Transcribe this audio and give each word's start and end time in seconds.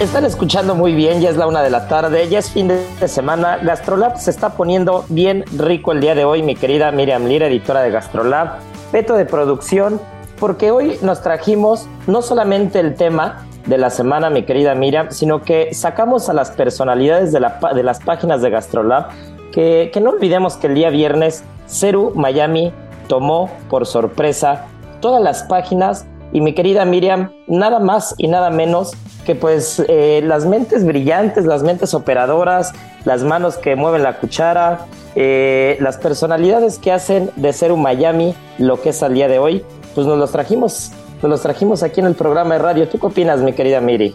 Están 0.00 0.26
escuchando 0.26 0.74
muy 0.74 0.94
bien, 0.94 1.22
ya 1.22 1.30
es 1.30 1.38
la 1.38 1.46
una 1.46 1.62
de 1.62 1.70
la 1.70 1.88
tarde, 1.88 2.28
ya 2.28 2.38
es 2.38 2.50
fin 2.50 2.68
de 2.68 3.08
semana. 3.08 3.56
Gastrolab 3.56 4.18
se 4.18 4.30
está 4.30 4.50
poniendo 4.50 5.06
bien 5.08 5.44
rico 5.56 5.92
el 5.92 6.00
día 6.02 6.14
de 6.14 6.26
hoy, 6.26 6.42
mi 6.42 6.54
querida 6.54 6.92
Miriam 6.92 7.24
Lira, 7.24 7.46
editora 7.46 7.80
de 7.80 7.90
Gastrolab, 7.90 8.58
Peto 8.92 9.14
de 9.14 9.24
producción, 9.24 9.98
porque 10.38 10.70
hoy 10.70 10.98
nos 11.00 11.22
trajimos 11.22 11.86
no 12.06 12.20
solamente 12.20 12.80
el 12.80 12.94
tema 12.96 13.46
de 13.64 13.78
la 13.78 13.88
semana, 13.88 14.28
mi 14.28 14.42
querida 14.42 14.74
Miriam, 14.74 15.10
sino 15.10 15.40
que 15.40 15.72
sacamos 15.72 16.28
a 16.28 16.34
las 16.34 16.50
personalidades 16.50 17.32
de, 17.32 17.40
las 17.40 18.00
páginas 18.00 18.42
de 18.42 18.50
Gastrolab, 18.50 19.08
que 19.52 19.90
no 20.02 20.10
olvidemos 20.10 20.58
que 20.58 20.66
el 20.66 20.74
día 20.74 20.90
viernes 20.90 21.44
Ceru 21.66 22.12
Miami 22.14 22.74
tomó 23.08 23.50
por 23.70 23.86
sorpresa 23.86 24.66
todas 25.00 25.22
las 25.22 25.44
páginas 25.44 26.04
y 26.32 26.40
mi 26.40 26.54
querida 26.54 26.84
Miriam, 26.84 27.30
nada 27.46 27.78
más 27.78 28.14
y 28.18 28.28
nada 28.28 28.50
menos 28.50 28.92
que 29.24 29.34
pues 29.34 29.82
eh, 29.88 30.22
las 30.24 30.46
mentes 30.46 30.84
brillantes, 30.84 31.44
las 31.44 31.62
mentes 31.62 31.94
operadoras, 31.94 32.72
las 33.04 33.22
manos 33.22 33.56
que 33.58 33.76
mueven 33.76 34.02
la 34.02 34.18
cuchara, 34.18 34.86
eh, 35.14 35.76
las 35.80 35.98
personalidades 35.98 36.78
que 36.78 36.92
hacen 36.92 37.30
de 37.36 37.52
ser 37.52 37.72
un 37.72 37.82
Miami 37.82 38.34
lo 38.58 38.80
que 38.80 38.90
es 38.90 39.02
al 39.02 39.14
día 39.14 39.28
de 39.28 39.38
hoy, 39.38 39.64
pues 39.94 40.06
nos 40.06 40.18
los 40.18 40.32
trajimos, 40.32 40.92
nos 41.22 41.30
los 41.30 41.42
trajimos 41.42 41.82
aquí 41.82 42.00
en 42.00 42.06
el 42.06 42.14
programa 42.14 42.54
de 42.54 42.60
radio. 42.60 42.88
¿Tú 42.88 42.98
qué 42.98 43.06
opinas, 43.06 43.40
mi 43.40 43.52
querida 43.52 43.80
Miri? 43.80 44.14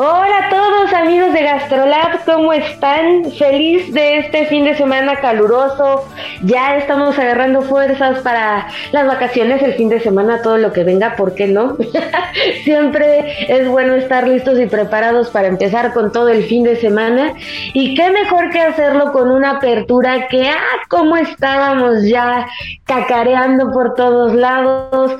Hola 0.00 0.46
a 0.46 0.48
todos 0.48 0.92
amigos 0.92 1.32
de 1.32 1.42
Gastrolab, 1.42 2.24
¿cómo 2.24 2.52
están? 2.52 3.32
Feliz 3.32 3.92
de 3.92 4.18
este 4.18 4.46
fin 4.46 4.64
de 4.64 4.76
semana 4.76 5.16
caluroso. 5.16 6.04
Ya 6.44 6.76
estamos 6.76 7.18
agarrando 7.18 7.62
fuerzas 7.62 8.20
para 8.20 8.68
las 8.92 9.08
vacaciones, 9.08 9.60
el 9.60 9.74
fin 9.74 9.88
de 9.88 9.98
semana, 9.98 10.40
todo 10.40 10.56
lo 10.56 10.72
que 10.72 10.84
venga, 10.84 11.16
¿por 11.16 11.34
qué 11.34 11.48
no? 11.48 11.76
Siempre 12.62 13.52
es 13.52 13.66
bueno 13.66 13.94
estar 13.94 14.28
listos 14.28 14.60
y 14.60 14.66
preparados 14.66 15.30
para 15.30 15.48
empezar 15.48 15.92
con 15.92 16.12
todo 16.12 16.28
el 16.28 16.44
fin 16.44 16.62
de 16.62 16.76
semana. 16.76 17.32
Y 17.72 17.96
qué 17.96 18.12
mejor 18.12 18.50
que 18.50 18.60
hacerlo 18.60 19.10
con 19.10 19.32
una 19.32 19.56
apertura 19.56 20.28
que, 20.28 20.48
ah, 20.48 20.76
cómo 20.88 21.16
estábamos 21.16 22.04
ya 22.04 22.46
cacareando 22.84 23.72
por 23.72 23.94
todos 23.94 24.32
lados, 24.32 25.16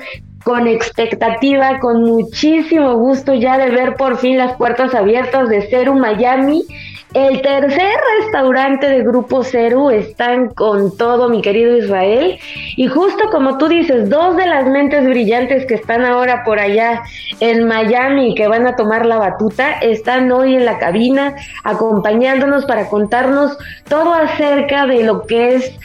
con 0.49 0.65
expectativa, 0.65 1.77
con 1.77 2.01
muchísimo 2.01 2.95
gusto 2.95 3.35
ya 3.35 3.59
de 3.59 3.69
ver 3.69 3.95
por 3.95 4.17
fin 4.17 4.39
las 4.39 4.57
puertas 4.57 4.95
abiertas 4.95 5.47
de 5.47 5.61
Ceru 5.69 5.93
Miami. 5.93 6.65
El 7.13 7.39
tercer 7.43 7.95
restaurante 8.19 8.89
de 8.89 9.03
Grupo 9.03 9.43
Ceru 9.43 9.91
están 9.91 10.49
con 10.49 10.97
todo, 10.97 11.29
mi 11.29 11.43
querido 11.43 11.77
Israel. 11.77 12.39
Y 12.77 12.87
justo 12.87 13.29
como 13.31 13.59
tú 13.59 13.67
dices, 13.67 14.09
dos 14.09 14.37
de 14.37 14.47
las 14.47 14.65
mentes 14.65 15.03
brillantes 15.05 15.67
que 15.67 15.75
están 15.75 16.03
ahora 16.03 16.43
por 16.43 16.59
allá 16.59 17.03
en 17.39 17.67
Miami, 17.67 18.33
que 18.33 18.47
van 18.47 18.65
a 18.65 18.75
tomar 18.75 19.05
la 19.05 19.17
batuta, 19.17 19.73
están 19.73 20.31
hoy 20.31 20.55
en 20.55 20.65
la 20.65 20.79
cabina 20.79 21.35
acompañándonos 21.63 22.65
para 22.65 22.89
contarnos 22.89 23.55
todo 23.87 24.15
acerca 24.15 24.87
de 24.87 25.03
lo 25.03 25.21
que 25.27 25.55
es 25.55 25.79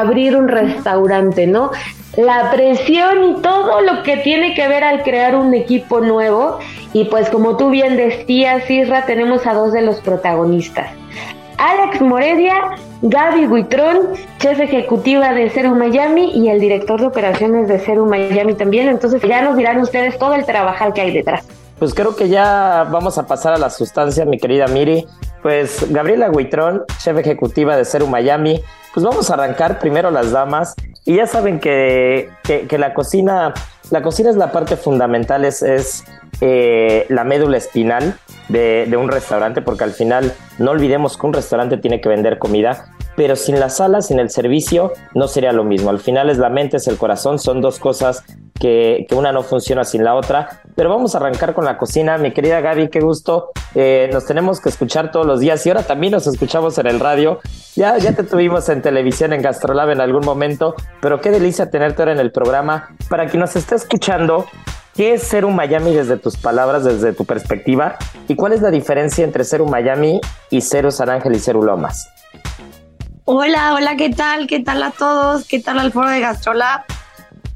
abrir 0.00 0.36
un 0.36 0.48
restaurante, 0.48 1.46
¿no? 1.46 1.70
la 2.16 2.50
presión 2.50 3.24
y 3.24 3.42
todo 3.42 3.80
lo 3.80 4.02
que 4.02 4.18
tiene 4.18 4.54
que 4.54 4.68
ver 4.68 4.84
al 4.84 5.02
crear 5.02 5.34
un 5.34 5.54
equipo 5.54 6.00
nuevo. 6.00 6.58
Y 6.92 7.04
pues 7.04 7.30
como 7.30 7.56
tú 7.56 7.70
bien 7.70 7.96
decías, 7.96 8.68
Isra, 8.70 9.06
tenemos 9.06 9.46
a 9.46 9.54
dos 9.54 9.72
de 9.72 9.82
los 9.82 10.00
protagonistas. 10.00 10.90
Alex 11.56 12.00
Moredia, 12.00 12.54
Gaby 13.02 13.46
Buitrón, 13.46 14.08
chef 14.38 14.58
ejecutiva 14.60 15.32
de 15.32 15.48
Cero 15.48 15.74
Miami 15.74 16.32
y 16.34 16.48
el 16.48 16.60
director 16.60 17.00
de 17.00 17.06
operaciones 17.06 17.68
de 17.68 17.78
Cero 17.78 18.04
Miami 18.04 18.54
también. 18.54 18.88
Entonces 18.88 19.22
ya 19.22 19.42
nos 19.42 19.56
dirán 19.56 19.78
ustedes 19.78 20.18
todo 20.18 20.34
el 20.34 20.44
trabajo 20.44 20.92
que 20.92 21.00
hay 21.00 21.12
detrás. 21.12 21.46
Pues 21.78 21.94
creo 21.94 22.14
que 22.14 22.28
ya 22.28 22.86
vamos 22.90 23.16
a 23.18 23.26
pasar 23.26 23.54
a 23.54 23.58
la 23.58 23.70
sustancia, 23.70 24.24
mi 24.24 24.38
querida 24.38 24.66
Miri. 24.66 25.06
Pues 25.42 25.90
Gabriela 25.90 26.28
Buitrón, 26.30 26.82
chef 26.98 27.16
ejecutiva 27.18 27.76
de 27.76 27.84
Cero 27.84 28.06
Miami. 28.06 28.60
Pues 28.94 29.04
vamos 29.04 29.30
a 29.30 29.34
arrancar 29.34 29.78
primero 29.78 30.10
las 30.10 30.32
damas 30.32 30.74
y 31.04 31.16
ya 31.16 31.26
saben 31.26 31.60
que, 31.60 32.30
que, 32.44 32.78
la 32.78 32.94
cocina, 32.94 33.54
la 33.90 34.02
cocina 34.02 34.30
es 34.30 34.36
la 34.36 34.52
parte 34.52 34.76
fundamental, 34.76 35.44
es, 35.44 35.62
es 35.62 36.04
eh, 36.40 37.06
la 37.08 37.24
médula 37.24 37.56
espinal 37.56 38.16
de, 38.48 38.86
de, 38.88 38.96
un 38.96 39.08
restaurante, 39.08 39.62
porque 39.62 39.84
al 39.84 39.92
final 39.92 40.32
no 40.58 40.70
olvidemos 40.70 41.16
que 41.16 41.26
un 41.26 41.32
restaurante 41.32 41.78
tiene 41.78 42.00
que 42.00 42.08
vender 42.08 42.38
comida, 42.38 42.92
pero 43.16 43.34
sin 43.34 43.58
la 43.58 43.68
sala, 43.68 44.00
sin 44.02 44.20
el 44.20 44.30
servicio, 44.30 44.92
no 45.14 45.26
sería 45.26 45.52
lo 45.52 45.64
mismo. 45.64 45.90
Al 45.90 46.00
final 46.00 46.30
es 46.30 46.38
la 46.38 46.50
mente, 46.50 46.76
es 46.76 46.86
el 46.86 46.98
corazón, 46.98 47.38
son 47.38 47.60
dos 47.60 47.78
cosas 47.78 48.24
que, 48.60 49.06
que 49.08 49.14
una 49.14 49.32
no 49.32 49.42
funciona 49.42 49.84
sin 49.84 50.04
la 50.04 50.14
otra. 50.14 50.61
Pero 50.74 50.88
vamos 50.88 51.14
a 51.14 51.18
arrancar 51.18 51.54
con 51.54 51.64
la 51.64 51.76
cocina. 51.76 52.18
Mi 52.18 52.32
querida 52.32 52.60
Gaby, 52.60 52.88
qué 52.88 53.00
gusto. 53.00 53.50
Eh, 53.74 54.08
nos 54.12 54.26
tenemos 54.26 54.60
que 54.60 54.68
escuchar 54.68 55.10
todos 55.10 55.26
los 55.26 55.40
días 55.40 55.64
y 55.66 55.70
ahora 55.70 55.82
también 55.82 56.12
nos 56.12 56.26
escuchamos 56.26 56.78
en 56.78 56.86
el 56.86 57.00
radio. 57.00 57.40
Ya, 57.76 57.98
ya 57.98 58.12
te 58.12 58.22
tuvimos 58.22 58.68
en 58.68 58.82
televisión, 58.82 59.32
en 59.32 59.42
Gastrolab 59.42 59.90
en 59.90 60.00
algún 60.00 60.24
momento, 60.24 60.74
pero 61.00 61.20
qué 61.20 61.30
delicia 61.30 61.70
tenerte 61.70 62.02
ahora 62.02 62.12
en 62.12 62.20
el 62.20 62.32
programa. 62.32 62.90
Para 63.08 63.26
quien 63.26 63.40
nos 63.40 63.56
esté 63.56 63.74
escuchando, 63.74 64.46
¿Qué 64.94 65.14
es 65.14 65.22
ser 65.22 65.46
un 65.46 65.56
Miami 65.56 65.94
desde 65.94 66.18
tus 66.18 66.36
palabras, 66.36 66.84
desde 66.84 67.14
tu 67.14 67.24
perspectiva? 67.24 67.96
¿Y 68.28 68.36
cuál 68.36 68.52
es 68.52 68.60
la 68.60 68.70
diferencia 68.70 69.24
entre 69.24 69.42
ser 69.42 69.62
un 69.62 69.70
Miami 69.70 70.20
y 70.50 70.60
ser 70.60 70.84
un 70.84 70.92
San 70.92 71.08
Ángel 71.08 71.34
y 71.34 71.38
ser 71.38 71.56
un 71.56 71.64
Lomas? 71.64 72.10
Hola, 73.24 73.72
hola, 73.72 73.96
¿qué 73.96 74.10
tal? 74.10 74.46
¿Qué 74.46 74.60
tal 74.60 74.82
a 74.82 74.90
todos? 74.90 75.46
¿Qué 75.46 75.60
tal 75.60 75.78
al 75.78 75.92
foro 75.92 76.10
de 76.10 76.20
Gastrolab? 76.20 76.82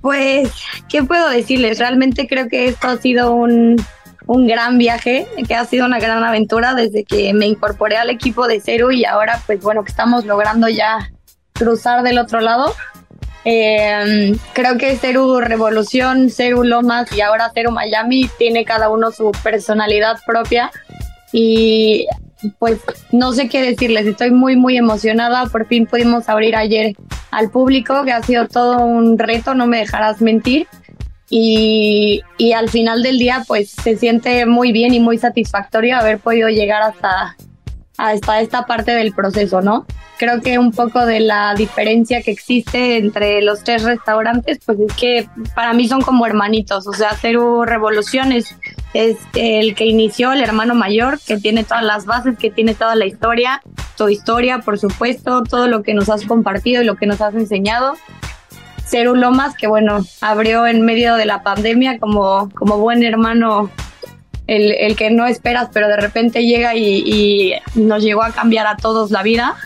Pues, 0.01 0.51
¿qué 0.89 1.03
puedo 1.03 1.29
decirles? 1.29 1.79
Realmente 1.79 2.27
creo 2.29 2.49
que 2.49 2.69
esto 2.69 2.89
ha 2.89 2.97
sido 2.97 3.33
un, 3.35 3.77
un 4.27 4.47
gran 4.47 4.79
viaje, 4.79 5.27
que 5.47 5.55
ha 5.55 5.65
sido 5.65 5.87
una 5.87 5.99
gran 5.99 6.23
aventura 6.23 6.75
desde 6.75 7.05
que 7.05 7.33
me 7.33 7.47
incorporé 7.47 7.97
al 7.97 8.11
equipo 8.11 8.47
de 8.47 8.61
Ceru 8.61 8.91
y 8.91 9.05
ahora, 9.05 9.41
pues 9.47 9.61
bueno, 9.61 9.85
que 9.85 9.91
estamos 9.91 10.25
logrando 10.25 10.69
ya 10.69 11.11
cruzar 11.53 12.03
del 12.03 12.19
otro 12.19 12.41
lado. 12.41 12.75
Eh, 13.45 14.37
creo 14.55 14.77
que 14.77 14.97
Ceru 14.97 15.41
Revolución, 15.41 16.31
Ceru 16.31 16.65
Lomas 16.65 17.13
y 17.13 17.21
ahora 17.21 17.53
Ceru 17.55 17.71
Miami 17.71 18.29
tiene 18.39 18.65
cada 18.65 18.89
uno 18.89 19.13
su 19.13 19.31
personalidad 19.45 20.19
propia 20.27 20.73
y 21.33 22.09
pues 22.59 22.81
no 23.13 23.33
sé 23.33 23.49
qué 23.49 23.63
decirles, 23.63 24.07
estoy 24.07 24.31
muy 24.31 24.57
muy 24.57 24.77
emocionada, 24.77 25.47
por 25.47 25.67
fin 25.67 25.87
pudimos 25.87 26.29
abrir 26.29 26.57
ayer 26.57 26.95
al 27.31 27.51
público, 27.51 28.05
que 28.05 28.13
ha 28.13 28.23
sido 28.23 28.49
todo 28.49 28.79
un 28.79 29.19
reto, 29.19 29.55
no 29.55 29.67
me 29.67 29.79
dejarás 29.79 30.21
mentir. 30.21 30.67
y, 31.29 32.23
y 32.39 32.53
al 32.53 32.69
final 32.69 33.03
del 33.03 33.19
día 33.19 33.43
pues 33.49 33.71
se 33.71 33.97
siente 33.97 34.47
muy 34.47 34.71
bien 34.73 34.95
y 34.95 35.01
muy 35.01 35.19
satisfactorio 35.19 35.97
haber 35.97 36.19
podido 36.21 36.49
llegar 36.49 36.83
hasta, 36.83 37.37
hasta 37.99 38.41
esta 38.41 38.67
parte 38.67 38.93
del 38.93 39.13
proceso, 39.13 39.63
¿no? 39.63 39.87
Creo 40.19 40.41
que 40.41 40.59
un 40.59 40.73
poco 40.73 41.05
de 41.05 41.21
la 41.21 41.55
diferencia 41.55 42.23
que 42.23 42.31
existe 42.31 42.97
entre 42.97 43.43
los 43.43 43.65
tres 43.65 43.83
restaurantes, 43.83 44.59
pues 44.65 44.79
es 44.81 44.93
que 44.95 45.29
para 45.55 45.73
mí 45.75 45.89
son 45.89 46.01
como 46.01 46.27
hermanitos, 46.27 46.87
o 46.87 46.93
sea, 46.93 47.15
Ceru 47.15 47.65
Revoluciones 47.65 48.57
es 48.95 49.19
el 49.35 49.75
que 49.75 49.85
inició, 49.85 50.33
el 50.33 50.43
hermano 50.43 50.75
mayor, 50.75 51.19
que 51.21 51.37
tiene 51.37 51.65
todas 51.65 51.85
las 51.85 52.07
bases, 52.07 52.39
que 52.39 52.51
tiene 52.51 52.75
toda 52.75 52.95
la 52.95 53.05
historia, 53.05 53.63
tu 53.97 54.09
historia, 54.09 54.61
por 54.61 54.79
supuesto, 54.79 55.43
todo 55.43 55.69
lo 55.69 55.83
que 55.83 55.93
nos 55.93 56.09
has 56.09 56.25
compartido 56.25 56.83
y 56.83 56.87
lo 56.87 56.97
que 56.97 57.07
nos 57.07 57.21
has 57.21 57.35
enseñado. 57.35 57.95
Ceru 58.87 59.17
Lomas, 59.17 59.55
que 59.57 59.67
bueno, 59.67 60.05
abrió 60.21 60.67
en 60.67 60.83
medio 60.83 61.17
de 61.17 61.27
la 61.27 61.43
pandemia 61.43 61.99
como, 61.99 62.49
como 62.55 62.79
buen 62.79 63.03
hermano 63.03 63.71
el, 64.47 64.73
el, 64.73 64.97
que 64.97 65.11
no 65.11 65.27
esperas, 65.27 65.69
pero 65.73 65.89
de 65.89 65.97
repente 65.97 66.45
llega 66.45 66.75
y, 66.75 67.55
nos 67.75 68.03
llegó 68.03 68.23
a 68.23 68.31
cambiar 68.31 68.67
a 68.67 68.77
todos 68.77 69.11
la 69.11 69.23
vida. 69.23 69.57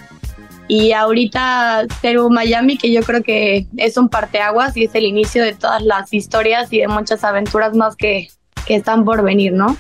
Y 0.69 0.93
ahorita 0.93 1.87
Ceru 2.01 2.31
Miami, 2.31 2.79
que 2.79 2.93
yo 2.93 3.03
creo 3.03 3.23
que 3.23 3.67
es 3.77 3.97
un 3.97 4.09
parteaguas 4.09 4.77
y 4.77 4.85
es 4.85 4.95
el 4.95 5.05
inicio 5.05 5.43
de 5.43 5.53
todas 5.55 5.83
las 5.83 6.13
historias 6.13 6.73
y 6.73 6.79
de 6.79 6.89
muchas 6.89 7.25
aventuras 7.25 7.75
más 7.75 7.97
que, 7.97 8.29
que 8.67 8.77
están 8.77 9.05
por 9.05 9.23
venir, 9.23 9.53
¿no? 9.53 9.77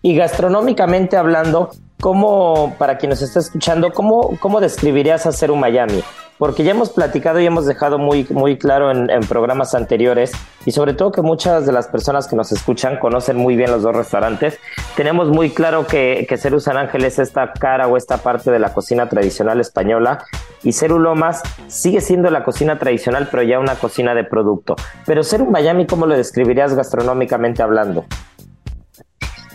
Y 0.00 0.14
gastronómicamente 0.14 1.16
hablando, 1.18 1.70
¿cómo, 2.00 2.74
para 2.78 2.96
quien 2.96 3.10
nos 3.10 3.20
está 3.20 3.40
escuchando, 3.40 3.92
cómo, 3.92 4.38
cómo 4.40 4.60
describirías 4.60 5.26
a 5.26 5.32
Ceru 5.32 5.56
Miami? 5.56 6.02
Porque 6.38 6.64
ya 6.64 6.72
hemos 6.72 6.90
platicado 6.90 7.40
y 7.40 7.46
hemos 7.46 7.66
dejado 7.66 7.98
muy, 7.98 8.26
muy 8.30 8.58
claro 8.58 8.90
en, 8.90 9.08
programas 9.28 9.74
anteriores 9.74 10.32
y 10.66 10.72
sobre 10.72 10.94
todo 10.94 11.12
que 11.12 11.22
muchas 11.22 11.66
de 11.66 11.72
las 11.72 11.88
personas 11.88 12.26
que 12.26 12.36
nos 12.36 12.52
escuchan 12.52 12.98
conocen 12.98 13.36
muy 13.36 13.56
bien 13.56 13.70
los 13.70 13.82
dos 13.82 13.94
restaurantes. 13.94 14.58
Tenemos 14.96 15.28
muy 15.28 15.50
claro 15.50 15.86
que, 15.86 16.26
que 16.28 16.36
Ceru 16.36 16.60
San 16.60 16.76
Ángel 16.76 17.04
es 17.04 17.18
esta 17.18 17.52
cara 17.52 17.86
o 17.86 17.96
esta 17.96 18.18
parte 18.18 18.50
de 18.50 18.58
la 18.58 18.72
cocina 18.72 19.08
tradicional 19.08 19.60
española 19.60 20.24
y 20.62 20.72
Ceru 20.72 20.98
Lomas 20.98 21.42
sigue 21.68 22.00
siendo 22.00 22.30
la 22.30 22.44
cocina 22.44 22.78
tradicional 22.78 23.28
pero 23.30 23.42
ya 23.42 23.58
una 23.58 23.76
cocina 23.76 24.14
de 24.14 24.24
producto. 24.24 24.76
Pero 25.06 25.22
Ceru 25.22 25.50
Miami, 25.50 25.86
¿cómo 25.86 26.06
lo 26.06 26.16
describirías 26.16 26.74
gastronómicamente 26.74 27.62
hablando? 27.62 28.04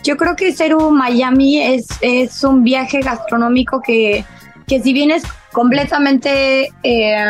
Yo 0.02 0.16
creo 0.16 0.34
que 0.34 0.52
Ceru 0.52 0.90
Miami 0.90 1.60
es, 1.60 1.86
es 2.00 2.42
un 2.42 2.64
viaje 2.64 3.00
gastronómico 3.00 3.82
que, 3.82 4.24
que 4.70 4.80
si 4.80 4.92
bien 4.92 5.10
es 5.10 5.24
completamente 5.50 6.72
eh, 6.84 7.24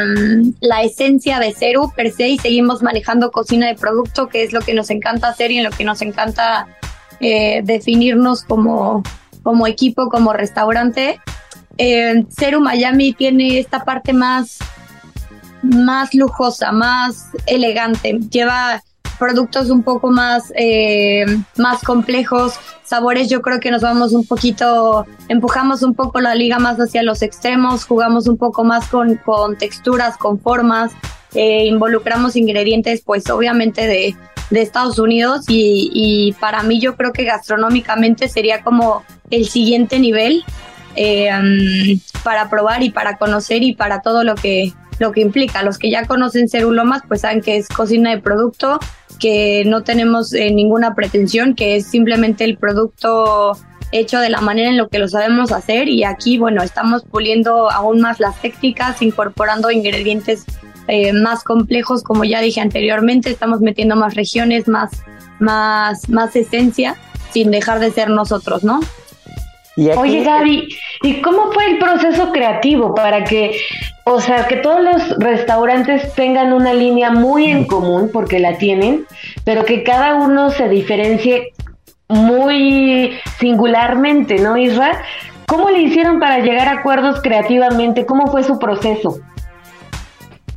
la 0.61 0.83
esencia 0.83 1.39
de 1.39 1.55
Ceru 1.55 1.91
per 1.97 2.13
se 2.13 2.29
y 2.29 2.39
seguimos 2.39 2.83
manejando 2.83 3.31
cocina 3.31 3.67
de 3.67 3.77
producto, 3.77 4.29
que 4.29 4.43
es 4.43 4.53
lo 4.53 4.61
que 4.61 4.75
nos 4.75 4.91
encanta 4.91 5.29
hacer 5.29 5.51
y 5.51 5.57
en 5.57 5.65
lo 5.65 5.71
que 5.71 5.85
nos 5.85 6.03
encanta 6.03 6.67
eh, 7.19 7.63
definirnos 7.65 8.45
como, 8.45 9.03
como 9.43 9.67
equipo, 9.67 10.11
como 10.11 10.35
restaurante. 10.35 11.19
Eh, 11.79 12.27
Ceru 12.29 12.61
Miami 12.61 13.15
tiene 13.15 13.59
esta 13.59 13.87
parte 13.87 14.13
más, 14.13 14.59
más 15.63 16.13
lujosa, 16.13 16.73
más 16.73 17.29
elegante. 17.47 18.19
Lleva 18.31 18.83
productos 19.21 19.69
un 19.69 19.83
poco 19.83 20.11
más, 20.11 20.51
eh, 20.57 21.27
más 21.57 21.83
complejos, 21.83 22.55
sabores 22.83 23.29
yo 23.29 23.43
creo 23.43 23.61
que 23.61 23.71
nos 23.71 23.83
vamos 23.83 24.15
un 24.15 24.27
poquito, 24.27 25.07
empujamos 25.29 25.83
un 25.83 25.95
poco 25.95 26.21
la 26.21 26.35
liga 26.35 26.59
más 26.59 26.79
hacia 26.79 27.03
los 27.03 27.21
extremos, 27.21 27.85
jugamos 27.85 28.27
un 28.27 28.39
poco 28.39 28.65
más 28.65 28.89
con, 28.89 29.17
con 29.17 29.59
texturas, 29.59 30.17
con 30.17 30.41
formas, 30.41 30.91
eh, 31.35 31.67
involucramos 31.67 32.35
ingredientes 32.35 33.03
pues 33.05 33.29
obviamente 33.29 33.87
de, 33.87 34.17
de 34.49 34.63
Estados 34.63 34.99
Unidos 34.99 35.45
y, 35.49 36.35
para 36.41 36.63
mí 36.63 36.81
yo 36.81 36.97
creo 36.97 37.13
que 37.13 37.25
gastronómicamente 37.25 38.27
sería 38.27 38.63
como 38.63 39.05
el 39.31 39.47
siguiente 39.47 39.99
nivel 39.99 40.43
eh, 40.97 41.31
para 42.25 42.49
probar 42.49 42.83
y 42.83 42.91
para 42.91 43.19
conocer 43.19 43.63
y 43.63 43.75
para 43.75 44.01
todo 44.01 44.25
lo 44.25 44.35
que 44.35 44.73
lo 45.01 45.13
que 45.13 45.23
implica. 45.23 45.63
Los 45.65 45.79
que 45.79 45.91
ya 45.91 46.05
conocen 46.05 46.49
Cerulomas 46.49 47.03
pues 47.09 47.23
saben 47.23 47.41
que 47.41 47.57
es 47.57 47.69
cocina 47.69 48.11
de 48.11 48.19
producto, 48.19 48.79
que 49.21 49.65
no 49.67 49.83
tenemos 49.83 50.33
eh, 50.33 50.51
ninguna 50.51 50.95
pretensión, 50.95 51.55
que 51.55 51.77
es 51.77 51.87
simplemente 51.87 52.45
el 52.45 52.57
producto 52.57 53.57
hecho 53.93 54.19
de 54.19 54.31
la 54.31 54.41
manera 54.41 54.71
en 54.71 54.77
lo 54.77 54.89
que 54.89 54.99
lo 54.99 55.09
sabemos 55.09 55.53
hacer 55.53 55.89
y 55.89 56.05
aquí, 56.05 56.39
bueno, 56.39 56.63
estamos 56.63 57.05
puliendo 57.05 57.71
aún 57.71 58.01
más 58.01 58.21
las 58.21 58.41
técnicas, 58.41 59.03
incorporando 59.03 59.71
ingredientes 59.71 60.45
eh, 60.89 61.13
más 61.13 61.45
complejos, 61.45 62.03
como 62.03 62.25
ya 62.25 62.41
dije 62.41 62.61
anteriormente, 62.61 63.31
estamos 63.31 63.61
metiendo 63.61 63.97
más 63.97 64.15
regiones, 64.15 64.69
más, 64.69 64.91
más, 65.39 66.09
más 66.09 66.35
esencia, 66.35 66.97
sin 67.33 67.51
dejar 67.51 67.79
de 67.79 67.91
ser 67.93 68.11
nosotros, 68.11 68.65
¿no? 68.65 68.81
Aquí... 69.77 69.91
Oye, 69.97 70.25
Gaby, 70.25 70.69
¿y 71.03 71.21
cómo 71.21 71.53
fue 71.53 71.67
el 71.71 71.79
proceso 71.79 72.33
creativo 72.33 72.95
para 72.95 73.25
que, 73.25 73.57
o 74.05 74.21
sea, 74.21 74.47
que 74.47 74.57
todos 74.57 74.83
los 74.83 75.19
restaurantes 75.19 76.13
tengan 76.15 76.53
una 76.53 76.75
línea 76.75 77.11
muy 77.11 77.47
en 77.47 77.65
común, 77.65 78.11
porque 78.13 78.41
la 78.41 78.59
tienen, 78.59 79.07
pero 79.45 79.65
que 79.65 79.83
cada 79.83 80.17
uno 80.17 80.51
se 80.51 80.69
diferencie 80.69 81.53
muy 82.09 83.13
singularmente, 83.39 84.39
¿no, 84.39 84.57
Isra? 84.57 85.01
¿Cómo 85.47 85.71
le 85.71 85.83
hicieron 85.83 86.19
para 86.19 86.41
llegar 86.41 86.69
a 86.69 86.81
acuerdos 86.81 87.21
creativamente? 87.23 88.07
¿Cómo 88.07 88.27
fue 88.27 88.43
su 88.45 88.59
proceso? 88.59 89.21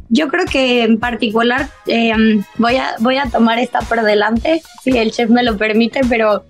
Yo 0.09 0.27
creo 0.27 0.45
que 0.45 0.83
en 0.83 0.99
particular 0.99 1.67
eh, 1.87 2.13
voy, 2.57 2.75
a, 2.75 2.95
voy 2.99 3.17
a 3.17 3.25
tomar 3.25 3.57
esta 3.57 3.79
por 3.79 4.03
delante, 4.03 4.61
si 4.83 4.95
el 4.97 5.11
chef 5.11 5.29
me 5.29 5.43
lo 5.43 5.57
permite, 5.57 6.01
pero 6.07 6.43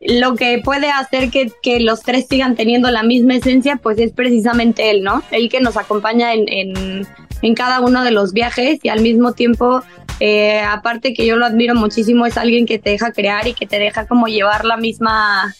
lo 0.00 0.36
que 0.36 0.60
puede 0.62 0.90
hacer 0.90 1.30
que, 1.30 1.50
que, 1.62 1.80
los 1.80 2.02
tres 2.02 2.26
sigan 2.28 2.54
teniendo 2.54 2.90
la 2.90 3.02
misma 3.02 3.34
esencia, 3.34 3.76
pues 3.76 3.98
es 3.98 4.12
precisamente 4.12 4.90
él, 4.90 5.02
¿no? 5.02 5.22
Él 5.30 5.48
que 5.48 5.60
nos 5.60 5.76
acompaña 5.76 6.34
en, 6.34 6.48
en, 6.48 7.06
en 7.42 7.54
cada 7.54 7.80
uno 7.80 8.04
de 8.04 8.12
los 8.12 8.32
viajes 8.32 8.78
y 8.82 8.88
al 8.88 9.00
mismo 9.00 9.32
tiempo, 9.32 9.82
eh, 10.20 10.60
aparte 10.60 11.14
que 11.14 11.26
yo 11.26 11.36
lo 11.36 11.46
admiro 11.46 11.74
muchísimo, 11.74 12.26
es 12.26 12.36
alguien 12.36 12.64
que 12.64 12.78
te 12.78 12.90
deja 12.90 13.12
crear 13.12 13.48
y 13.48 13.54
que 13.54 13.66
te 13.66 13.78
deja 13.78 14.06
como 14.06 14.28
llevar 14.28 14.64
la 14.64 14.76
misma, 14.76 15.54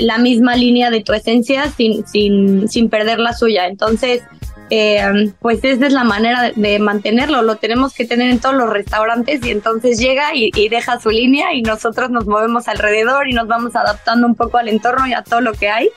la 0.00 0.18
misma 0.18 0.56
línea 0.56 0.90
de 0.90 1.02
tu 1.02 1.12
esencia 1.12 1.70
sin, 1.70 2.06
sin, 2.06 2.68
sin 2.68 2.88
perder 2.88 3.18
la 3.18 3.34
suya. 3.34 3.66
Entonces, 3.66 4.22
eh, 4.70 5.32
pues 5.40 5.62
esa 5.62 5.86
es 5.86 5.92
la 5.92 6.04
manera 6.04 6.50
de, 6.54 6.78
mantenerlo, 6.78 7.42
lo 7.42 7.56
tenemos 7.56 7.94
que 7.94 8.04
tener 8.04 8.30
en 8.30 8.40
todos 8.40 8.54
los 8.54 8.70
restaurantes 8.70 9.44
y 9.44 9.50
entonces 9.50 9.98
llega 9.98 10.34
y, 10.34 10.50
y, 10.54 10.68
deja 10.68 11.00
su 11.00 11.10
línea 11.10 11.54
y 11.54 11.62
nosotros 11.62 12.10
nos 12.10 12.26
movemos 12.26 12.68
alrededor 12.68 13.28
y 13.28 13.32
nos 13.32 13.46
vamos 13.46 13.76
adaptando 13.76 14.26
un 14.26 14.34
poco 14.34 14.58
al 14.58 14.68
entorno 14.68 15.06
y 15.06 15.14
a 15.14 15.22
todo 15.22 15.40
lo 15.40 15.52
que 15.52 15.68
hay 15.68 15.90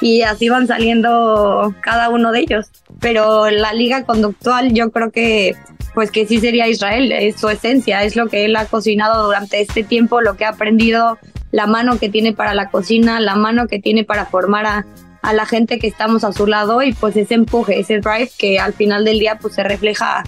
y 0.00 0.22
así 0.22 0.48
van 0.48 0.66
saliendo 0.66 1.74
cada 1.80 2.08
uno 2.10 2.32
de 2.32 2.40
ellos. 2.40 2.70
Pero 3.00 3.50
la 3.50 3.72
liga 3.72 4.04
conductual 4.04 4.72
yo 4.72 4.90
creo 4.90 5.10
que 5.10 5.56
pues 5.94 6.10
que 6.10 6.26
sí 6.26 6.40
sería 6.40 6.68
Israel, 6.68 7.10
es 7.10 7.40
su 7.40 7.48
esencia, 7.48 8.02
es 8.02 8.16
lo 8.16 8.28
que 8.28 8.44
él 8.44 8.54
ha 8.56 8.66
cocinado 8.66 9.24
durante 9.24 9.62
este 9.62 9.82
tiempo, 9.82 10.20
lo 10.20 10.36
que 10.36 10.44
ha 10.44 10.50
aprendido, 10.50 11.18
la 11.52 11.66
mano 11.66 11.98
que 11.98 12.10
tiene 12.10 12.34
para 12.34 12.52
la 12.52 12.68
cocina, 12.68 13.18
la 13.18 13.34
mano 13.34 13.66
que 13.66 13.78
tiene 13.78 14.04
para 14.04 14.26
formar 14.26 14.66
a, 14.66 14.86
a 15.26 15.32
la 15.32 15.44
gente 15.44 15.80
que 15.80 15.88
estamos 15.88 16.22
a 16.22 16.32
su 16.32 16.46
lado 16.46 16.82
y 16.82 16.92
pues 16.92 17.16
ese 17.16 17.34
empuje, 17.34 17.80
ese 17.80 17.98
drive 17.98 18.30
que 18.38 18.60
al 18.60 18.72
final 18.72 19.04
del 19.04 19.18
día 19.18 19.38
pues 19.40 19.54
se 19.54 19.64
refleja, 19.64 20.22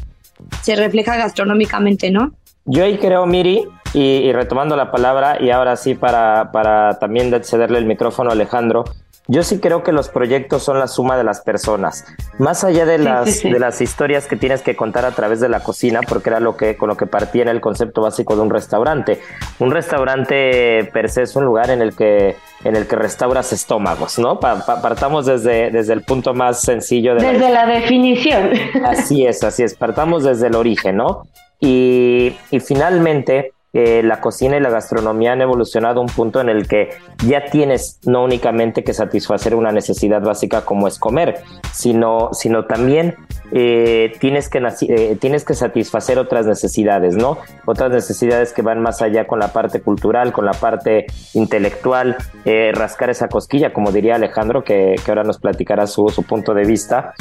se 0.62 0.75
refleja 0.75 1.17
gastronómicamente, 1.17 2.11
¿no? 2.11 2.33
Yo 2.64 2.85
ahí 2.85 2.99
creo, 2.99 3.25
Miri, 3.25 3.64
y, 3.95 4.31
retomando 4.33 4.76
la 4.76 4.90
palabra, 4.90 5.38
y 5.40 5.50
ahora 5.50 5.76
sí 5.76 5.95
para, 5.95 6.50
para 6.52 6.99
también 6.99 7.33
cederle 7.45 7.78
el 7.78 7.87
micrófono 7.87 8.31
a 8.31 8.33
Alejandro, 8.33 8.85
yo 9.31 9.43
sí 9.43 9.61
creo 9.61 9.83
que 9.83 9.93
los 9.93 10.09
proyectos 10.09 10.63
son 10.63 10.79
la 10.79 10.89
suma 10.89 11.19
de 11.19 11.23
las 11.23 11.43
personas, 11.43 12.07
más 12.39 12.65
allá 12.65 12.87
de 12.87 12.97
las, 12.97 13.27
sí, 13.27 13.33
sí, 13.33 13.41
sí. 13.41 13.51
de 13.51 13.59
las 13.59 13.81
historias 13.83 14.27
que 14.27 14.37
tienes 14.37 14.63
que 14.63 14.75
contar 14.75 15.05
a 15.05 15.11
través 15.11 15.39
de 15.41 15.51
la 15.51 15.61
cocina, 15.61 16.01
porque 16.09 16.31
era 16.31 16.41
lo 16.41 16.57
que 16.57 16.77
con 16.79 16.89
lo 16.89 16.97
que 16.97 17.07
partía 17.07 17.43
en 17.43 17.49
el 17.49 17.61
concepto 17.61 18.01
básico 18.01 18.35
de 18.35 18.43
un 18.43 18.51
restaurante. 18.51 19.21
Un 19.59 19.71
restaurante 19.71 20.91
per 20.95 21.11
se 21.11 21.23
es 21.23 21.37
un 21.37 21.45
lugar 21.45 21.71
en 21.71 21.83
el 21.83 21.95
que 21.95 22.37
en 22.65 22.75
el 22.75 22.87
que 22.87 22.97
restauras 22.97 23.53
estómagos, 23.53 24.19
¿no? 24.19 24.41
Pa, 24.41 24.65
pa, 24.65 24.81
partamos 24.81 25.27
desde, 25.27 25.71
desde 25.71 25.93
el 25.93 26.03
punto 26.03 26.33
más 26.33 26.63
sencillo 26.63 27.15
de 27.15 27.25
desde 27.25 27.51
la, 27.51 27.67
la 27.67 27.75
definición. 27.75 28.51
Así 28.85 29.27
es, 29.27 29.45
así 29.45 29.63
es. 29.63 29.75
Partamos 29.75 30.25
desde 30.25 30.47
el 30.47 30.57
origen, 30.57 30.97
¿no? 30.97 31.27
Y, 31.61 32.37
y 32.51 32.61
finalmente 32.61 33.53
la 33.73 34.21
cocina 34.21 34.57
y 34.57 34.61
la 34.61 34.71
gastronomía 34.71 35.33
han 35.33 35.43
evolucionado 35.43 36.01
a 36.01 36.03
un 36.03 36.09
punto 36.09 36.41
en 36.41 36.49
el 36.49 36.67
que 36.67 36.91
ya 37.27 37.45
tienes 37.45 38.01
no 38.05 38.25
únicamente 38.25 38.83
que 38.83 38.95
satisfacer 38.95 39.55
una 39.55 39.73
necesidad 39.73 40.23
básica 40.23 40.65
como 40.65 40.89
es 40.89 40.99
comer, 40.99 41.43
sino, 41.73 42.31
sino 42.33 42.65
también 42.65 43.17
eh, 43.51 44.13
tienes, 44.21 44.49
que 44.51 44.59
eh, 44.89 45.17
tienes 45.21 45.45
que 45.45 45.55
satisfacer 45.55 46.19
otras 46.19 46.47
necesidades, 46.47 47.17
¿no? 47.17 47.39
Otras 47.65 47.91
necesidades 47.91 48.53
que 48.53 48.63
van 48.63 48.83
más 48.83 49.01
allá 49.01 49.27
con 49.27 49.39
la 49.39 49.53
parte 49.53 49.81
cultural, 49.81 50.33
con 50.33 50.45
la 50.45 50.53
parte 50.53 51.07
intelectual, 51.33 52.17
eh, 52.45 52.73
rascar 52.75 53.11
esa 53.11 53.29
cosquilla, 53.29 53.73
como 53.73 53.91
diría 53.91 54.17
Alejandro, 54.17 54.65
que, 54.65 54.97
que 55.03 55.11
ahora 55.11 55.25
nos 55.25 55.39
platicará 55.39 55.87
su, 55.87 56.09
su 56.09 56.25
punto 56.25 56.53
de 56.55 56.65
vista, 56.65 57.15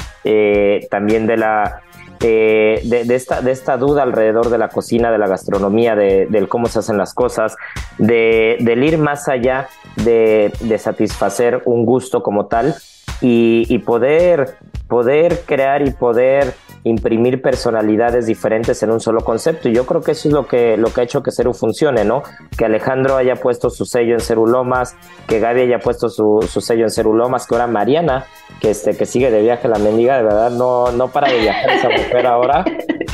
también 0.89 1.27
de 1.27 1.37
la 1.37 1.81
eh, 2.21 2.81
de, 2.83 3.15
esta, 3.15 3.41
de 3.41 3.51
esta 3.51 3.77
duda 3.77 4.03
alrededor 4.03 4.49
de 4.49 4.57
la 4.57 4.69
cocina, 4.69 5.11
de 5.11 5.17
la 5.17 5.27
gastronomía, 5.27 5.95
de, 5.95 6.45
cómo 6.49 6.67
se 6.67 6.79
hacen 6.79 6.97
las 6.97 7.13
cosas, 7.13 7.55
de, 7.97 8.57
ir 8.59 8.97
más 8.97 9.27
allá 9.27 9.69
de, 9.97 10.53
de 10.59 10.77
satisfacer 10.77 11.61
un 11.65 11.85
gusto 11.85 12.23
como 12.23 12.45
tal 12.47 12.75
y, 13.21 13.65
y 13.69 13.79
poder, 13.79 14.57
poder 14.87 15.41
crear 15.45 15.87
y 15.87 15.91
poder 15.91 16.53
imprimir 16.87 17.41
personalidades 17.41 18.25
diferentes 18.25 18.81
en 18.83 18.91
un 18.91 18.99
solo 18.99 19.21
concepto. 19.21 19.69
Y 19.69 19.73
yo 19.73 19.85
creo 19.85 20.01
que 20.01 20.11
eso 20.11 20.27
es 20.27 20.33
lo 20.33 20.47
que, 20.47 20.77
lo 20.77 20.87
que 20.93 21.01
ha 21.01 21.03
hecho 21.03 21.21
que 21.21 21.31
Ceru 21.31 21.53
funcione, 21.53 22.03
¿no? 22.05 22.23
Que 22.57 22.65
Alejandro 22.65 23.17
haya 23.17 23.35
puesto 23.35 23.69
su 23.69 23.85
sello 23.85 24.13
en 24.13 24.19
Cerulomas, 24.19 24.95
que 25.27 25.39
Gaby 25.39 25.61
haya 25.61 25.79
puesto 25.79 26.09
su, 26.09 26.45
su 26.47 26.61
sello 26.61 26.83
en 26.83 26.89
Cerulomas, 26.89 27.47
que 27.47 27.55
ahora 27.55 27.67
Mariana, 27.67 28.25
que, 28.61 28.71
este, 28.71 28.97
que 28.97 29.05
sigue 29.05 29.31
de 29.31 29.41
viaje 29.41 29.67
la 29.67 29.79
mendiga, 29.79 30.17
de 30.17 30.23
verdad 30.23 30.51
no, 30.51 30.91
no 30.91 31.09
para 31.09 31.29
de 31.31 31.39
viajar 31.39 31.69
esa 31.71 31.89
mujer 31.89 32.27
ahora. 32.27 32.65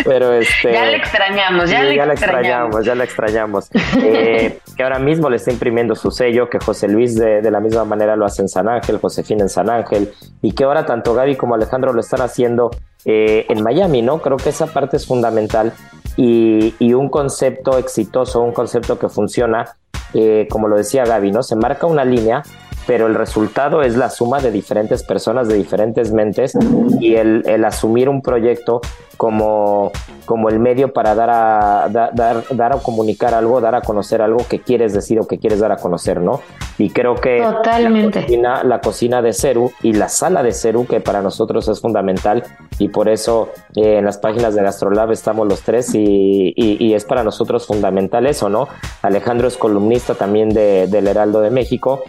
Pero 0.05 0.33
este. 0.33 0.73
Ya 0.73 0.85
le 0.85 0.97
extrañamos, 0.97 1.69
ya, 1.69 1.83
le, 1.83 2.13
extrañamos. 2.13 2.85
Ya 2.85 2.95
le 2.95 3.03
extrañamos, 3.03 3.69
eh, 4.01 4.59
que 4.75 4.83
ahora 4.83 4.99
mismo 4.99 5.29
le 5.29 5.37
está 5.37 5.51
imprimiendo 5.51 5.95
su 5.95 6.09
sello, 6.11 6.49
que 6.49 6.59
José 6.59 6.87
Luis 6.87 7.15
de, 7.15 7.41
de, 7.41 7.51
la 7.51 7.59
misma 7.59 7.85
manera 7.85 8.15
lo 8.15 8.25
hace 8.25 8.41
en 8.41 8.47
San 8.47 8.67
Ángel, 8.67 8.97
Josefina 8.97 9.43
en 9.43 9.49
San 9.49 9.69
Ángel, 9.69 10.11
y 10.41 10.53
que 10.53 10.63
ahora 10.63 10.85
tanto 10.85 11.13
Gaby 11.13 11.35
como 11.35 11.55
Alejandro 11.55 11.93
lo 11.93 11.99
están 11.99 12.21
haciendo 12.21 12.71
eh, 13.05 13.45
en 13.49 13.63
Miami, 13.63 14.01
¿no? 14.01 14.21
Creo 14.21 14.37
que 14.37 14.49
esa 14.49 14.67
parte 14.67 14.97
es 14.97 15.05
fundamental 15.05 15.73
y, 16.15 16.73
y 16.79 16.93
un 16.93 17.09
concepto 17.09 17.77
exitoso, 17.77 18.41
un 18.41 18.53
concepto 18.53 18.99
que 18.99 19.09
funciona, 19.09 19.77
eh, 20.13 20.47
como 20.49 20.67
lo 20.67 20.77
decía 20.77 21.05
Gaby, 21.05 21.31
¿no? 21.31 21.43
Se 21.43 21.55
marca 21.55 21.87
una 21.87 22.05
línea 22.05 22.43
pero 22.85 23.07
el 23.07 23.15
resultado 23.15 23.81
es 23.81 23.95
la 23.95 24.09
suma 24.09 24.39
de 24.39 24.51
diferentes 24.51 25.03
personas, 25.03 25.47
de 25.47 25.55
diferentes 25.55 26.11
mentes 26.11 26.53
y 26.99 27.15
el, 27.15 27.43
el 27.45 27.65
asumir 27.65 28.09
un 28.09 28.21
proyecto 28.21 28.81
como, 29.17 29.91
como 30.25 30.49
el 30.49 30.59
medio 30.59 30.91
para 30.91 31.15
dar 31.15 31.29
a, 31.29 31.89
dar, 31.89 32.43
dar 32.49 32.73
a 32.73 32.77
comunicar 32.77 33.33
algo, 33.33 33.61
dar 33.61 33.75
a 33.75 33.81
conocer 33.81 34.21
algo 34.21 34.45
que 34.49 34.59
quieres 34.59 34.93
decir 34.93 35.19
o 35.19 35.27
que 35.27 35.37
quieres 35.37 35.59
dar 35.59 35.71
a 35.71 35.77
conocer, 35.77 36.19
¿no? 36.19 36.41
Y 36.77 36.89
creo 36.89 37.15
que 37.15 37.41
Totalmente. 37.41 38.19
La, 38.19 38.25
cocina, 38.25 38.63
la 38.63 38.81
cocina 38.81 39.21
de 39.21 39.33
Ceru 39.33 39.71
y 39.81 39.93
la 39.93 40.09
sala 40.09 40.43
de 40.43 40.51
Ceru, 40.51 40.87
que 40.87 40.99
para 40.99 41.21
nosotros 41.21 41.67
es 41.67 41.79
fundamental 41.79 42.43
y 42.79 42.89
por 42.89 43.07
eso 43.07 43.49
eh, 43.75 43.99
en 43.99 44.05
las 44.05 44.17
páginas 44.17 44.55
de 44.55 44.63
Gastrolab 44.63 45.11
estamos 45.11 45.47
los 45.47 45.61
tres 45.61 45.93
y, 45.93 46.53
y, 46.55 46.83
y, 46.83 46.93
es 46.93 47.05
para 47.05 47.23
nosotros 47.23 47.67
fundamental 47.67 48.25
eso, 48.25 48.49
¿no? 48.49 48.67
Alejandro 49.01 49.47
es 49.47 49.57
columnista 49.57 50.15
también 50.15 50.49
de, 50.49 50.87
del 50.87 51.07
Heraldo 51.07 51.41
de 51.41 51.51
México 51.51 52.03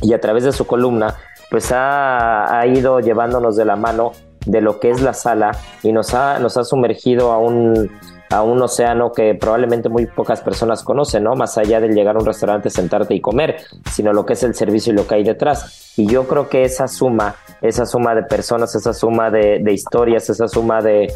y 0.00 0.12
a 0.12 0.20
través 0.20 0.44
de 0.44 0.52
su 0.52 0.66
columna 0.66 1.16
pues 1.50 1.72
ha, 1.72 2.58
ha, 2.58 2.66
ido 2.66 3.00
llevándonos 3.00 3.56
de 3.56 3.64
la 3.64 3.76
mano 3.76 4.12
de 4.44 4.60
lo 4.60 4.80
que 4.80 4.90
es 4.90 5.00
la 5.00 5.14
sala 5.14 5.52
y 5.82 5.92
nos 5.92 6.14
ha, 6.14 6.38
nos 6.38 6.56
ha 6.56 6.64
sumergido 6.64 7.32
a 7.32 7.38
un, 7.38 7.90
a 8.30 8.42
un 8.42 8.60
océano 8.62 9.12
que 9.12 9.34
probablemente 9.34 9.88
muy 9.88 10.06
pocas 10.06 10.40
personas 10.40 10.82
conocen, 10.82 11.24
¿no? 11.24 11.34
Más 11.34 11.56
allá 11.58 11.80
del 11.80 11.94
llegar 11.94 12.16
a 12.16 12.18
un 12.18 12.26
restaurante, 12.26 12.70
sentarte 12.70 13.14
y 13.14 13.20
comer, 13.20 13.56
sino 13.90 14.12
lo 14.12 14.26
que 14.26 14.34
es 14.34 14.42
el 14.42 14.54
servicio 14.54 14.92
y 14.92 14.96
lo 14.96 15.06
que 15.06 15.16
hay 15.16 15.24
detrás. 15.24 15.92
Y 15.96 16.06
yo 16.06 16.26
creo 16.26 16.48
que 16.48 16.64
esa 16.64 16.88
suma, 16.88 17.36
esa 17.62 17.86
suma 17.86 18.14
de 18.14 18.22
personas, 18.22 18.74
esa 18.74 18.92
suma 18.92 19.30
de, 19.30 19.62
historias, 19.72 20.28
esa 20.30 20.48
suma 20.48 20.80
de, 20.80 21.12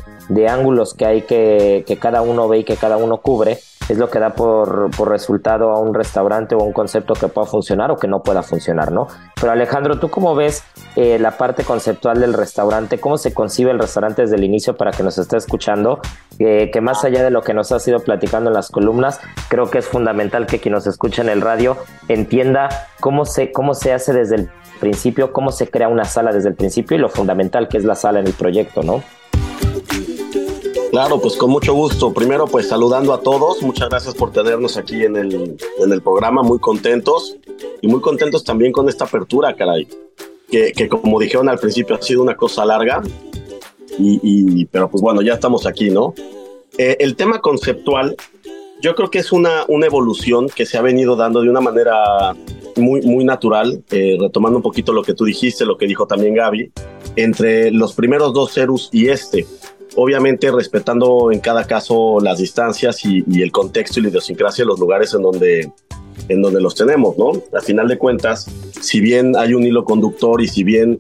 ángulos 0.49 0.95
que 0.95 1.07
hay 1.07 1.23
que, 1.23 1.99
cada 2.01 2.23
uno 2.23 2.49
ve 2.49 2.59
y 2.59 2.65
que 2.65 2.77
cada 2.77 2.97
uno 2.97 3.19
cubre, 3.19 3.59
es 3.89 3.99
lo 3.99 4.11
que 4.11 4.19
da 4.19 4.31
por, 4.31 4.91
por, 4.97 5.11
resultado 5.11 5.71
a 5.71 5.81
un 5.81 5.93
restaurante 5.93 6.55
o 6.55 6.59
un 6.59 6.73
concepto 6.73 7.15
que 7.15 7.29
pueda 7.29 7.47
funcionar 7.47 7.91
o 7.91 7.97
que 7.97 8.07
no 8.07 8.23
pueda 8.23 8.43
funcionar, 8.43 8.93
¿no? 8.93 9.09
Pero 9.41 9.53
Alejandro, 9.53 9.99
¿tú 9.99 10.09
cómo 10.09 10.37
ves 10.37 10.63
eh, 10.95 11.19
la 11.19 11.33
parte 11.33 11.65
conceptual 11.65 12.21
del 12.21 12.33
restaurante? 12.33 13.01
¿Cómo 13.01 13.19
se 13.19 13.35
concibe 13.35 13.73
el 13.73 13.81
restaurante 13.81 14.23
desde 14.23 14.37
el 14.37 14.45
inicio 14.45 14.77
para 14.77 14.93
que 14.93 15.03
nos 15.03 15.19
esté 15.19 15.37
escuchando? 15.37 16.01
Eh, 16.39 16.71
que 16.73 16.81
más 16.81 17.05
allá 17.05 17.25
de 17.25 17.31
lo 17.31 17.43
que 17.43 17.55
nos 17.55 17.73
has 17.73 17.87
ido 17.89 17.99
platicando 17.99 18.51
en 18.51 18.55
las 18.55 18.71
columnas, 18.71 19.21
creo 19.49 19.69
que 19.69 19.79
es 19.79 19.87
fundamental 19.87 20.47
que 20.47 20.61
quien 20.61 20.75
nos 20.75 20.87
escucha 20.87 21.23
en 21.23 21.29
el 21.29 21.41
radio 21.41 21.77
entienda 22.09 22.69
cómo 23.01 23.25
se, 23.25 23.51
cómo 23.51 23.75
se 23.75 23.93
hace 23.93 24.13
desde 24.13 24.37
el 24.37 24.51
principio, 24.81 25.33
cómo 25.33 25.53
se 25.53 25.69
crea 25.69 25.89
una 25.89 26.05
sala 26.05 26.33
desde 26.33 26.49
el 26.49 26.55
principio 26.55 26.97
y 26.97 27.01
lo 27.01 27.09
fundamental 27.09 27.69
que 27.69 27.79
es 27.79 27.85
la 27.85 27.95
sala 27.95 28.21
en 28.21 28.27
el 28.27 28.33
proyecto, 28.33 28.83
¿no? 28.83 29.03
Claro, 30.91 31.19
pues 31.21 31.37
con 31.37 31.51
mucho 31.51 31.73
gusto. 31.73 32.13
Primero, 32.13 32.47
pues 32.47 32.69
saludando 32.69 33.15
a 33.15 33.21
todos. 33.21 33.63
Muchas 33.63 33.89
gracias 33.89 34.15
por 34.15 34.31
tenernos 34.31 34.77
aquí 34.77 35.05
en 35.05 35.17
el, 35.17 35.57
en 35.79 35.93
el 35.93 36.03
programa. 36.03 36.43
Muy 36.43 36.59
contentos 36.59 37.39
y 37.81 37.89
muy 37.89 38.03
contentos 38.03 38.45
también 38.45 38.73
con 38.73 38.89
esta 38.91 39.07
apertura, 39.07 39.57
caray. 39.57 39.89
Que, 40.51 40.73
que 40.73 40.91
como 40.91 41.19
dijeron 41.19 41.49
al 41.49 41.59
principio, 41.59 41.97
ha 41.97 42.03
sido 42.03 42.23
una 42.23 42.37
cosa 42.37 42.67
larga. 42.67 43.01
Y, 43.99 44.21
y 44.23 44.67
pero 44.67 44.91
pues 44.91 45.03
bueno, 45.03 45.23
ya 45.23 45.33
estamos 45.33 45.67
aquí, 45.67 45.91
¿no? 45.91 46.13
Eh, 46.77 46.97
el 47.01 47.17
tema 47.17 47.41
conceptual, 47.41 48.15
yo 48.83 48.95
creo 48.95 49.11
que 49.11 49.19
es 49.19 49.33
una, 49.33 49.65
una 49.69 49.87
evolución 49.87 50.49
que 50.49 50.67
se 50.67 50.77
ha 50.77 50.83
venido 50.83 51.17
dando 51.17 51.41
de 51.41 51.49
una 51.49 51.61
manera 51.61 52.35
muy, 52.77 53.03
muy 53.03 53.25
natural, 53.25 53.83
eh, 53.91 54.17
retomando 54.21 54.59
un 54.59 54.63
poquito 54.63 54.93
lo 54.93 55.03
que 55.03 55.15
tú 55.15 55.25
dijiste, 55.25 55.65
lo 55.65 55.77
que 55.77 55.87
dijo 55.87 56.07
también 56.07 56.35
Gaby, 56.35 56.73
entre 57.17 57.71
los 57.71 57.95
primeros 57.95 58.33
dos 58.33 58.53
Cerus 58.53 58.89
y 58.93 59.09
este 59.09 59.47
obviamente 59.95 60.51
respetando 60.51 61.31
en 61.33 61.41
cada 61.41 61.65
caso 61.65 62.19
las 62.21 62.39
distancias 62.39 63.05
y, 63.05 63.25
y, 63.27 63.43
el 63.43 63.53
contexto 63.53 64.01
y 64.01 64.05
la 64.05 64.09
idiosincrasia 64.09 64.65
de 64.65 64.69
los 64.69 64.81
lugares 64.81 65.13
en 65.15 65.23
donde, 65.23 65.71
en 66.29 66.43
donde 66.43 66.61
los 66.61 66.75
tenemos, 66.75 67.17
¿no? 67.19 67.33
Al 67.53 67.63
final 67.63 67.89
de 67.89 67.99
cuentas, 67.99 68.51
si 68.81 69.01
bien 69.01 69.37
hay 69.37 69.55
un 69.55 69.65
hilo 69.65 69.85
conductor 69.85 70.41
y 70.41 70.49
si 70.49 70.65
bien 70.65 70.99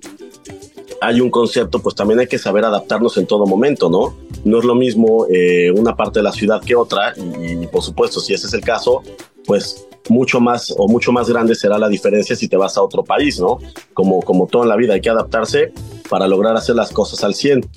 hay 1.00 1.20
un 1.20 1.30
concepto, 1.30 1.80
pues 1.80 1.94
también 1.94 2.20
hay 2.20 2.26
que 2.26 2.38
saber 2.38 2.64
adaptarnos 2.64 3.16
en 3.16 3.26
todo 3.26 3.46
momento, 3.46 3.90
¿no? 3.90 4.14
No 4.44 4.58
es 4.58 4.64
lo 4.64 4.74
mismo 4.74 5.26
eh, 5.30 5.70
una 5.70 5.96
parte 5.96 6.20
de 6.20 6.24
la 6.24 6.32
ciudad 6.32 6.62
que 6.62 6.76
otra 6.76 7.14
y, 7.16 7.64
y, 7.64 7.66
por 7.66 7.82
supuesto, 7.82 8.20
si 8.20 8.34
ese 8.34 8.46
es 8.46 8.54
el 8.54 8.60
caso, 8.60 9.02
pues 9.46 9.86
mucho 10.08 10.40
más 10.40 10.74
o 10.76 10.88
mucho 10.88 11.12
más 11.12 11.28
grande 11.28 11.54
será 11.54 11.78
la 11.78 11.88
diferencia 11.88 12.34
si 12.36 12.48
te 12.48 12.56
vas 12.56 12.76
a 12.76 12.82
otro 12.82 13.04
país, 13.04 13.38
¿no? 13.40 13.58
Como, 13.94 14.20
como 14.22 14.46
todo 14.46 14.62
en 14.62 14.68
la 14.68 14.76
vida, 14.76 14.94
hay 14.94 15.00
que 15.00 15.10
adaptarse 15.10 15.72
para 16.08 16.26
lograr 16.26 16.56
hacer 16.56 16.74
las 16.74 16.90
cosas 16.90 17.22
al 17.24 17.34
100 17.34 17.68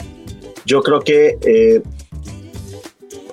yo 0.65 0.81
creo 0.81 1.01
que 1.01 1.37
eh, 1.45 1.81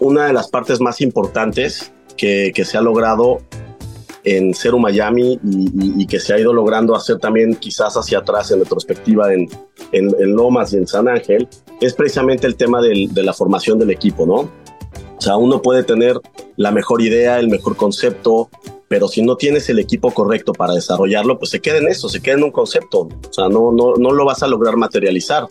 una 0.00 0.26
de 0.26 0.32
las 0.32 0.48
partes 0.48 0.80
más 0.80 1.00
importantes 1.00 1.92
que, 2.16 2.52
que, 2.54 2.64
se 2.64 2.76
ha 2.76 2.82
logrado 2.82 3.40
en 4.24 4.54
Ceru 4.54 4.78
Miami 4.78 5.40
y, 5.42 6.06
que 6.06 6.20
se 6.20 6.34
ha 6.34 6.38
ido 6.38 6.52
logrando 6.52 6.94
hacer 6.94 7.18
también 7.18 7.56
quizás 7.56 7.96
hacia 7.96 8.18
atrás 8.18 8.50
en 8.50 8.60
retrospectiva 8.60 9.32
en, 9.32 9.48
en, 9.92 10.14
en 10.20 10.32
Lomas 10.36 10.72
y 10.72 10.76
en 10.76 10.86
San 10.86 11.08
Ángel 11.08 11.48
es 11.80 11.94
precisamente 11.94 12.46
el 12.46 12.54
tema 12.54 12.80
del, 12.80 13.12
de 13.12 13.22
la 13.22 13.32
formación 13.32 13.78
del 13.78 13.90
equipo, 13.90 14.26
¿no? 14.26 14.50
O 15.16 15.20
sea, 15.20 15.36
uno 15.36 15.62
puede 15.62 15.84
tener 15.84 16.20
la 16.56 16.70
mejor 16.70 17.00
idea, 17.00 17.38
el 17.38 17.48
mejor 17.48 17.76
concepto, 17.76 18.50
pero 18.92 19.08
si 19.08 19.22
no 19.22 19.36
tienes 19.36 19.70
el 19.70 19.78
equipo 19.78 20.10
correcto 20.10 20.52
para 20.52 20.74
desarrollarlo, 20.74 21.38
pues 21.38 21.50
se 21.50 21.60
queda 21.60 21.78
en 21.78 21.88
eso, 21.88 22.10
se 22.10 22.20
queda 22.20 22.34
en 22.34 22.42
un 22.42 22.50
concepto, 22.50 23.08
o 23.26 23.32
sea, 23.32 23.48
no, 23.48 23.72
no, 23.72 23.94
no 23.94 24.10
lo 24.10 24.26
vas 24.26 24.42
a 24.42 24.46
lograr 24.46 24.76
materializar. 24.76 25.46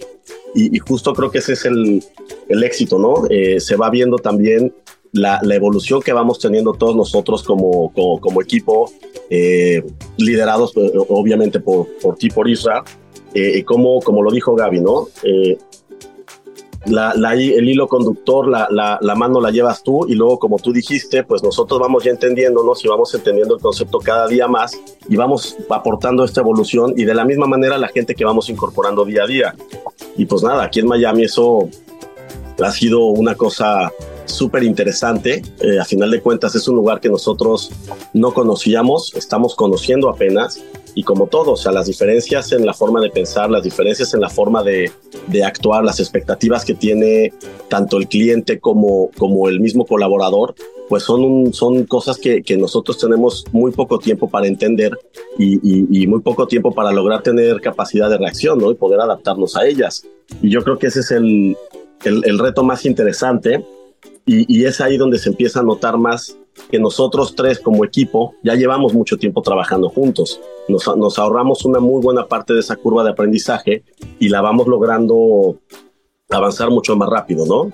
Y, 0.53 0.75
y 0.75 0.77
justo 0.77 1.11
creo 1.15 1.31
que 1.31 1.39
ese 1.39 1.53
es 1.53 1.65
el, 1.65 2.03
el 2.49 2.63
éxito, 2.63 2.99
¿no? 2.99 3.23
Eh, 3.31 3.59
se 3.59 3.75
va 3.77 3.89
viendo 3.89 4.17
también 4.17 4.75
la, 5.11 5.39
la, 5.41 5.55
evolución 5.55 6.03
que 6.03 6.13
vamos 6.13 6.37
teniendo 6.37 6.73
todos 6.73 6.95
nosotros 6.95 7.41
como, 7.41 7.91
como, 7.93 8.21
como 8.21 8.43
equipo, 8.43 8.91
eh, 9.31 9.83
liderados 10.17 10.77
eh, 10.77 10.91
obviamente 11.09 11.59
por, 11.59 11.87
por 11.99 12.17
ti, 12.17 12.29
por 12.29 12.47
Isra, 12.47 12.83
y 13.33 13.63
como, 13.63 14.01
como 14.01 14.21
lo 14.21 14.29
dijo 14.29 14.53
Gaby, 14.53 14.81
¿no? 14.81 15.07
La, 16.85 17.13
la, 17.15 17.33
el 17.33 17.69
hilo 17.69 17.87
conductor, 17.87 18.47
la, 18.47 18.67
la, 18.71 18.97
la, 19.01 19.15
mano 19.15 19.39
la 19.39 19.51
llevas 19.51 19.83
tú 19.83 20.07
y 20.07 20.15
luego, 20.15 20.39
como 20.39 20.57
tú 20.57 20.73
dijiste, 20.73 21.23
pues 21.23 21.43
nosotros 21.43 21.79
vamos 21.79 22.03
ya 22.03 22.09
entendiéndonos 22.09 22.83
y 22.83 22.87
vamos 22.87 23.13
entendiendo 23.13 23.55
el 23.55 23.61
concepto 23.61 23.99
cada 23.99 24.27
día 24.27 24.47
más 24.47 24.79
y 25.07 25.15
vamos 25.15 25.57
aportando 25.69 26.23
esta 26.23 26.41
evolución 26.41 26.95
y 26.97 27.05
de 27.05 27.13
la 27.13 27.23
misma 27.23 27.45
manera 27.45 27.77
la 27.77 27.87
gente 27.87 28.15
que 28.15 28.25
vamos 28.25 28.49
incorporando 28.49 29.05
día 29.05 29.23
a 29.23 29.27
día. 29.27 29.55
Y 30.17 30.25
pues 30.25 30.41
nada, 30.41 30.63
aquí 30.63 30.79
en 30.79 30.87
Miami 30.87 31.25
eso 31.25 31.69
ha 32.59 32.71
sido 32.71 33.05
una 33.05 33.35
cosa 33.35 33.91
súper 34.25 34.63
interesante. 34.63 35.41
Eh, 35.61 35.79
a 35.79 35.85
final 35.85 36.09
de 36.09 36.21
cuentas 36.21 36.55
es 36.55 36.67
un 36.67 36.75
lugar 36.75 36.99
que 36.99 37.09
nosotros 37.09 37.71
no 38.13 38.33
conocíamos, 38.33 39.13
estamos 39.15 39.55
conociendo 39.55 40.09
apenas 40.09 40.61
y 40.95 41.03
como 41.03 41.27
todo, 41.27 41.51
o 41.51 41.57
sea, 41.57 41.71
las 41.71 41.87
diferencias 41.87 42.51
en 42.51 42.65
la 42.65 42.73
forma 42.73 43.01
de 43.01 43.09
pensar, 43.09 43.49
las 43.49 43.63
diferencias 43.63 44.13
en 44.13 44.21
la 44.21 44.29
forma 44.29 44.63
de, 44.63 44.91
de 45.27 45.43
actuar, 45.43 45.83
las 45.83 45.99
expectativas 45.99 46.65
que 46.65 46.73
tiene 46.73 47.33
tanto 47.69 47.97
el 47.97 48.07
cliente 48.07 48.59
como, 48.59 49.09
como 49.17 49.47
el 49.47 49.59
mismo 49.59 49.85
colaborador, 49.85 50.55
pues 50.89 51.03
son, 51.03 51.53
son 51.53 51.85
cosas 51.85 52.17
que, 52.17 52.43
que, 52.43 52.57
nosotros 52.57 52.97
tenemos 52.97 53.45
muy 53.53 53.71
poco 53.71 53.97
tiempo 53.97 54.29
para 54.29 54.47
entender 54.47 54.91
y, 55.37 55.59
y, 55.63 56.05
muy 56.07 56.19
poco 56.19 56.47
tiempo 56.47 56.73
para 56.73 56.91
lograr 56.91 57.23
tener 57.23 57.61
capacidad 57.61 58.09
de 58.09 58.17
reacción 58.17 58.59
¿no? 58.59 58.71
y 58.71 58.75
poder 58.75 58.99
adaptarnos 58.99 59.55
a 59.55 59.65
ellas. 59.65 60.05
Y 60.41 60.49
yo 60.49 60.61
creo 60.63 60.77
que 60.77 60.87
ese 60.87 60.99
es 60.99 61.11
el, 61.11 61.55
el 62.03 62.39
reto 62.39 62.63
más 62.63 62.85
interesante 62.85 63.63
y, 64.25 64.65
es 64.65 64.81
ahí 64.81 64.97
donde 64.97 65.17
se 65.17 65.29
empieza 65.29 65.59
a 65.59 65.63
notar 65.63 65.97
más 65.97 66.37
que 66.69 66.79
nosotros 66.79 67.33
tres 67.35 67.59
como 67.59 67.83
equipo 67.83 68.35
ya 68.43 68.55
llevamos 68.55 68.93
mucho 68.93 69.17
tiempo 69.17 69.41
trabajando 69.41 69.89
juntos. 69.89 70.39
Nos, 70.67 70.85
nos, 70.95 71.17
ahorramos 71.17 71.65
una 71.65 71.79
muy 71.79 72.01
buena 72.01 72.27
parte 72.27 72.53
de 72.53 72.59
esa 72.59 72.75
curva 72.75 73.03
de 73.03 73.11
aprendizaje 73.11 73.83
y 74.19 74.29
la 74.29 74.41
vamos 74.41 74.67
logrando 74.67 75.57
avanzar 76.29 76.69
mucho 76.69 76.95
más 76.95 77.09
rápido, 77.09 77.45
¿no? 77.45 77.71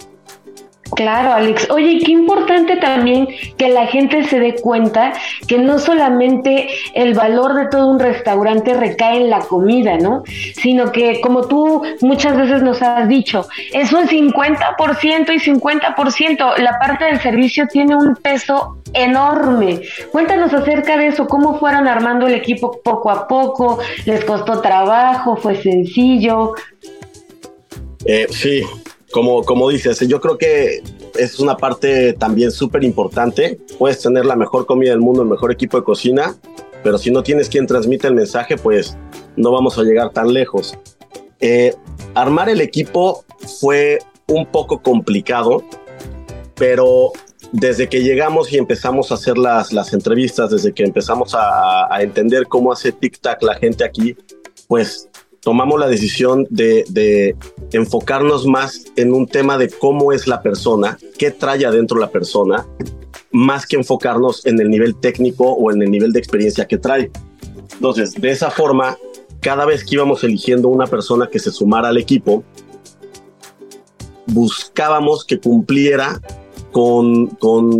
Claro, 0.96 1.34
Alex. 1.34 1.70
Oye, 1.70 2.00
qué 2.06 2.12
importante 2.12 2.78
también 2.78 3.28
que 3.58 3.70
la 3.70 3.88
gente 3.88 4.24
se 4.24 4.40
dé 4.40 4.56
cuenta 4.56 5.14
que 5.48 5.58
no 5.58 5.80
solamente 5.80 6.70
el 6.94 7.14
valor 7.14 7.56
de 7.56 7.68
todo 7.68 7.90
un 7.90 8.00
restaurante 8.00 8.74
recae 8.74 9.18
en 9.18 9.30
la 9.30 9.40
comida, 9.40 9.98
¿no? 9.98 10.24
Sino 10.56 10.92
que, 10.92 11.20
como 11.22 11.48
tú 11.48 11.84
muchas 12.02 12.38
veces 12.38 12.62
nos 12.62 12.82
has 12.82 13.08
dicho, 13.08 13.48
es 13.74 13.92
un 13.94 14.08
50% 14.08 15.34
y 15.34 15.40
50%. 15.40 16.58
La 16.58 16.80
parte 16.80 17.06
del 17.06 17.20
servicio 17.22 17.68
tiene 17.68 17.96
un 17.96 18.16
peso 18.16 18.78
enorme. 18.94 19.82
Cuéntanos 20.12 20.54
acerca 20.54 20.98
de 20.98 21.08
eso, 21.08 21.28
cómo 21.28 21.60
fueron 21.60 21.88
armando 21.88 22.28
el 22.28 22.34
equipo 22.34 22.82
poco 22.84 23.12
a 23.12 23.28
poco, 23.28 23.80
les 24.06 24.24
costó 24.26 24.62
trabajo, 24.62 25.36
fue 25.36 25.56
sencillo. 25.62 26.54
Eh, 28.06 28.28
sí, 28.30 28.64
como, 29.12 29.44
como 29.44 29.70
dices, 29.70 30.00
yo 30.08 30.20
creo 30.20 30.38
que 30.38 30.84
es 31.16 31.40
una 31.40 31.58
parte 31.58 32.14
también 32.14 32.52
súper 32.52 32.84
importante. 32.84 33.60
Puedes 33.78 34.02
tener 34.02 34.26
la 34.26 34.36
mejor 34.36 34.66
comida 34.66 34.92
del 34.92 35.00
mundo, 35.00 35.22
el 35.22 35.30
mejor 35.30 35.52
equipo 35.52 35.78
de 35.78 35.84
cocina, 35.84 36.36
pero 36.84 36.98
si 36.98 37.12
no 37.12 37.24
tienes 37.24 37.50
quien 37.50 37.68
transmite 37.68 38.08
el 38.08 38.14
mensaje, 38.14 38.58
pues 38.58 38.98
no 39.36 39.52
vamos 39.52 39.78
a 39.78 39.84
llegar 39.84 40.12
tan 40.12 40.34
lejos. 40.34 40.78
Eh, 41.40 41.74
armar 42.16 42.50
el 42.50 42.62
equipo 42.62 43.24
fue 43.60 44.00
un 44.28 44.46
poco 44.46 44.82
complicado, 44.82 45.64
pero 46.56 47.12
desde 47.52 47.88
que 47.88 48.04
llegamos 48.04 48.52
y 48.52 48.58
empezamos 48.58 49.12
a 49.12 49.16
hacer 49.16 49.38
las, 49.38 49.72
las 49.72 49.94
entrevistas, 49.94 50.52
desde 50.52 50.74
que 50.74 50.84
empezamos 50.84 51.34
a, 51.34 51.94
a 51.94 52.02
entender 52.02 52.48
cómo 52.48 52.74
hace 52.74 52.94
tic-tac 52.94 53.42
la 53.42 53.56
gente 53.56 53.86
aquí, 53.86 54.18
pues 54.68 55.08
tomamos 55.42 55.80
la 55.80 55.88
decisión 55.88 56.48
de, 56.50 57.36
enfocarnos 57.72 58.46
más 58.46 58.86
en 58.96 59.14
un 59.14 59.28
tema 59.28 59.58
de 59.58 59.70
cómo 59.70 60.12
es 60.12 60.28
la 60.28 60.42
persona, 60.42 60.98
qué 61.18 61.32
trae 61.32 61.66
adentro 61.66 62.00
la 62.00 62.10
persona, 62.10 62.66
más 63.32 63.66
que 63.66 63.76
enfocarnos 63.76 64.46
en 64.46 64.60
el 64.60 64.70
nivel 64.70 64.96
técnico 64.96 65.52
o 65.52 65.72
en 65.72 65.82
el 65.82 65.92
nivel 65.92 66.12
de 66.12 66.20
experiencia 66.20 66.66
que 66.66 66.78
trae. 66.78 67.12
Entonces, 67.74 68.14
de 68.14 68.32
esa 68.32 68.50
forma, 68.50 68.98
cada 69.42 69.66
vez 69.66 69.84
que 69.84 69.96
íbamos 69.96 70.24
eligiendo 70.24 70.68
una 70.70 70.88
persona 70.88 71.28
que 71.28 71.40
se 71.40 71.52
sumara 71.52 71.90
al 71.90 71.98
equipo, 71.98 72.44
buscábamos 74.26 75.24
que 75.26 75.40
cumpliera 75.40 76.22
con, 76.78 77.26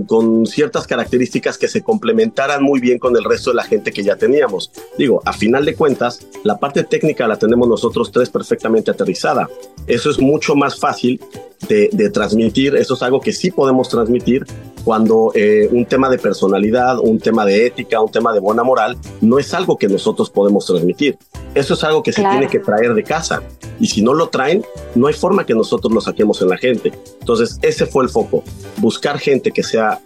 con, 0.06 0.48
ciertas 0.48 0.88
características 0.88 1.60
que 1.60 1.68
se 1.68 1.84
complementaran 1.84 2.64
muy 2.64 2.80
bien 2.80 2.98
con 2.98 3.16
el 3.16 3.24
resto 3.24 3.52
de 3.52 3.58
la 3.58 3.64
gente 3.64 3.92
que 3.92 4.02
ya 4.02 4.16
teníamos. 4.16 4.72
Digo, 4.98 5.22
a 5.24 5.34
final 5.34 5.66
de 5.66 5.76
cuentas, 5.76 6.26
la 6.44 6.58
parte 6.58 6.84
técnica 6.84 7.28
la 7.28 7.38
tenemos 7.38 7.68
nosotros 7.68 8.12
tres 8.12 8.32
perfectamente 8.32 8.90
aterrizada. 8.90 9.48
Eso 9.86 10.10
es 10.10 10.18
mucho 10.18 10.56
más 10.56 10.80
fácil 10.80 11.22
de, 11.70 11.90
de 11.94 12.10
transmitir, 12.10 12.76
eso 12.76 12.96
es 12.96 13.04
algo 13.04 13.22
que 13.22 13.34
sí 13.34 13.52
podemos 13.52 13.88
transmitir 13.88 14.48
cuando 14.88 15.34
eh, 15.36 15.68
un 15.70 15.86
tema 15.86 16.10
de 16.10 16.18
personalidad, 16.18 16.98
un 17.00 17.20
tema 17.20 17.44
de 17.44 17.66
ética, 17.66 18.00
un 18.00 18.10
tema 18.10 18.32
de 18.32 18.40
buena 18.40 18.64
moral, 18.64 18.98
no 19.20 19.38
es 19.38 19.54
algo 19.54 19.78
que 19.78 19.90
nosotros 19.90 20.30
podemos 20.30 20.66
transmitir. 20.66 21.18
Eso 21.56 21.74
es 21.74 21.84
algo 21.84 22.02
que 22.02 22.14
se 22.14 22.22
tiene 22.22 22.48
que 22.48 22.60
traer 22.60 22.94
de 22.94 23.04
casa. 23.04 23.44
Y 23.82 23.88
si 23.88 24.02
no 24.02 24.14
lo 24.14 24.30
traen, 24.30 24.64
no 24.96 25.08
hay 25.08 25.14
forma 25.14 25.46
que 25.46 25.54
nosotros 25.54 25.92
lo 25.92 26.00
saquemos 26.00 26.42
en 26.42 26.48
la 26.48 26.58
gente. 26.58 26.94
Entonces, 27.20 27.60
ese 27.64 27.86
fue 27.86 28.06
el 28.06 28.10
foco. 28.10 28.46
Buscar 28.78 29.20
gente 29.20 29.52
que 29.52 29.62
sea 29.62 30.00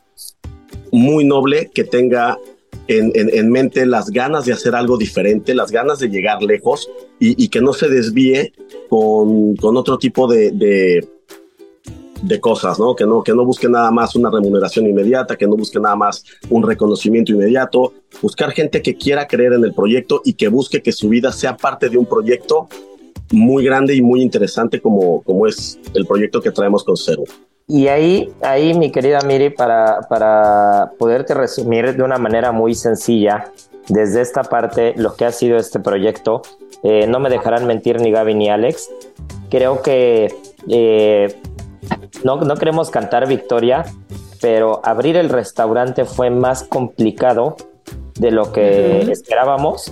muy 0.91 1.25
noble, 1.25 1.69
que 1.71 1.83
tenga 1.83 2.39
en, 2.87 3.11
en, 3.13 3.51
mente 3.51 3.85
las 3.85 4.09
ganas 4.09 4.45
de 4.45 4.53
hacer 4.53 4.73
algo 4.73 4.97
diferente, 4.97 5.53
las 5.53 5.69
ganas 5.69 5.99
de 5.99 6.09
llegar 6.09 6.41
lejos 6.41 6.89
y, 7.19 7.49
que 7.49 7.61
no 7.61 7.73
se 7.73 7.87
desvíe 7.87 8.51
con, 8.89 9.55
con 9.57 9.77
otro 9.77 9.99
tipo 9.99 10.25
de, 10.25 10.49
de 10.49 11.07
de 12.21 12.39
cosas, 12.39 12.79
¿no? 12.79 12.95
Que, 12.95 13.05
¿no? 13.05 13.23
que 13.23 13.33
no 13.33 13.45
busque 13.45 13.67
nada 13.67 13.91
más 13.91 14.15
una 14.15 14.29
remuneración 14.29 14.87
inmediata, 14.87 15.35
que 15.35 15.47
no 15.47 15.55
busque 15.55 15.79
nada 15.79 15.95
más 15.95 16.23
un 16.49 16.63
reconocimiento 16.63 17.31
inmediato, 17.31 17.93
buscar 18.21 18.51
gente 18.51 18.81
que 18.81 18.95
quiera 18.95 19.27
creer 19.27 19.53
en 19.53 19.63
el 19.63 19.73
proyecto 19.73 20.21
y 20.23 20.33
que 20.33 20.47
busque 20.47 20.81
que 20.81 20.91
su 20.91 21.09
vida 21.09 21.31
sea 21.31 21.57
parte 21.57 21.89
de 21.89 21.97
un 21.97 22.05
proyecto 22.05 22.67
muy 23.31 23.63
grande 23.63 23.95
y 23.95 24.01
muy 24.01 24.21
interesante 24.21 24.81
como, 24.81 25.21
como 25.21 25.47
es 25.47 25.79
el 25.93 26.05
proyecto 26.05 26.41
que 26.41 26.51
traemos 26.51 26.83
con 26.83 26.97
Cero. 26.97 27.23
Y 27.67 27.87
ahí, 27.87 28.29
ahí 28.41 28.73
mi 28.73 28.91
querida 28.91 29.21
Miri, 29.21 29.49
para, 29.49 30.01
para 30.09 30.91
poderte 30.97 31.33
resumir 31.33 31.95
de 31.95 32.03
una 32.03 32.17
manera 32.17 32.51
muy 32.51 32.75
sencilla, 32.75 33.51
desde 33.87 34.21
esta 34.21 34.43
parte, 34.43 34.93
lo 34.97 35.15
que 35.15 35.25
ha 35.25 35.31
sido 35.31 35.57
este 35.57 35.79
proyecto, 35.79 36.41
eh, 36.83 37.07
no 37.07 37.19
me 37.19 37.29
dejarán 37.29 37.67
mentir 37.67 38.01
ni 38.01 38.11
Gaby 38.11 38.33
ni 38.33 38.49
Alex, 38.49 38.89
creo 39.49 39.81
que 39.81 40.33
eh, 40.67 41.35
no, 42.23 42.37
no 42.37 42.55
queremos 42.55 42.89
cantar 42.89 43.27
victoria, 43.27 43.85
pero 44.41 44.81
abrir 44.83 45.17
el 45.17 45.29
restaurante 45.29 46.05
fue 46.05 46.29
más 46.29 46.63
complicado 46.63 47.57
de 48.19 48.31
lo 48.31 48.51
que 48.51 49.01
esperábamos, 49.11 49.91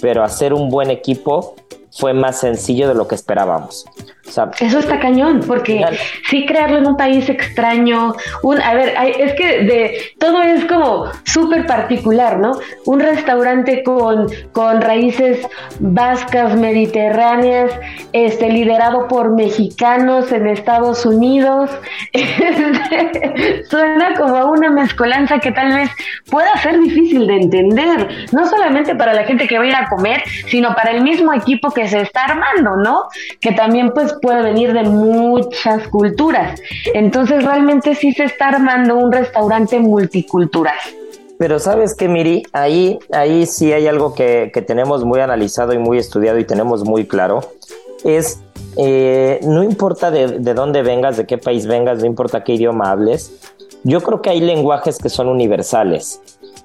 pero 0.00 0.22
hacer 0.22 0.52
un 0.52 0.68
buen 0.68 0.90
equipo 0.90 1.54
fue 1.90 2.12
más 2.12 2.40
sencillo 2.40 2.88
de 2.88 2.94
lo 2.94 3.08
que 3.08 3.14
esperábamos. 3.14 3.86
Eso 4.60 4.78
está 4.78 4.98
cañón, 4.98 5.40
porque 5.46 5.84
sí 6.28 6.46
crearlo 6.46 6.78
en 6.78 6.86
un 6.86 6.96
país 6.96 7.28
extraño, 7.28 8.14
un, 8.42 8.60
a 8.60 8.74
ver, 8.74 8.94
es 9.18 9.34
que 9.34 9.64
de 9.64 10.00
todo 10.18 10.42
es 10.42 10.64
como 10.64 11.06
súper 11.24 11.66
particular, 11.66 12.38
¿no? 12.38 12.58
Un 12.84 13.00
restaurante 13.00 13.82
con, 13.82 14.26
con 14.52 14.80
raíces 14.80 15.46
vascas, 15.78 16.56
mediterráneas, 16.56 17.72
este, 18.12 18.50
liderado 18.50 19.08
por 19.08 19.34
mexicanos 19.34 20.32
en 20.32 20.46
Estados 20.46 21.06
Unidos, 21.06 21.70
suena 23.70 24.14
como 24.14 24.36
a 24.36 24.44
una 24.46 24.70
mezcolanza 24.70 25.38
que 25.38 25.52
tal 25.52 25.72
vez 25.72 25.90
pueda 26.30 26.56
ser 26.58 26.78
difícil 26.80 27.26
de 27.26 27.36
entender, 27.36 28.26
no 28.32 28.46
solamente 28.46 28.94
para 28.94 29.12
la 29.14 29.24
gente 29.24 29.46
que 29.46 29.58
va 29.58 29.64
a 29.64 29.68
ir 29.68 29.74
a 29.74 29.88
comer, 29.88 30.22
sino 30.48 30.74
para 30.74 30.90
el 30.90 31.02
mismo 31.02 31.32
equipo 31.32 31.70
que 31.70 31.88
se 31.88 32.00
está 32.00 32.24
armando, 32.24 32.76
¿no? 32.76 33.02
Que 33.40 33.52
también 33.52 33.90
pues 33.94 34.15
puede 34.20 34.42
venir 34.42 34.72
de 34.72 34.84
muchas 34.84 35.88
culturas. 35.88 36.60
Entonces 36.94 37.44
realmente 37.44 37.94
sí 37.94 38.12
se 38.12 38.24
está 38.24 38.48
armando 38.48 38.96
un 38.96 39.12
restaurante 39.12 39.78
multicultural. 39.78 40.76
Pero 41.38 41.58
sabes 41.58 41.94
que, 41.94 42.08
Miri, 42.08 42.44
ahí, 42.52 42.98
ahí 43.12 43.46
sí 43.46 43.72
hay 43.72 43.86
algo 43.86 44.14
que, 44.14 44.50
tenemos 44.66 45.04
muy 45.04 45.20
analizado 45.20 45.74
y 45.74 45.78
muy 45.78 45.98
estudiado 45.98 46.38
y 46.38 46.44
tenemos 46.44 46.84
muy 46.84 47.06
claro. 47.06 47.40
Es, 48.04 48.40
eh, 48.76 49.40
no 49.42 49.62
importa 49.62 50.10
de, 50.10 50.54
dónde 50.54 50.82
vengas, 50.82 51.16
de 51.16 51.26
qué 51.26 51.36
país 51.36 51.66
vengas, 51.66 51.98
no 51.98 52.06
importa 52.06 52.42
qué 52.42 52.54
idioma 52.54 52.90
hables, 52.90 53.54
yo 53.84 54.00
creo 54.00 54.22
que 54.22 54.30
hay 54.30 54.40
lenguajes 54.40 54.98
que 54.98 55.08
son 55.08 55.28
universales. 55.28 56.22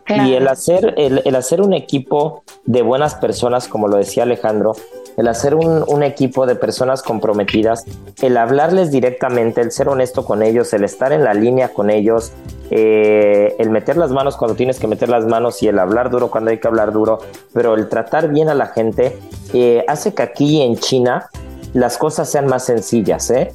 Y 0.08 0.34
el 0.34 0.48
hacer, 0.48 0.96
el, 0.98 1.22
el, 1.24 1.36
hacer 1.36 1.62
un 1.62 1.74
equipo 1.74 2.44
de 2.66 2.82
buenas 2.82 3.16
personas, 3.16 3.68
como 3.68 3.88
lo 3.88 3.96
decía 3.96 4.24
Alejandro, 4.24 4.74
el 5.22 5.28
hacer 5.28 5.54
un, 5.54 6.02
equipo 6.02 6.48
de 6.48 6.56
personas 6.56 7.04
comprometidas, 7.04 7.86
el 8.24 8.38
hablarles 8.38 8.90
directamente, 8.90 9.62
el 9.62 9.72
ser 9.72 9.88
honesto 9.88 10.26
con 10.26 10.42
ellos, 10.42 10.74
el 10.74 10.84
estar 10.84 11.14
en 11.14 11.24
la 11.24 11.36
línea 11.36 11.70
con 11.70 11.92
ellos, 11.92 12.32
eh, 12.72 13.56
el 13.60 13.70
meter 13.70 13.98
las 13.98 14.10
manos 14.10 14.36
cuando 14.36 14.56
tienes 14.56 14.80
que 14.80 14.88
meter 14.88 15.10
las 15.10 15.28
manos 15.28 15.62
y 15.62 15.68
el 15.68 15.78
hablar 15.78 16.10
duro 16.10 16.32
cuando 16.32 16.50
hay 16.50 16.58
que 16.58 16.68
hablar 16.68 16.92
duro, 16.92 17.20
pero 17.54 17.76
el 17.76 17.88
tratar 17.88 18.30
bien 18.30 18.50
a 18.50 18.56
la 18.56 18.68
gente, 18.68 19.16
eh, 19.54 19.86
hace 19.88 20.16
que 20.16 20.24
aquí 20.24 20.64
en 20.64 20.76
China 20.78 21.30
las 21.74 22.00
cosas 22.00 22.28
sean 22.28 22.48
más 22.48 22.66
sencillas. 22.66 23.30
¿eh? 23.30 23.54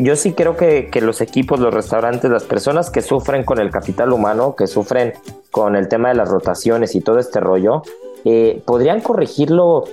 yo 0.00 0.14
sí 0.14 0.34
creo 0.34 0.56
que, 0.56 0.88
los 1.02 1.20
equipos, 1.20 1.58
los 1.58 1.74
restaurantes, 1.74 2.30
las 2.30 2.44
personas 2.44 2.90
que 2.90 3.02
sufren 3.02 3.42
con 3.42 3.58
el 3.58 3.72
capital 3.72 4.12
humano, 4.12 4.54
que 4.54 4.68
sufren 4.68 5.14
con 5.50 5.74
el 5.74 5.88
tema 5.88 6.10
de 6.10 6.14
las 6.14 6.28
rotaciones 6.28 6.94
y 6.94 7.00
todo 7.00 7.18
este 7.18 7.40
rollo, 7.40 7.82
eh, 8.28 8.60
podrían 8.66 9.02
corregirlo 9.02 9.84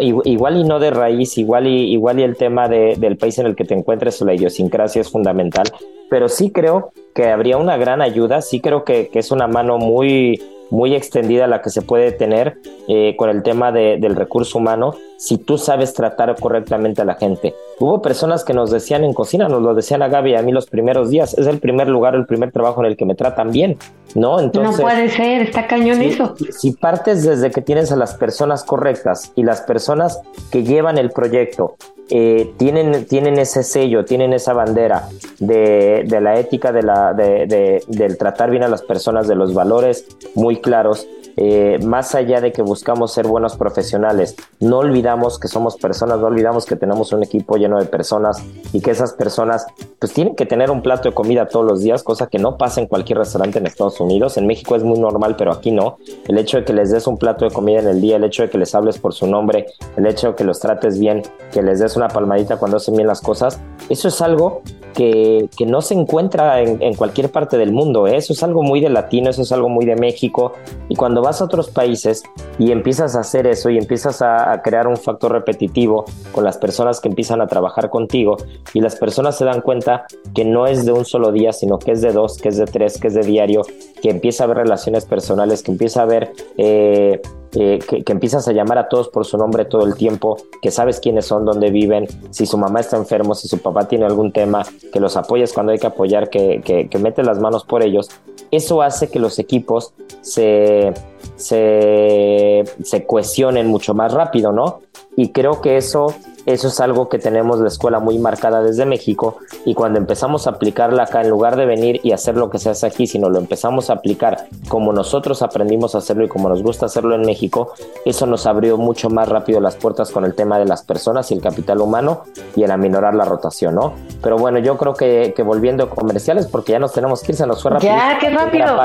igual 0.00 0.56
y 0.56 0.64
no 0.64 0.78
de 0.78 0.90
raíz, 0.90 1.36
igual 1.36 1.66
y, 1.66 1.92
igual 1.92 2.20
y 2.20 2.22
el 2.22 2.38
tema 2.38 2.66
del 2.66 3.18
país 3.18 3.38
en 3.38 3.44
el 3.44 3.54
que 3.54 3.66
te 3.66 3.74
encuentres 3.74 4.22
o 4.22 4.24
la 4.24 4.32
idiosincrasia 4.32 5.02
es 5.02 5.10
fundamental, 5.10 5.66
pero 6.08 6.30
sí 6.30 6.50
creo 6.50 6.92
que 7.14 7.26
habría 7.26 7.58
una 7.58 7.76
gran 7.76 8.00
ayuda, 8.00 8.40
sí 8.40 8.60
creo 8.60 8.84
que, 8.84 9.08
que 9.08 9.18
es 9.18 9.30
una 9.30 9.46
mano 9.46 9.76
muy, 9.76 10.40
muy 10.72 10.94
extendida 10.94 11.46
la 11.46 11.60
que 11.60 11.68
se 11.68 11.82
puede 11.82 12.12
tener 12.12 12.56
eh, 12.88 13.14
con 13.18 13.28
el 13.28 13.42
tema 13.42 13.72
del 13.72 14.16
recurso 14.16 14.56
humano 14.56 14.94
si 15.18 15.36
tú 15.36 15.58
sabes 15.58 15.92
tratar 15.92 16.34
correctamente 16.40 17.02
a 17.02 17.04
la 17.04 17.14
gente. 17.14 17.54
Hubo 17.78 18.00
personas 18.00 18.42
que 18.42 18.54
nos 18.54 18.70
decían 18.70 19.04
en 19.04 19.12
cocina, 19.12 19.48
nos 19.48 19.60
lo 19.60 19.74
decían 19.74 20.02
a 20.02 20.08
Gaby 20.08 20.34
a 20.34 20.42
mí 20.42 20.50
los 20.50 20.66
primeros 20.66 21.10
días, 21.10 21.36
es 21.36 21.46
el 21.46 21.60
primer 21.60 21.88
lugar, 21.88 22.14
el 22.14 22.24
primer 22.24 22.52
trabajo 22.52 22.80
en 22.80 22.86
el 22.86 22.96
que 22.96 23.04
me 23.04 23.14
tratan 23.14 23.50
bien, 23.50 23.76
¿no? 24.14 24.40
Entonces, 24.40 24.78
no 24.78 24.82
puede 24.82 25.10
ser, 25.10 25.42
está 25.42 25.66
cañón 25.66 26.00
eso. 26.00 26.34
Si 26.50 26.72
partes 26.72 27.22
desde 27.22 27.50
que 27.50 27.60
tienes 27.60 27.92
a 27.92 27.96
las 27.96 28.14
personas 28.14 28.64
correctas 28.64 29.30
y 29.36 29.42
las 29.42 29.60
personas 29.60 30.22
que 30.50 30.64
llevan 30.64 30.96
el 30.96 31.10
proyecto 31.10 31.76
eh, 32.10 32.52
tienen, 32.58 33.06
tienen 33.06 33.38
ese 33.38 33.62
sello, 33.62 34.04
tienen 34.04 34.32
esa 34.32 34.52
bandera 34.52 35.08
de, 35.38 36.04
la 36.20 36.38
ética, 36.38 36.72
de 36.72 36.82
la, 36.82 37.14
de, 37.14 37.82
del 37.86 38.18
tratar 38.18 38.50
bien 38.50 38.64
a 38.64 38.68
las 38.68 38.82
personas, 38.82 39.28
de 39.28 39.34
los 39.34 39.54
valores 39.54 40.06
muy 40.34 40.60
claros, 40.60 41.06
eh, 41.36 41.78
más 41.84 42.14
allá 42.14 42.40
de 42.40 42.52
que 42.52 42.62
buscamos 42.62 43.12
ser 43.12 43.26
buenos 43.26 43.56
profesionales, 43.56 44.36
no 44.60 44.78
olvidamos 44.78 45.38
que 45.38 45.48
somos 45.48 45.76
personas, 45.76 46.18
no 46.18 46.26
olvidamos 46.26 46.66
que 46.66 46.76
tenemos 46.76 47.12
un 47.12 47.22
equipo 47.22 47.56
lleno 47.56 47.78
de 47.78 47.86
personas 47.86 48.42
y 48.72 48.80
que 48.80 48.90
esas 48.90 49.12
personas 49.14 49.66
pues 49.98 50.12
tienen 50.12 50.34
que 50.34 50.46
tener 50.46 50.70
un 50.70 50.82
plato 50.82 51.08
de 51.08 51.14
comida 51.14 51.46
todos 51.46 51.66
los 51.66 51.80
días, 51.80 52.02
cosa 52.02 52.26
que 52.26 52.38
no 52.38 52.56
pasa 52.56 52.80
en 52.80 52.86
cualquier 52.86 53.18
restaurante 53.18 53.58
en 53.58 53.66
Estados 53.66 54.00
Unidos. 54.00 54.36
En 54.36 54.46
México 54.46 54.76
es 54.76 54.82
muy 54.82 54.98
normal, 54.98 55.36
pero 55.36 55.52
aquí 55.52 55.70
no. 55.70 55.98
El 56.28 56.38
hecho 56.38 56.58
de 56.58 56.64
que 56.64 56.72
les 56.72 56.90
des 56.90 57.06
un 57.06 57.16
plato 57.16 57.44
de 57.44 57.50
comida 57.50 57.80
en 57.80 57.88
el 57.88 58.00
día, 58.00 58.16
el 58.16 58.24
hecho 58.24 58.42
de 58.42 58.50
que 58.50 58.58
les 58.58 58.74
hables 58.74 58.98
por 58.98 59.14
su 59.14 59.26
nombre, 59.26 59.66
el 59.96 60.06
hecho 60.06 60.28
de 60.28 60.34
que 60.34 60.44
los 60.44 60.60
trates 60.60 60.98
bien, 60.98 61.22
que 61.52 61.62
les 61.62 61.78
des 61.78 61.96
una 61.96 62.08
palmadita 62.08 62.56
cuando 62.56 62.76
hacen 62.76 62.94
bien 62.94 63.06
las 63.06 63.20
cosas, 63.20 63.60
eso 63.88 64.08
es 64.08 64.20
algo 64.20 64.62
que, 64.94 65.48
que 65.56 65.66
no 65.66 65.80
se 65.80 65.94
encuentra 65.94 66.60
en, 66.60 66.82
en 66.82 66.94
cualquier 66.94 67.30
parte 67.30 67.56
del 67.56 67.72
mundo. 67.72 68.06
¿eh? 68.06 68.16
Eso 68.16 68.32
es 68.32 68.42
algo 68.42 68.62
muy 68.62 68.80
de 68.80 68.90
latino, 68.90 69.30
eso 69.30 69.42
es 69.42 69.52
algo 69.52 69.68
muy 69.68 69.86
de 69.86 69.96
México. 69.96 70.52
Y 70.88 70.96
cuando 70.96 71.21
vas 71.22 71.40
a 71.40 71.44
otros 71.44 71.70
países 71.70 72.22
y 72.58 72.72
empiezas 72.72 73.16
a 73.16 73.20
hacer 73.20 73.46
eso 73.46 73.70
y 73.70 73.78
empiezas 73.78 74.22
a, 74.22 74.60
crear 74.62 74.86
un 74.86 74.96
factor 74.96 75.32
repetitivo 75.32 76.04
con 76.32 76.44
las 76.44 76.58
personas 76.58 77.00
que 77.00 77.08
empiezan 77.08 77.40
a 77.40 77.46
trabajar 77.46 77.90
contigo 77.90 78.36
y 78.74 78.80
las 78.80 78.96
personas 78.96 79.36
se 79.36 79.44
dan 79.44 79.60
cuenta 79.60 80.06
que 80.34 80.44
no 80.44 80.66
es 80.66 80.84
de 80.84 80.92
un 80.92 81.04
solo 81.04 81.32
día, 81.32 81.52
sino 81.52 81.78
que 81.78 81.92
es 81.92 82.02
de 82.02 82.12
dos, 82.12 82.36
que 82.38 82.48
es 82.48 82.56
de 82.56 82.66
tres, 82.66 82.98
que 82.98 83.08
es 83.08 83.14
de 83.14 83.22
diario, 83.22 83.62
que 84.02 84.10
empieza 84.10 84.44
a 84.44 84.46
haber 84.46 84.58
relaciones 84.58 85.04
personales, 85.04 85.62
que 85.62 85.72
empieza 85.72 86.00
a 86.00 86.04
haber... 86.04 86.32
Eh, 86.56 87.20
eh, 87.54 87.80
que, 87.86 88.02
que, 88.02 88.12
empiezas 88.12 88.48
a 88.48 88.52
llamar 88.52 88.78
a 88.78 88.88
todos 88.88 89.10
por 89.10 89.26
su 89.26 89.36
nombre 89.36 89.66
todo 89.66 89.84
el 89.84 89.94
tiempo, 89.94 90.38
que 90.62 90.70
sabes 90.70 91.00
quiénes 91.00 91.26
son, 91.26 91.44
dónde 91.44 91.70
viven, 91.70 92.06
si 92.30 92.46
su 92.46 92.56
mamá 92.56 92.80
está 92.80 92.96
enfermo, 92.96 93.34
si 93.34 93.46
su 93.46 93.58
papá 93.58 93.86
tiene 93.86 94.06
algún 94.06 94.32
tema, 94.32 94.64
que 94.90 95.00
los 95.00 95.18
apoyas 95.18 95.52
cuando 95.52 95.72
hay 95.72 95.78
que 95.78 95.86
apoyar, 95.86 96.30
que, 96.30 96.62
que 96.62 96.98
metes 96.98 97.26
las 97.26 97.40
manos 97.40 97.64
por 97.64 97.82
ellos, 97.82 98.08
eso 98.52 98.82
hace 98.82 99.08
que 99.08 99.18
los 99.18 99.38
equipos 99.38 99.94
se, 100.20 100.92
se, 101.42 102.64
se 102.82 103.06
cohesionen 103.06 103.66
mucho 103.66 103.94
más 103.94 104.12
rápido, 104.12 104.52
¿no? 104.52 104.80
Y 105.16 105.30
creo 105.30 105.60
que 105.60 105.76
eso 105.76 106.14
eso 106.46 106.68
es 106.68 106.80
algo 106.80 107.08
que 107.08 107.18
tenemos 107.18 107.60
la 107.60 107.68
escuela 107.68 108.00
muy 108.00 108.18
marcada 108.18 108.62
desde 108.62 108.84
México 108.84 109.38
y 109.64 109.74
cuando 109.74 109.98
empezamos 109.98 110.46
a 110.46 110.50
aplicarla 110.50 111.04
acá, 111.04 111.20
en 111.20 111.30
lugar 111.30 111.56
de 111.56 111.66
venir 111.66 112.00
y 112.02 112.12
hacer 112.12 112.36
lo 112.36 112.50
que 112.50 112.58
se 112.58 112.70
hace 112.70 112.86
aquí, 112.86 113.06
sino 113.06 113.28
lo 113.28 113.38
empezamos 113.38 113.90
a 113.90 113.94
aplicar 113.94 114.46
como 114.68 114.92
nosotros 114.92 115.42
aprendimos 115.42 115.94
a 115.94 115.98
hacerlo 115.98 116.24
y 116.24 116.28
como 116.28 116.48
nos 116.48 116.62
gusta 116.62 116.86
hacerlo 116.86 117.14
en 117.14 117.22
México, 117.22 117.72
eso 118.04 118.26
nos 118.26 118.46
abrió 118.46 118.76
mucho 118.76 119.08
más 119.08 119.28
rápido 119.28 119.60
las 119.60 119.76
puertas 119.76 120.10
con 120.10 120.24
el 120.24 120.34
tema 120.34 120.58
de 120.58 120.64
las 120.64 120.82
personas 120.82 121.30
y 121.30 121.34
el 121.34 121.40
capital 121.40 121.80
humano 121.80 122.22
y 122.56 122.64
en 122.64 122.72
aminorar 122.72 123.14
la 123.14 123.24
rotación, 123.24 123.76
¿no? 123.76 123.94
Pero 124.20 124.36
bueno, 124.36 124.58
yo 124.58 124.76
creo 124.76 124.94
que, 124.94 125.32
que 125.36 125.42
volviendo 125.42 125.84
a 125.84 125.90
comerciales, 125.90 126.46
porque 126.46 126.72
ya 126.72 126.78
nos 126.78 126.92
tenemos 126.92 127.22
que 127.22 127.32
ir, 127.32 127.36
se 127.36 127.46
nos 127.46 127.62
fue 127.62 127.70
rápido. 127.70 127.92
Ya, 127.92 128.18
qué 128.18 128.30
rápido. 128.30 128.76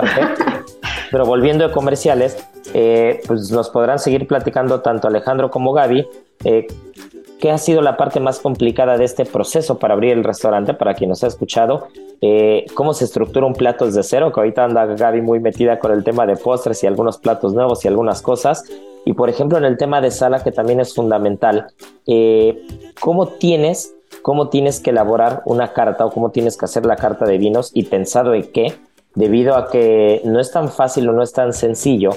Pero 1.11 1.25
volviendo 1.25 1.65
a 1.65 1.71
comerciales, 1.71 2.37
eh, 2.73 3.21
pues 3.27 3.51
nos 3.51 3.69
podrán 3.69 3.99
seguir 3.99 4.27
platicando 4.27 4.81
tanto 4.81 5.07
Alejandro 5.07 5.49
como 5.49 5.73
Gaby. 5.73 6.07
Eh, 6.43 6.67
¿Qué 7.39 7.51
ha 7.51 7.57
sido 7.57 7.81
la 7.81 7.97
parte 7.97 8.19
más 8.19 8.39
complicada 8.39 8.97
de 8.97 9.05
este 9.05 9.23
proceso 9.25 9.77
para 9.77 9.93
abrir 9.93 10.13
el 10.13 10.23
restaurante? 10.23 10.73
Para 10.73 10.95
quien 10.95 11.09
nos 11.09 11.23
ha 11.23 11.27
escuchado, 11.27 11.87
eh, 12.19 12.65
¿cómo 12.73 12.93
se 12.93 13.05
estructura 13.05 13.45
un 13.45 13.53
plato 13.53 13.85
desde 13.85 14.01
cero? 14.01 14.31
Que 14.31 14.39
ahorita 14.39 14.63
anda 14.63 14.85
Gaby 14.85 15.21
muy 15.21 15.39
metida 15.39 15.77
con 15.77 15.91
el 15.91 16.03
tema 16.03 16.25
de 16.25 16.35
postres 16.35 16.83
y 16.83 16.87
algunos 16.87 17.19
platos 17.19 17.53
nuevos 17.53 17.85
y 17.85 17.87
algunas 17.87 18.23
cosas. 18.23 18.63
Y 19.05 19.13
por 19.13 19.29
ejemplo, 19.29 19.57
en 19.57 19.65
el 19.65 19.77
tema 19.77 20.01
de 20.01 20.09
sala, 20.09 20.43
que 20.43 20.51
también 20.51 20.79
es 20.79 20.95
fundamental, 20.95 21.67
¿cómo 22.99 23.27
tienes, 23.27 23.95
cómo 24.23 24.49
tienes 24.49 24.79
que 24.79 24.89
elaborar 24.89 25.43
una 25.45 25.71
carta 25.73 26.05
o 26.05 26.11
cómo 26.11 26.31
tienes 26.31 26.57
que 26.57 26.65
hacer 26.65 26.85
la 26.85 26.97
carta 26.97 27.25
de 27.25 27.37
vinos 27.37 27.71
y 27.73 27.83
pensado 27.83 28.33
en 28.33 28.51
qué? 28.51 28.73
Debido 29.17 29.55
a 29.55 29.67
que 29.67 30.21
no 30.25 30.39
es 30.39 30.51
tan 30.51 30.69
fácil 30.69 31.09
o 31.09 31.11
no 31.11 31.23
es 31.23 31.33
tan 31.33 31.51
sencillo 31.51 32.11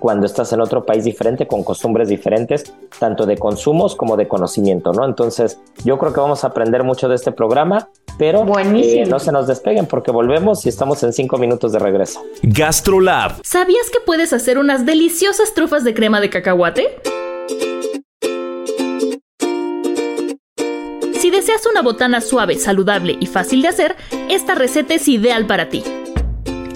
cuando 0.00 0.24
estás 0.24 0.54
en 0.54 0.62
otro 0.62 0.86
país 0.86 1.04
diferente, 1.04 1.46
con 1.46 1.62
costumbres 1.62 2.08
diferentes, 2.08 2.72
tanto 2.98 3.26
de 3.26 3.36
consumos 3.36 3.94
como 3.94 4.16
de 4.16 4.26
conocimiento, 4.26 4.90
¿no? 4.92 5.04
Entonces, 5.04 5.60
yo 5.84 5.98
creo 5.98 6.14
que 6.14 6.20
vamos 6.20 6.44
a 6.44 6.46
aprender 6.46 6.82
mucho 6.82 7.10
de 7.10 7.14
este 7.14 7.30
programa, 7.30 7.90
pero 8.16 8.46
eh, 8.58 9.04
no 9.04 9.18
se 9.18 9.32
nos 9.32 9.46
despeguen 9.46 9.84
porque 9.84 10.10
volvemos 10.10 10.64
y 10.64 10.70
estamos 10.70 11.02
en 11.02 11.12
cinco 11.12 11.36
minutos 11.36 11.72
de 11.72 11.78
regreso. 11.78 12.22
GastroLab. 12.42 13.32
¿Sabías 13.44 13.90
que 13.90 14.00
puedes 14.00 14.32
hacer 14.32 14.56
unas 14.56 14.86
deliciosas 14.86 15.52
trufas 15.52 15.84
de 15.84 15.92
crema 15.92 16.22
de 16.22 16.30
cacahuate? 16.30 17.02
Si 21.20 21.30
deseas 21.30 21.66
una 21.70 21.82
botana 21.82 22.22
suave, 22.22 22.56
saludable 22.56 23.18
y 23.20 23.26
fácil 23.26 23.60
de 23.60 23.68
hacer, 23.68 23.96
esta 24.30 24.54
receta 24.54 24.94
es 24.94 25.06
ideal 25.06 25.46
para 25.46 25.68
ti. 25.68 25.84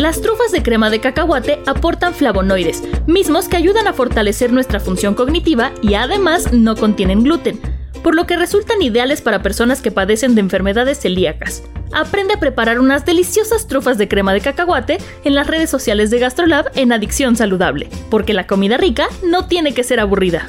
Las 0.00 0.22
trufas 0.22 0.50
de 0.50 0.62
crema 0.62 0.88
de 0.88 0.98
cacahuate 0.98 1.60
aportan 1.66 2.14
flavonoides, 2.14 2.82
mismos 3.06 3.48
que 3.48 3.58
ayudan 3.58 3.86
a 3.86 3.92
fortalecer 3.92 4.50
nuestra 4.50 4.80
función 4.80 5.14
cognitiva 5.14 5.72
y 5.82 5.92
además 5.92 6.54
no 6.54 6.74
contienen 6.74 7.22
gluten, 7.22 7.60
por 8.02 8.14
lo 8.14 8.26
que 8.26 8.38
resultan 8.38 8.80
ideales 8.80 9.20
para 9.20 9.42
personas 9.42 9.82
que 9.82 9.90
padecen 9.90 10.34
de 10.34 10.40
enfermedades 10.40 11.00
celíacas. 11.00 11.62
Aprende 11.92 12.32
a 12.32 12.40
preparar 12.40 12.80
unas 12.80 13.04
deliciosas 13.04 13.66
trufas 13.66 13.98
de 13.98 14.08
crema 14.08 14.32
de 14.32 14.40
cacahuate 14.40 14.96
en 15.24 15.34
las 15.34 15.46
redes 15.46 15.68
sociales 15.68 16.08
de 16.08 16.18
GastroLab 16.18 16.70
en 16.76 16.92
Adicción 16.92 17.36
Saludable, 17.36 17.90
porque 18.08 18.32
la 18.32 18.46
comida 18.46 18.78
rica 18.78 19.06
no 19.22 19.48
tiene 19.48 19.74
que 19.74 19.84
ser 19.84 20.00
aburrida. 20.00 20.48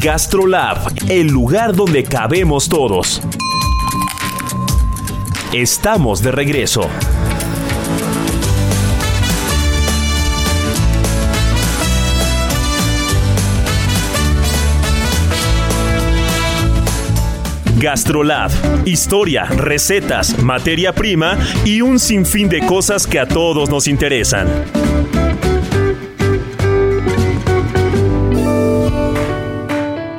GastroLab, 0.00 0.92
el 1.08 1.26
lugar 1.26 1.74
donde 1.74 2.04
cabemos 2.04 2.68
todos. 2.68 3.20
Estamos 5.52 6.22
de 6.22 6.30
regreso. 6.30 6.88
GastroLab, 17.80 18.52
historia, 18.84 19.46
recetas, 19.46 20.38
materia 20.38 20.92
prima 20.92 21.36
y 21.64 21.80
un 21.80 21.98
sinfín 21.98 22.48
de 22.48 22.64
cosas 22.64 23.04
que 23.04 23.18
a 23.18 23.26
todos 23.26 23.68
nos 23.68 23.88
interesan. 23.88 24.46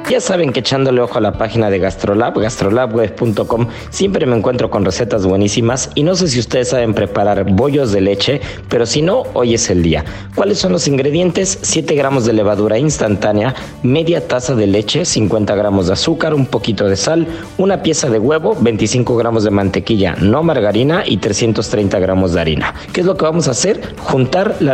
Ya 0.09 0.19
saben 0.19 0.51
que 0.51 0.61
echándole 0.61 1.01
ojo 1.01 1.19
a 1.19 1.21
la 1.21 1.33
página 1.33 1.69
de 1.69 1.77
Gastrolab, 1.77 2.39
gastrolabweb.com, 2.39 3.67
siempre 3.91 4.25
me 4.25 4.35
encuentro 4.35 4.71
con 4.71 4.83
recetas 4.83 5.23
buenísimas 5.23 5.91
y 5.93 6.01
no 6.01 6.15
sé 6.15 6.27
si 6.29 6.39
ustedes 6.39 6.69
saben 6.69 6.95
preparar 6.95 7.43
bollos 7.51 7.91
de 7.91 8.01
leche, 8.01 8.41
pero 8.69 8.87
si 8.87 9.03
no, 9.03 9.25
hoy 9.35 9.53
es 9.53 9.69
el 9.69 9.83
día. 9.83 10.03
¿Cuáles 10.33 10.57
son 10.57 10.71
los 10.71 10.87
ingredientes? 10.87 11.59
7 11.61 11.93
gramos 11.93 12.25
de 12.25 12.33
levadura 12.33 12.79
instantánea, 12.79 13.53
media 13.83 14.27
taza 14.27 14.55
de 14.55 14.65
leche, 14.65 15.05
50 15.05 15.53
gramos 15.53 15.85
de 15.85 15.93
azúcar, 15.93 16.33
un 16.33 16.47
poquito 16.47 16.87
de 16.87 16.95
sal, 16.95 17.27
una 17.59 17.83
pieza 17.83 18.09
de 18.09 18.17
huevo, 18.17 18.57
25 18.59 19.15
gramos 19.15 19.43
de 19.43 19.51
mantequilla, 19.51 20.15
no 20.15 20.41
margarina 20.41 21.03
y 21.05 21.17
330 21.17 21.99
gramos 21.99 22.33
de 22.33 22.41
harina. 22.41 22.73
¿Qué 22.93 23.01
es 23.01 23.05
lo 23.05 23.15
que 23.15 23.25
vamos 23.25 23.47
a 23.47 23.51
hacer? 23.51 23.93
Juntar 23.99 24.55
la 24.59 24.73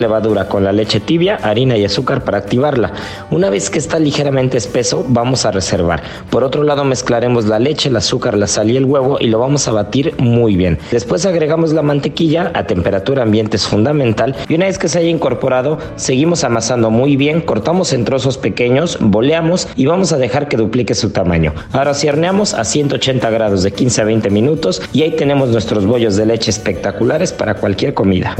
Levadura 0.00 0.48
con 0.48 0.64
la 0.64 0.72
leche 0.72 1.00
tibia, 1.00 1.36
harina 1.42 1.76
y 1.76 1.84
azúcar 1.84 2.24
para 2.24 2.38
activarla. 2.38 2.92
Una 3.30 3.50
vez 3.50 3.70
que 3.70 3.78
está 3.78 3.98
ligeramente 3.98 4.56
espeso, 4.56 5.04
vamos 5.08 5.44
a 5.44 5.50
reservar. 5.50 6.02
Por 6.30 6.44
otro 6.44 6.62
lado, 6.62 6.84
mezclaremos 6.84 7.46
la 7.46 7.58
leche, 7.58 7.88
el 7.88 7.96
azúcar, 7.96 8.36
la 8.36 8.46
sal 8.46 8.70
y 8.70 8.76
el 8.76 8.84
huevo 8.84 9.18
y 9.20 9.28
lo 9.28 9.38
vamos 9.38 9.68
a 9.68 9.72
batir 9.72 10.14
muy 10.18 10.56
bien. 10.56 10.78
Después 10.90 11.26
agregamos 11.26 11.72
la 11.72 11.82
mantequilla 11.82 12.52
a 12.54 12.66
temperatura 12.66 13.22
ambiente 13.22 13.56
es 13.56 13.66
fundamental 13.66 14.34
y 14.48 14.54
una 14.54 14.66
vez 14.66 14.78
que 14.78 14.88
se 14.88 14.98
haya 14.98 15.08
incorporado, 15.08 15.78
seguimos 15.96 16.44
amasando 16.44 16.90
muy 16.90 17.16
bien, 17.16 17.40
cortamos 17.40 17.92
en 17.92 18.04
trozos 18.04 18.38
pequeños, 18.38 18.98
boleamos 19.00 19.68
y 19.76 19.86
vamos 19.86 20.12
a 20.12 20.18
dejar 20.18 20.48
que 20.48 20.56
duplique 20.56 20.94
su 20.94 21.10
tamaño. 21.10 21.52
Ahora 21.72 21.94
cierneamos 21.94 22.54
a 22.54 22.64
180 22.64 23.30
grados 23.30 23.62
de 23.62 23.72
15 23.72 24.02
a 24.02 24.04
20 24.04 24.30
minutos 24.30 24.82
y 24.92 25.02
ahí 25.02 25.12
tenemos 25.12 25.48
nuestros 25.48 25.86
bollos 25.86 26.16
de 26.16 26.26
leche 26.26 26.50
espectaculares 26.50 27.32
para 27.32 27.54
cualquier 27.54 27.94
comida. 27.94 28.36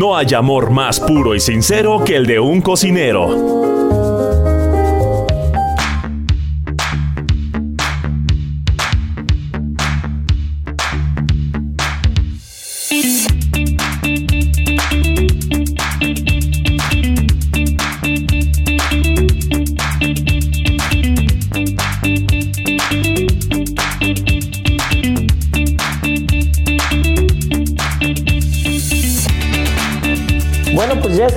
No 0.00 0.16
hay 0.16 0.32
amor 0.32 0.70
más 0.70 0.98
puro 0.98 1.34
y 1.34 1.40
sincero 1.40 2.02
que 2.02 2.16
el 2.16 2.24
de 2.24 2.40
un 2.40 2.62
cocinero. 2.62 3.79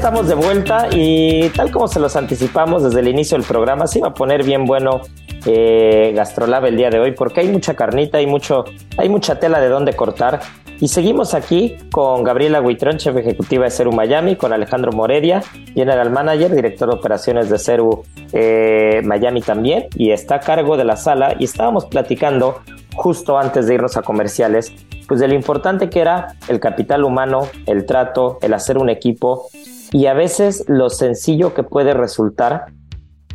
Estamos 0.03 0.27
de 0.27 0.35
vuelta 0.35 0.89
y 0.91 1.47
tal 1.51 1.71
como 1.71 1.87
se 1.87 1.97
los 1.97 2.17
anticipamos 2.17 2.83
desde 2.83 2.99
el 2.99 3.07
inicio 3.07 3.37
del 3.37 3.47
programa, 3.47 3.87
se 3.87 3.99
iba 3.99 4.09
a 4.09 4.13
poner 4.13 4.43
bien 4.43 4.65
bueno 4.65 4.99
eh, 5.45 6.11
Gastrolab 6.13 6.65
el 6.65 6.75
día 6.75 6.89
de 6.89 6.99
hoy 6.99 7.13
porque 7.13 7.39
hay 7.39 7.47
mucha 7.47 7.73
carnita, 7.73 8.17
hay, 8.17 8.27
mucho, 8.27 8.65
hay 8.97 9.07
mucha 9.07 9.39
tela 9.39 9.61
de 9.61 9.69
dónde 9.69 9.93
cortar. 9.93 10.41
Y 10.81 10.89
seguimos 10.89 11.33
aquí 11.33 11.77
con 11.89 12.25
Gabriela 12.25 12.59
Huitrón, 12.59 12.97
chef 12.97 13.15
ejecutiva 13.15 13.63
de 13.63 13.71
Ceru 13.71 13.93
Miami, 13.93 14.35
con 14.35 14.51
Alejandro 14.51 14.91
Moredia, 14.91 15.41
general 15.73 16.09
manager, 16.09 16.53
director 16.53 16.89
de 16.89 16.95
operaciones 16.95 17.49
de 17.49 17.57
Ceru 17.57 18.03
eh, 18.33 18.99
Miami 19.05 19.39
también, 19.39 19.85
y 19.95 20.11
está 20.11 20.35
a 20.35 20.39
cargo 20.41 20.75
de 20.75 20.83
la 20.83 20.97
sala. 20.97 21.37
Y 21.39 21.45
estábamos 21.45 21.85
platicando 21.85 22.59
justo 22.93 23.37
antes 23.37 23.67
de 23.67 23.75
irnos 23.75 23.95
a 23.95 24.01
comerciales, 24.01 24.73
pues 25.07 25.21
de 25.21 25.29
lo 25.29 25.33
importante 25.33 25.89
que 25.89 26.01
era 26.01 26.35
el 26.49 26.59
capital 26.59 27.05
humano, 27.05 27.47
el 27.67 27.85
trato, 27.85 28.37
el 28.41 28.53
hacer 28.53 28.77
un 28.77 28.89
equipo 28.89 29.47
y 29.93 30.08
a 30.08 30.13
veces 30.13 30.65
lo 30.67 30.89
sencillo 30.89 31.53
que 31.53 31.63
puede 31.63 31.93
resultar 31.93 32.65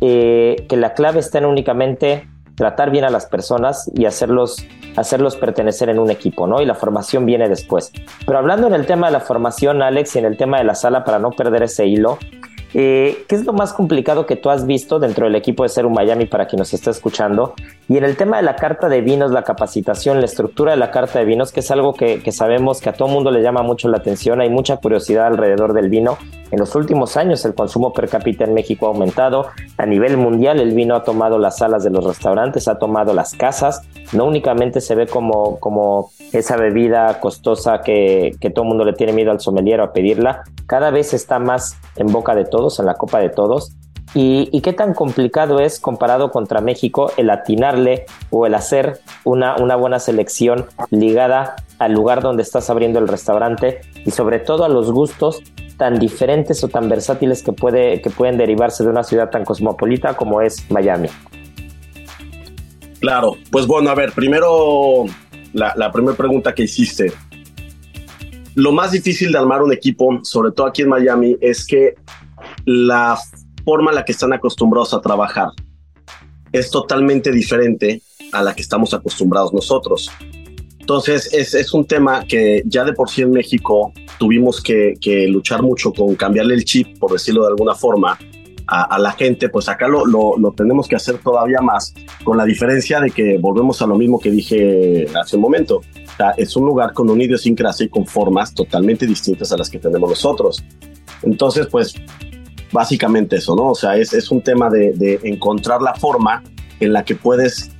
eh, 0.01 0.65
que 0.69 0.77
la 0.77 0.93
clave 0.93 1.19
está 1.19 1.39
en 1.39 1.45
únicamente 1.45 2.27
tratar 2.55 2.91
bien 2.91 3.05
a 3.05 3.09
las 3.09 3.25
personas 3.25 3.89
y 3.95 4.05
hacerlos, 4.05 4.57
hacerlos 4.97 5.37
pertenecer 5.37 5.89
en 5.89 5.97
un 5.97 6.11
equipo, 6.11 6.45
¿no? 6.45 6.61
Y 6.61 6.65
la 6.65 6.75
formación 6.75 7.25
viene 7.25 7.47
después. 7.47 7.93
Pero 8.25 8.37
hablando 8.37 8.67
en 8.67 8.73
el 8.73 8.85
tema 8.85 9.07
de 9.07 9.13
la 9.13 9.21
formación, 9.21 9.81
Alex, 9.81 10.17
y 10.17 10.19
en 10.19 10.25
el 10.25 10.35
tema 10.35 10.57
de 10.57 10.65
la 10.65 10.75
sala, 10.75 11.05
para 11.05 11.19
no 11.19 11.31
perder 11.31 11.63
ese 11.63 11.87
hilo, 11.87 12.17
eh, 12.73 13.25
¿Qué 13.27 13.35
es 13.35 13.45
lo 13.45 13.53
más 13.53 13.73
complicado 13.73 14.25
que 14.25 14.35
tú 14.35 14.49
has 14.49 14.65
visto 14.65 14.99
dentro 14.99 15.25
del 15.25 15.35
equipo 15.35 15.63
de 15.63 15.69
Ser 15.69 15.85
un 15.85 15.93
Miami 15.93 16.25
para 16.25 16.45
quien 16.45 16.59
nos 16.59 16.73
está 16.73 16.91
escuchando? 16.91 17.53
Y 17.87 17.97
en 17.97 18.03
el 18.03 18.15
tema 18.15 18.37
de 18.37 18.43
la 18.43 18.55
carta 18.55 18.89
de 18.89 19.01
vinos, 19.01 19.31
la 19.31 19.43
capacitación, 19.43 20.19
la 20.19 20.25
estructura 20.25 20.71
de 20.71 20.77
la 20.77 20.91
carta 20.91 21.19
de 21.19 21.25
vinos, 21.25 21.51
que 21.51 21.61
es 21.61 21.71
algo 21.71 21.93
que, 21.93 22.21
que 22.21 22.31
sabemos 22.31 22.81
que 22.81 22.89
a 22.89 22.93
todo 22.93 23.07
mundo 23.07 23.31
le 23.31 23.41
llama 23.41 23.63
mucho 23.63 23.89
la 23.89 23.97
atención, 23.97 24.41
hay 24.41 24.49
mucha 24.49 24.77
curiosidad 24.77 25.27
alrededor 25.27 25.73
del 25.73 25.89
vino. 25.89 26.17
En 26.51 26.59
los 26.59 26.75
últimos 26.75 27.15
años 27.15 27.45
el 27.45 27.53
consumo 27.53 27.93
per 27.93 28.09
cápita 28.09 28.43
en 28.43 28.53
México 28.53 28.87
ha 28.87 28.89
aumentado. 28.89 29.47
A 29.77 29.85
nivel 29.85 30.17
mundial 30.17 30.59
el 30.59 30.73
vino 30.73 30.95
ha 30.95 31.03
tomado 31.03 31.37
las 31.37 31.57
salas 31.57 31.83
de 31.83 31.91
los 31.91 32.03
restaurantes, 32.03 32.67
ha 32.67 32.79
tomado 32.79 33.13
las 33.13 33.33
casas. 33.35 33.81
No 34.13 34.25
únicamente 34.25 34.81
se 34.81 34.95
ve 34.95 35.05
como, 35.05 35.59
como 35.59 36.09
esa 36.33 36.57
bebida 36.57 37.19
costosa 37.19 37.81
que, 37.81 38.35
que 38.39 38.49
todo 38.49 38.63
el 38.63 38.69
mundo 38.69 38.85
le 38.85 38.93
tiene 38.93 39.13
miedo 39.13 39.31
al 39.31 39.39
sommelier 39.39 39.79
a 39.81 39.93
pedirla. 39.93 40.43
Cada 40.65 40.89
vez 40.89 41.13
está 41.13 41.37
más 41.37 41.77
en 41.95 42.07
boca 42.07 42.33
de 42.35 42.45
todos, 42.45 42.58
en 42.79 42.85
la 42.85 42.95
copa 42.95 43.19
de 43.19 43.29
todos. 43.29 43.75
¿Y, 44.15 44.61
qué 44.61 44.73
tan 44.73 44.93
complicado 44.95 45.59
es 45.59 45.79
comparado 45.79 46.31
contra 46.31 46.61
México 46.61 47.11
el 47.17 47.29
atinarle 47.29 48.05
o 48.31 48.47
el 48.47 48.55
hacer 48.55 48.99
una, 49.23 49.55
una 49.57 49.75
buena 49.75 49.99
selección 49.99 50.65
ligada 50.89 51.57
al 51.77 51.93
lugar 51.93 52.23
donde 52.23 52.41
estás 52.41 52.71
abriendo 52.71 52.97
el 52.97 53.07
restaurante 53.07 53.81
y 54.05 54.11
sobre 54.11 54.39
todo 54.39 54.65
a 54.65 54.69
los 54.69 54.91
gustos 54.91 55.43
tan 55.77 55.99
diferentes 55.99 56.63
o 56.63 56.69
tan 56.69 56.89
versátiles 56.89 57.43
que, 57.43 57.53
puede, 57.53 58.01
que 58.01 58.09
pueden 58.09 58.37
derivarse 58.37 58.83
de 58.83 58.89
una 58.89 59.03
ciudad 59.03 59.29
tan 59.29 59.45
cosmopolita 59.45 60.17
como 60.17 60.41
es 60.41 60.69
Miami? 60.71 61.09
Claro, 62.99 63.37
pues 63.51 63.67
bueno, 63.67 63.91
a 63.91 63.95
ver, 63.95 64.11
primero 64.11 65.05
la, 65.53 65.73
la 65.75 65.91
primera 65.91 66.17
pregunta 66.17 66.53
que 66.53 66.63
hiciste. 66.63 67.13
Lo 68.55 68.71
más 68.71 68.91
difícil 68.91 69.31
de 69.31 69.37
armar 69.37 69.61
un 69.61 69.71
equipo, 69.71 70.19
sobre 70.23 70.51
todo 70.51 70.65
aquí 70.67 70.81
en 70.81 70.89
Miami, 70.89 71.37
es 71.39 71.65
que 71.65 71.95
la 72.65 73.17
forma 73.65 73.91
en 73.91 73.95
la 73.95 74.05
que 74.05 74.11
están 74.11 74.33
acostumbrados 74.33 74.93
a 74.93 75.01
trabajar 75.01 75.49
es 76.51 76.71
totalmente 76.71 77.31
diferente 77.31 78.01
a 78.31 78.43
la 78.43 78.55
que 78.55 78.61
estamos 78.61 78.93
acostumbrados 78.93 79.53
nosotros. 79.53 80.11
Entonces 80.79 81.31
es, 81.33 81.53
es 81.53 81.73
un 81.73 81.85
tema 81.85 82.23
que 82.25 82.63
ya 82.65 82.83
de 82.83 82.93
por 82.93 83.09
sí 83.09 83.21
en 83.21 83.31
México 83.31 83.93
tuvimos 84.17 84.61
que, 84.61 84.97
luchar 85.29 85.61
mucho 85.61 85.93
con 85.93 86.15
cambiarle 86.15 86.55
el 86.55 86.65
chip, 86.65 86.97
por 86.99 87.11
decirlo 87.11 87.43
de 87.43 87.49
alguna 87.49 87.75
forma, 87.75 88.17
a, 88.71 88.99
la 88.99 89.11
gente, 89.13 89.49
pues 89.49 89.67
acá 89.67 89.87
lo, 89.87 90.05
lo, 90.05 90.37
lo, 90.37 90.51
tenemos 90.51 90.87
que 90.87 90.95
hacer 90.95 91.17
todavía 91.17 91.59
más, 91.59 91.91
con 92.23 92.37
la 92.37 92.45
diferencia 92.45 92.99
de 92.99 93.09
que 93.09 93.39
volvemos 93.39 93.81
a 93.81 93.87
lo 93.87 93.95
mismo 93.95 94.19
que 94.19 94.29
dije 94.29 95.07
hace 95.19 95.37
un 95.37 95.41
momento. 95.41 95.81
Es 96.37 96.55
un 96.55 96.65
lugar 96.65 96.93
con 96.93 97.09
una 97.09 97.23
idiosincrasia 97.23 97.87
y 97.87 97.89
con 97.89 98.05
formas 98.05 98.53
totalmente 98.53 99.07
distintas 99.07 99.51
a 99.51 99.57
las 99.57 99.69
que 99.71 99.79
tenemos 99.79 100.09
nosotros. 100.09 100.63
Entonces, 101.23 101.65
pues 101.67 101.95
básicamente 102.71 103.37
eso, 103.37 103.55
¿no? 103.55 103.69
O 103.69 103.75
sea, 103.75 103.97
es, 103.97 104.13
es 104.13 104.31
un 104.31 104.41
tema 104.41 104.69
de, 104.69 104.93
de, 104.93 105.19
encontrar 105.23 105.81
la 105.81 105.95
forma 105.95 106.43
en 106.79 106.93
la 106.93 107.03
que 107.03 107.15
puedes 107.15 107.71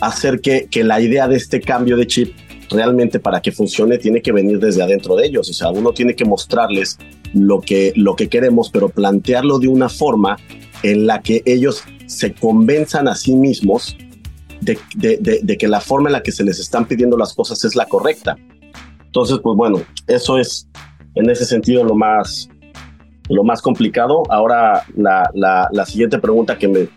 hacer 0.00 0.40
que, 0.40 0.68
que 0.70 0.84
la 0.84 1.00
idea 1.00 1.28
de 1.28 1.36
este 1.36 1.60
cambio 1.60 1.96
de 1.96 2.06
chip 2.06 2.34
realmente 2.70 3.20
para 3.20 3.40
que 3.40 3.52
funcione 3.52 3.98
tiene 3.98 4.22
que 4.22 4.32
venir 4.32 4.58
desde 4.58 4.82
adentro 4.82 5.16
de 5.16 5.26
ellos. 5.26 5.48
O 5.48 5.52
sea, 5.52 5.70
uno 5.70 5.92
tiene 5.92 6.14
que 6.14 6.24
mostrarles 6.24 6.98
lo 7.32 7.60
que, 7.60 7.92
lo 7.96 8.16
que 8.16 8.28
queremos, 8.28 8.70
pero 8.70 8.88
plantearlo 8.88 9.58
de 9.58 9.68
una 9.68 9.88
forma 9.88 10.36
en 10.82 11.06
la 11.06 11.20
que 11.22 11.42
ellos 11.46 11.82
se 12.06 12.34
convenzan 12.34 13.08
a 13.08 13.14
sí 13.14 13.34
mismos 13.34 13.96
de, 14.60 14.78
de, 14.96 15.40
de, 15.42 15.58
que 15.58 15.68
la 15.68 15.80
forma 15.80 16.08
en 16.08 16.14
la 16.14 16.22
que 16.22 16.32
se 16.32 16.44
les 16.44 16.58
están 16.58 16.86
pidiendo 16.86 17.16
las 17.16 17.34
cosas 17.34 17.64
es 17.64 17.74
la 17.74 17.86
correcta. 17.86 18.36
Entonces, 19.04 19.38
pues 19.42 19.56
bueno, 19.56 19.82
eso 20.06 20.38
es 20.38 20.68
en 21.14 21.30
ese 21.30 21.44
sentido 21.44 21.84
lo 21.84 21.94
más, 21.94 22.48
lo 23.28 23.44
más 23.44 23.62
complicado. 23.62 24.22
Ahora, 24.28 24.84
la, 24.96 25.30
la, 25.34 25.86
siguiente 25.86 26.18
pregunta 26.18 26.58
que 26.58 26.68
me, 26.68 26.88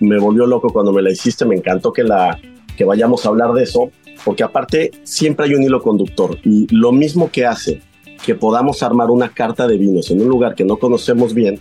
me 0.00 0.18
volvió 0.18 0.46
loco 0.46 0.72
cuando 0.72 0.92
me 0.92 1.02
la 1.02 1.10
hiciste, 1.10 1.44
me 1.44 1.56
encantó 1.56 1.92
que, 1.92 2.04
la, 2.04 2.38
que 2.76 2.84
vayamos 2.84 3.24
a 3.24 3.28
hablar 3.28 3.52
de 3.52 3.62
eso, 3.62 3.90
porque 4.24 4.42
aparte 4.42 4.90
siempre 5.02 5.46
hay 5.46 5.54
un 5.54 5.62
hilo 5.62 5.82
conductor 5.82 6.38
y 6.44 6.66
lo 6.74 6.92
mismo 6.92 7.30
que 7.30 7.46
hace 7.46 7.80
que 8.24 8.34
podamos 8.34 8.82
armar 8.82 9.10
una 9.10 9.30
carta 9.30 9.66
de 9.66 9.78
vinos 9.78 10.10
en 10.10 10.20
un 10.20 10.28
lugar 10.28 10.54
que 10.54 10.64
no 10.64 10.76
conocemos 10.76 11.32
bien, 11.32 11.60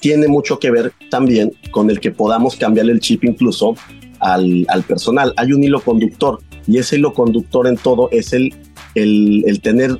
tiene 0.00 0.28
mucho 0.28 0.58
que 0.58 0.70
ver 0.70 0.92
también 1.10 1.52
con 1.70 1.90
el 1.90 2.00
que 2.00 2.10
podamos 2.10 2.56
cambiar 2.56 2.88
el 2.88 3.00
chip 3.00 3.24
incluso 3.24 3.74
al, 4.20 4.66
al 4.68 4.82
personal. 4.82 5.32
Hay 5.36 5.52
un 5.52 5.62
hilo 5.62 5.80
conductor 5.80 6.40
y 6.66 6.78
ese 6.78 6.96
hilo 6.96 7.12
conductor 7.12 7.66
en 7.66 7.76
todo 7.76 8.08
es 8.10 8.32
el, 8.32 8.54
el, 8.94 9.44
el 9.46 9.60
tener 9.60 9.98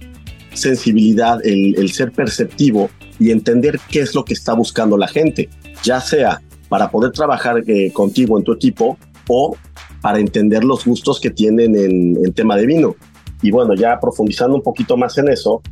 sensibilidad, 0.53 1.45
el, 1.45 1.77
el, 1.79 1.91
ser 1.91 2.13
perceptivo 2.13 2.91
y 3.19 3.31
entender 3.31 3.81
qué 3.89 4.01
es 4.01 4.15
lo 4.15 4.25
que 4.25 4.35
está 4.35 4.55
buscando 4.55 4.97
la 4.97 5.09
gente, 5.09 5.49
ya 5.83 6.01
sea 6.01 6.41
para 6.69 6.91
poder 6.91 7.13
trabajar 7.13 7.63
eh, 7.67 7.93
contigo 7.93 8.39
en 8.39 8.45
tu 8.45 8.53
equipo 8.53 8.99
o 9.29 9.57
para 10.03 10.19
entender 10.19 10.65
los 10.65 10.85
gustos 10.85 11.19
que 11.21 11.31
tienen 11.31 11.75
en 11.77 12.33
tema 12.33 12.57
de 12.57 12.67
vino. 12.67 12.95
Y 13.43 13.51
bueno, 13.51 13.75
ya 13.75 13.99
profundizando 14.01 14.57
un 14.57 14.63
poquito 14.63 14.97
más 14.97 15.17
en 15.19 15.29
eso, 15.29 15.63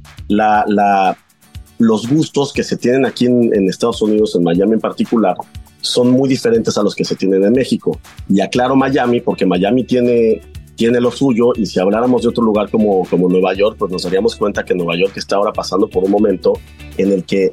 los 1.79 2.09
gustos 2.09 2.53
que 2.53 2.63
se 2.63 2.77
tienen 2.77 3.05
aquí 3.05 3.27
en, 3.27 3.69
Estados 3.69 4.01
Unidos, 4.03 4.35
en 4.37 4.45
Miami 4.45 4.75
en 4.75 4.81
particular, 4.81 5.37
son 5.81 6.11
muy 6.11 6.29
diferentes 6.29 6.77
a 6.79 6.83
los 6.83 6.95
que 6.95 7.05
se 7.05 7.17
tienen 7.17 7.45
en 7.45 7.53
México. 7.53 7.99
Y 8.29 8.41
aclaro 8.41 8.77
Miami 8.77 9.21
porque 9.21 9.47
Miami 9.47 9.85
tiene, 9.85 10.41
tiene 10.77 11.01
lo 11.01 11.11
suyo 11.11 11.53
y 11.57 11.67
si 11.67 11.81
habláramos 11.81 12.23
de 12.23 12.29
otro 12.29 12.45
lugar 12.45 12.71
como, 12.71 13.05
como 13.07 13.29
Nueva 13.29 13.55
York, 13.55 13.77
pues 13.79 13.91
nos 13.91 14.03
daríamos 14.05 14.37
cuenta 14.37 14.65
que 14.65 14.75
Nueva 14.75 14.97
York 14.97 15.17
está 15.17 15.37
ahora 15.37 15.53
pasando 15.53 15.89
por 15.89 16.05
un 16.05 16.11
momento 16.11 16.53
en 16.99 17.13
el 17.13 17.25
que 17.25 17.51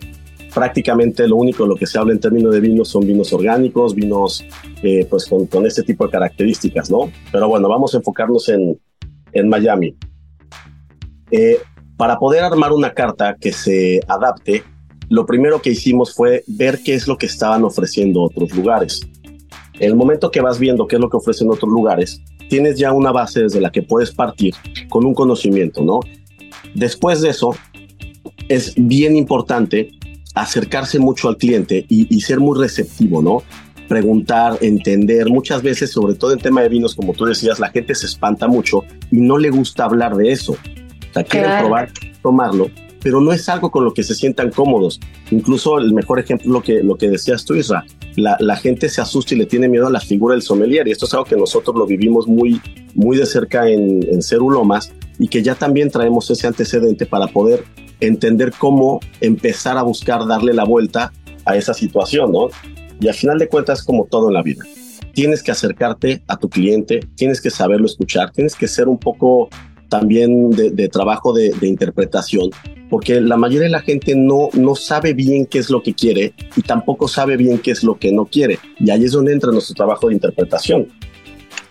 prácticamente 0.53 1.27
lo 1.27 1.37
único 1.37 1.65
lo 1.65 1.75
que 1.75 1.87
se 1.87 1.97
habla 1.97 2.13
en 2.13 2.19
términos 2.19 2.53
de 2.53 2.59
vinos 2.59 2.89
son 2.89 3.07
vinos 3.07 3.33
orgánicos, 3.33 3.95
vinos 3.95 4.45
eh, 4.83 5.07
pues 5.09 5.25
con, 5.25 5.47
con, 5.47 5.65
este 5.65 5.83
tipo 5.83 6.05
de 6.05 6.11
características, 6.11 6.91
¿no? 6.91 7.11
Pero 7.31 7.47
bueno, 7.47 7.67
vamos 7.67 7.93
a 7.93 7.97
enfocarnos 7.97 8.49
en, 8.49 8.79
en 9.31 9.49
Miami. 9.49 9.95
Eh, 11.31 11.57
para 11.97 12.19
poder 12.19 12.43
armar 12.43 12.71
una 12.71 12.93
carta 12.93 13.35
que 13.39 13.51
se 13.51 13.99
adapte, 14.07 14.63
lo 15.09 15.25
primero 15.25 15.61
que 15.61 15.71
hicimos 15.71 16.13
fue 16.13 16.43
ver 16.47 16.81
qué 16.83 16.93
es 16.93 17.07
lo 17.07 17.17
que 17.17 17.25
estaban 17.25 17.63
ofreciendo 17.63 18.21
otros 18.21 18.53
lugares. 18.53 19.01
En 19.79 19.89
el 19.89 19.95
momento 19.95 20.29
que 20.29 20.41
vas 20.41 20.59
viendo 20.59 20.87
qué 20.87 20.97
es 20.97 21.01
lo 21.01 21.09
que 21.09 21.17
ofrecen 21.17 21.49
otros 21.49 21.71
lugares, 21.71 22.21
tienes 22.53 22.77
ya 22.77 22.91
una 22.91 23.11
base 23.11 23.41
desde 23.41 23.59
la 23.59 23.71
que 23.71 23.81
puedes 23.81 24.11
partir 24.11 24.53
con 24.87 25.07
un 25.07 25.15
conocimiento, 25.15 25.83
¿no? 25.83 26.01
Después 26.75 27.19
de 27.21 27.29
eso, 27.29 27.55
es 28.47 28.75
bien 28.77 29.17
importante 29.17 29.89
acercarse 30.35 30.99
mucho 30.99 31.29
al 31.29 31.37
cliente 31.37 31.83
y, 31.89 32.21
ser 32.21 32.39
muy 32.39 32.59
receptivo, 32.59 33.23
¿no? 33.23 33.41
Preguntar, 33.87 34.59
entender. 34.61 35.31
Muchas 35.31 35.63
veces, 35.63 35.91
sobre 35.91 36.13
todo 36.13 36.31
en 36.31 36.37
tema 36.37 36.61
de 36.61 36.69
vinos, 36.69 36.93
como 36.93 37.13
tú 37.13 37.25
decías, 37.25 37.59
la 37.59 37.71
gente 37.71 37.95
se 37.95 38.05
espanta 38.05 38.47
mucho 38.47 38.83
y 39.09 39.19
no 39.19 39.39
le 39.39 39.49
gusta 39.49 39.85
hablar 39.85 40.15
de 40.15 40.31
eso. 40.31 40.51
O 40.51 41.11
sea, 41.11 41.23
quieren 41.23 41.57
probar, 41.57 41.91
tomarlo, 42.21 42.69
pero 43.01 43.19
no 43.19 43.33
es 43.33 43.49
algo 43.49 43.71
con 43.71 43.83
lo 43.83 43.95
que 43.95 44.03
se 44.03 44.13
sientan 44.13 44.51
cómodos. 44.51 44.99
Incluso 45.31 45.79
el 45.79 45.91
mejor 45.91 46.19
ejemplo 46.19 46.53
lo 46.53 46.61
que, 46.61 46.83
lo 46.83 46.97
que 46.97 47.09
decías 47.09 47.45
tú, 47.45 47.55
Isra. 47.55 47.83
La, 48.15 48.55
gente 48.55 48.89
se 48.89 49.01
asusta 49.01 49.33
y 49.33 49.37
le 49.37 49.45
tiene 49.45 49.67
miedo 49.67 49.87
a 49.87 49.91
la 49.91 49.99
figura 49.99 50.33
del 50.33 50.41
sommelier. 50.41 50.87
Y 50.87 50.91
esto 50.91 51.05
es 51.05 51.13
algo 51.13 51.25
que 51.25 51.35
nosotros 51.35 51.75
lo 51.75 51.85
vivimos 51.85 52.27
muy, 52.27 52.61
muy 52.93 53.17
de 53.17 53.25
cerca 53.25 53.67
en, 53.67 54.03
en 54.09 54.21
Cerulomas 54.21 54.91
y 55.19 55.27
que 55.27 55.41
ya 55.41 55.55
también 55.55 55.89
traemos 55.89 56.29
ese 56.29 56.47
antecedente 56.47 57.05
para 57.05 57.27
poder 57.27 57.63
entender 57.99 58.51
cómo 58.57 58.99
empezar 59.21 59.77
a 59.77 59.83
buscar 59.83 60.27
darle 60.27 60.53
la 60.53 60.65
vuelta 60.65 61.11
a 61.45 61.55
esa 61.55 61.73
situación, 61.73 62.31
¿no? 62.31 62.49
Y 62.99 63.07
al 63.07 63.13
final 63.13 63.37
de 63.39 63.47
cuentas, 63.47 63.83
como 63.83 64.05
todo 64.05 64.27
en 64.27 64.33
la 64.33 64.41
vida, 64.41 64.63
tienes 65.13 65.43
que 65.43 65.51
acercarte 65.51 66.23
a 66.27 66.37
tu 66.37 66.49
cliente, 66.49 67.01
tienes 67.15 67.41
que 67.41 67.49
saberlo 67.49 67.85
escuchar, 67.85 68.31
tienes 68.31 68.55
que 68.55 68.67
ser 68.67 68.87
un 68.87 68.97
poco 68.97 69.49
también 69.89 70.49
de, 70.51 70.87
trabajo 70.89 71.33
de, 71.33 71.53
interpretación, 71.61 72.49
porque 72.89 73.21
la 73.21 73.37
mayoría 73.37 73.63
de 73.63 73.69
la 73.69 73.81
gente 73.81 74.15
no, 74.15 74.49
no 74.53 74.75
sabe 74.75 75.13
bien 75.13 75.45
qué 75.45 75.59
es 75.59 75.69
lo 75.69 75.81
que 75.81 75.93
quiere 75.93 76.33
y 76.55 76.61
tampoco 76.61 77.07
sabe 77.07 77.37
bien 77.37 77.59
qué 77.59 77.71
es 77.71 77.83
lo 77.83 77.97
que 77.97 78.11
no 78.11 78.25
quiere. 78.25 78.59
Y 78.79 78.89
ahí 78.89 79.03
es 79.03 79.11
donde 79.11 79.33
entra 79.33 79.51
nuestro 79.51 79.75
trabajo 79.75 80.07
de 80.07 80.15
interpretación. 80.15 80.87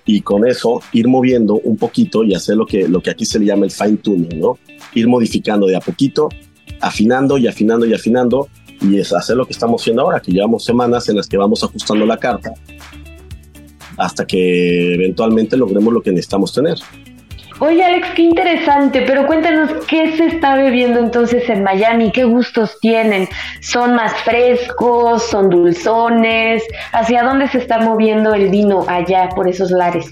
Y 0.05 0.21
con 0.21 0.47
eso 0.47 0.81
ir 0.93 1.07
moviendo 1.07 1.61
un 1.63 1.77
poquito 1.77 2.25
y 2.25 2.35
hacer 2.35 2.57
lo 2.57 2.67
que, 2.67 2.89
lo 2.89 3.01
que 3.01 3.11
aquí 3.11 3.25
se 3.25 3.39
le 3.39 3.47
llama 3.47 3.67
el 3.67 3.71
fine 3.71 3.99
tuning, 3.99 4.41
¿no? 4.41 4.59
ir 4.95 5.09
modificando 5.09 5.67
de 5.67 5.77
a 5.77 5.81
poquito, 5.81 6.29
afinando 6.81 7.39
y 7.39 7.47
afinando 7.47 7.87
y 7.87 7.95
afinando, 7.95 8.49
y 8.81 8.99
es 8.99 9.13
hacer 9.13 9.37
lo 9.37 9.47
que 9.47 9.53
estamos 9.53 9.81
haciendo 9.81 10.03
ahora, 10.03 10.21
que 10.21 10.33
llevamos 10.33 10.65
semanas 10.65 11.09
en 11.09 11.17
las 11.17 11.29
que 11.29 11.37
vamos 11.37 11.63
ajustando 11.63 12.05
la 12.05 12.17
carta 12.17 12.53
hasta 13.97 14.27
que 14.27 14.95
eventualmente 14.95 15.57
logremos 15.57 15.93
lo 15.93 16.03
que 16.03 16.11
necesitamos 16.11 16.53
tener. 16.53 16.77
Oye 17.65 17.85
Alex, 17.85 18.09
qué 18.17 18.23
interesante, 18.23 19.05
pero 19.07 19.25
cuéntanos 19.25 19.71
qué 19.87 20.17
se 20.17 20.27
está 20.27 20.57
bebiendo 20.57 20.99
entonces 20.99 21.49
en 21.49 21.63
Miami, 21.63 22.11
qué 22.11 22.25
gustos 22.25 22.77
tienen, 22.81 23.29
son 23.61 23.95
más 23.95 24.13
frescos, 24.25 25.23
son 25.23 25.49
dulzones, 25.49 26.65
hacia 26.93 27.23
dónde 27.23 27.47
se 27.47 27.59
está 27.59 27.79
moviendo 27.79 28.35
el 28.35 28.49
vino 28.51 28.85
allá 28.89 29.29
por 29.29 29.47
esos 29.47 29.71
lares. 29.71 30.11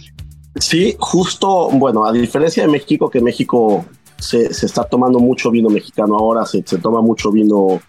Sí, 0.60 0.94
justo, 1.00 1.70
bueno, 1.72 2.06
a 2.06 2.12
diferencia 2.12 2.62
de 2.62 2.68
México, 2.68 3.10
que 3.10 3.20
México 3.20 3.84
se, 4.16 4.44
está 4.46 4.84
tomando 4.84 5.18
mucho 5.18 5.50
vino 5.50 5.68
mexicano 5.70 6.18
ahora, 6.18 6.46
se, 6.46 6.62
toma 6.62 7.00
mucho 7.00 7.32
vino 7.32 7.80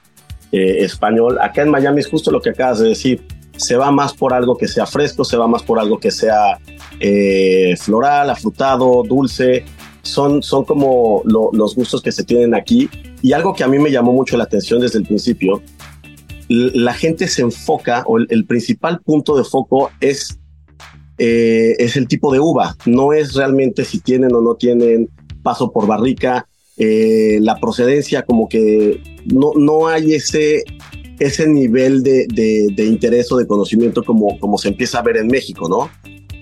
eh, 0.52 0.78
español. 0.80 1.38
Acá 1.40 1.62
en 1.62 1.70
Miami 1.70 2.00
es 2.00 2.10
justo 2.10 2.32
lo 2.32 2.42
que 2.42 2.50
acabas 2.50 2.80
de 2.80 2.90
decir. 2.90 3.22
Se 3.62 3.76
va 3.76 3.92
más 3.92 4.14
por 4.14 4.34
algo 4.34 4.58
que 4.58 4.68
sea 4.68 4.88
fresco, 4.88 5.24
se 5.24 5.38
va 5.38 5.48
más 5.48 5.62
por 5.62 5.80
algo 5.80 6.00
que 6.00 6.10
sea 6.10 6.60
eh, 7.00 7.76
floral, 7.78 8.30
afrutado, 8.30 9.04
dulce. 9.04 9.64
Son, 10.02 10.42
son 10.42 10.66
como 10.66 11.22
los 11.26 11.76
gustos 11.76 12.02
que 12.02 12.12
se 12.12 12.24
tienen 12.24 12.56
aquí. 12.56 12.90
Y 13.22 13.34
algo 13.34 13.54
que 13.54 13.64
a 13.64 13.68
mí 13.68 13.78
me 13.78 13.92
llamó 13.92 14.14
mucho 14.14 14.36
la 14.36 14.46
atención 14.46 14.82
desde 14.82 14.98
el 14.98 15.06
principio, 15.06 15.62
la 16.50 16.94
gente 16.94 17.28
se 17.28 17.44
enfoca, 17.44 18.04
o 18.08 18.18
el, 18.18 18.46
principal 18.46 19.00
punto 19.02 19.38
de 19.38 19.44
foco 19.44 19.92
es, 20.02 20.40
eh, 21.20 21.76
es 21.78 21.96
el 21.96 22.08
tipo 22.08 22.34
de 22.34 22.40
uva. 22.40 22.76
No 22.88 23.14
es 23.14 23.36
realmente 23.36 23.86
si 23.86 24.00
tienen 24.00 24.34
o 24.34 24.42
no 24.42 24.56
tienen 24.56 25.08
paso 25.44 25.72
por 25.72 25.86
barrica, 25.86 26.48
eh, 26.78 27.38
la 27.42 27.60
procedencia, 27.60 28.24
como 28.24 28.50
que 28.50 29.02
no, 29.26 29.52
no 29.56 29.88
hay 29.88 30.16
ese, 30.16 30.64
ese 31.22 31.48
nivel 31.48 32.02
de, 32.02 32.26
de, 32.28 32.86
interés 32.86 33.32
o 33.32 33.38
de 33.38 33.46
conocimiento 33.46 34.04
como, 34.04 34.40
como 34.40 34.58
se 34.58 34.70
empieza 34.70 35.00
a 35.00 35.02
ver 35.04 35.18
en 35.18 35.28
México, 35.28 35.70
¿no? 35.70 35.90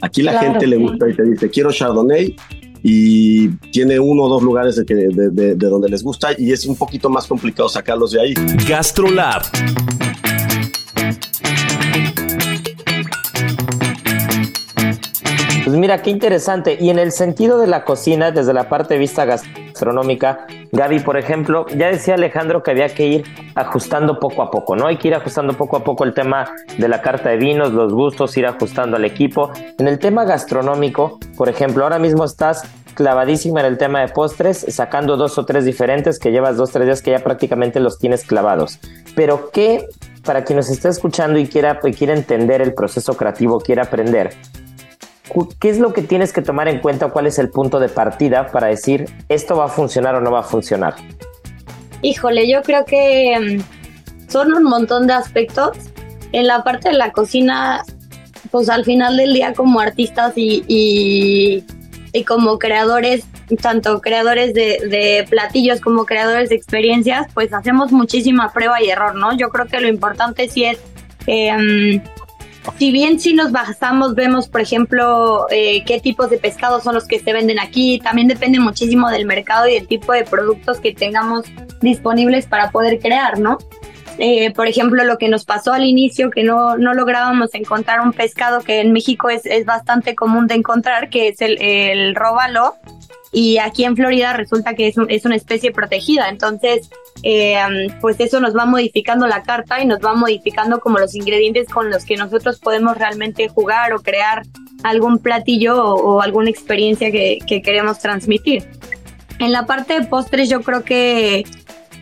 Aquí 0.02 0.22
la 0.22 0.40
gente 0.40 0.66
le 0.66 0.78
gusta 0.78 1.10
y 1.10 1.14
te 1.14 1.24
dice, 1.24 1.50
quiero 1.50 1.74
Chardonnay, 1.74 2.36
y 2.82 3.50
tiene 3.72 4.00
uno 4.00 4.24
o 4.24 4.30
dos 4.30 4.42
lugares 4.42 4.78
de, 4.78 4.86
que, 4.86 4.96
de, 4.96 5.30
de, 5.30 5.56
donde 5.56 5.90
les 5.90 6.02
gusta 6.02 6.30
y 6.38 6.54
es 6.54 6.66
un 6.66 6.78
poquito 6.78 7.10
más 7.10 7.28
complicado 7.28 7.68
sacarlos 7.68 8.12
de 8.12 8.22
ahí. 8.22 8.34
GastroLab 8.66 9.42
Pues 15.70 15.78
mira, 15.78 16.02
qué 16.02 16.10
interesante. 16.10 16.80
Y 16.82 16.90
en 16.90 16.98
el 16.98 17.12
sentido 17.12 17.60
de 17.60 17.68
la 17.68 17.86
cocina, 17.86 18.32
desde 18.32 18.54
la 18.54 18.68
parte 18.70 18.96
de 18.96 19.00
vista 19.00 19.26
gastronómica, 19.26 20.48
Gaby, 20.72 21.02
por 21.02 21.16
ejemplo, 21.16 21.68
ya 21.68 21.90
decía 21.90 22.16
Alejandro 22.16 22.64
que 22.64 22.72
había 22.72 22.90
que 22.90 23.06
ir 23.06 23.24
ajustando 23.54 24.20
poco 24.20 24.42
a 24.42 24.50
poco, 24.50 24.76
¿no? 24.76 24.88
Hay 24.88 24.98
que 24.98 25.10
ir 25.10 25.14
ajustando 25.14 25.54
poco 25.54 25.78
a 25.78 25.84
poco 25.84 26.06
el 26.06 26.16
tema 26.16 26.52
de 26.76 26.88
la 26.88 27.04
carta 27.04 27.30
de 27.30 27.38
vinos, 27.38 27.72
los 27.72 27.94
gustos, 27.94 28.36
ir 28.36 28.48
ajustando 28.48 28.98
al 28.98 29.06
equipo. 29.06 29.52
En 29.78 29.88
el 29.88 30.00
tema 30.00 30.26
gastronómico, 30.26 31.20
por 31.38 31.50
ejemplo, 31.50 31.84
ahora 31.84 32.00
mismo 32.00 32.26
estás 32.26 32.64
clavadísima 32.96 33.60
en 33.60 33.68
el 33.68 33.78
tema 33.78 34.02
de 34.02 34.08
postres, 34.08 34.66
sacando 34.70 35.18
dos 35.18 35.38
o 35.38 35.46
tres 35.46 35.66
diferentes 35.66 36.18
que 36.18 36.32
llevas 36.32 36.58
dos, 36.58 36.72
tres 36.72 36.88
días 36.88 37.04
que 37.04 37.12
ya 37.12 37.20
prácticamente 37.20 37.80
los 37.80 38.00
tienes 38.00 38.26
clavados. 38.26 38.80
Pero 39.16 39.52
¿qué, 39.52 39.86
para 40.26 40.46
quien 40.46 40.58
nos 40.58 40.72
esté 40.72 40.90
escuchando 40.90 41.38
y 41.38 41.46
quiera, 41.46 41.80
y 41.84 41.94
quiera 41.94 42.16
entender 42.16 42.60
el 42.60 42.74
proceso 42.74 43.16
creativo, 43.16 43.60
quiera 43.60 43.84
aprender, 43.84 44.32
¿qué 45.60 45.70
es 45.70 45.80
lo 45.80 45.94
que 45.94 46.02
tienes 46.02 46.34
que 46.34 46.42
tomar 46.42 46.68
en 46.68 46.80
cuenta? 46.80 47.10
¿Cuál 47.10 47.28
es 47.28 47.40
el 47.40 47.50
punto 47.50 47.80
de 47.80 47.90
partida 47.90 48.48
para 48.48 48.68
decir 48.68 49.06
esto 49.30 49.58
va 49.58 49.66
a 49.66 49.70
funcionar 49.70 50.16
o 50.16 50.22
no 50.22 50.32
va 50.32 50.40
a 50.40 50.44
funcionar? 50.44 50.96
Híjole, 52.02 52.50
yo 52.50 52.62
creo 52.64 52.86
que 52.86 53.60
mm, 53.60 54.30
son 54.30 54.54
un 54.54 54.64
montón 54.64 55.08
de 55.08 55.14
aspectos. 55.14 55.78
En 56.32 56.48
la 56.48 56.64
parte 56.64 56.90
de 56.90 56.96
la 56.96 57.12
cocina, 57.12 57.84
pues 58.52 58.70
al 58.70 58.86
final 58.86 59.18
del 59.18 59.34
día 59.34 59.54
como 59.54 59.80
artistas 59.80 60.34
y, 60.36 60.64
y, 60.68 62.24
como 62.26 62.60
creadores, 62.60 63.26
tanto 63.62 64.00
creadores 64.02 64.54
de, 64.54 65.26
platillos 65.30 65.82
como 65.82 66.06
creadores 66.06 66.50
de 66.50 66.56
experiencias, 66.56 67.28
pues 67.34 67.52
hacemos 67.54 67.92
muchísima 67.92 68.54
prueba 68.54 68.82
y 68.82 68.90
error, 68.90 69.16
¿no? 69.16 69.36
Yo 69.36 69.50
creo 69.50 69.66
que 69.68 69.80
lo 69.80 69.88
importante 69.88 70.48
sí 70.48 70.66
es... 70.66 70.80
Eh, 71.28 72.02
si 72.78 72.92
bien 72.92 73.20
si 73.20 73.34
nos 73.34 73.52
basamos, 73.52 74.16
vemos, 74.16 74.48
por 74.48 74.62
ejemplo, 74.62 75.48
eh, 75.50 75.84
qué 75.86 76.00
tipos 76.00 76.30
de 76.30 76.38
pescados 76.38 76.84
son 76.84 76.96
los 76.96 77.08
que 77.08 77.20
se 77.20 77.34
venden 77.34 77.60
aquí, 77.60 78.00
también 78.00 78.28
depende 78.28 78.60
muchísimo 78.60 79.10
del 79.10 79.26
mercado 79.26 79.68
y 79.68 79.74
del 79.74 79.88
tipo 79.88 80.14
de 80.14 80.24
productos 80.24 80.80
que 80.80 80.94
tengamos 80.94 81.46
disponibles 81.82 82.46
para 82.46 82.72
poder 82.72 83.00
crear, 83.00 83.40
¿no? 83.40 83.58
Eh, 84.18 84.52
por 84.52 84.68
ejemplo, 84.68 85.04
lo 85.06 85.18
que 85.18 85.30
nos 85.30 85.46
pasó 85.46 85.72
al 85.72 85.86
inicio, 85.86 86.30
que 86.30 86.44
no, 86.44 86.78
no 86.78 86.94
lográbamos 86.94 87.54
encontrar 87.54 88.02
un 88.02 88.12
pescado 88.12 88.60
que 88.60 88.82
en 88.82 88.92
México 88.92 89.30
es, 89.30 89.46
es 89.46 89.66
bastante 89.66 90.14
común 90.14 90.46
de 90.48 90.56
encontrar, 90.56 91.10
que 91.10 91.30
es 91.30 91.42
el, 91.42 91.62
el 91.62 92.16
róbalo, 92.16 92.76
y 93.32 93.60
aquí 93.60 93.84
en 93.84 93.96
Florida 93.96 94.34
resulta 94.34 94.74
que 94.74 94.88
es, 94.88 94.96
es 95.08 95.26
una 95.26 95.36
especie 95.36 95.72
protegida. 95.72 96.30
Entonces, 96.30 96.90
eh, 97.22 97.60
pues 98.02 98.20
eso 98.20 98.40
nos 98.40 98.56
va 98.56 98.66
modificando 98.66 99.28
la 99.28 99.44
carta 99.44 99.82
y 99.82 99.86
nos 99.86 100.00
va 100.00 100.14
modificando 100.16 100.80
como 100.80 100.98
los 100.98 101.14
ingredientes 101.16 101.68
con 101.68 101.90
los 101.92 102.06
que 102.06 102.18
nosotros 102.18 102.60
podemos 102.60 102.98
realmente 102.98 103.48
jugar 103.48 103.94
o 103.94 104.00
crear 104.00 104.44
algún 104.84 105.20
platillo 105.20 105.84
o, 105.84 106.22
alguna 106.22 106.50
experiencia 106.50 107.12
que, 107.12 107.40
queremos 107.64 108.00
transmitir. 108.00 108.68
En 109.40 109.52
la 109.52 109.66
parte 109.66 110.00
de 110.00 110.08
postres 110.08 110.50
yo 110.50 110.62
creo 110.62 110.84
que 110.84 111.46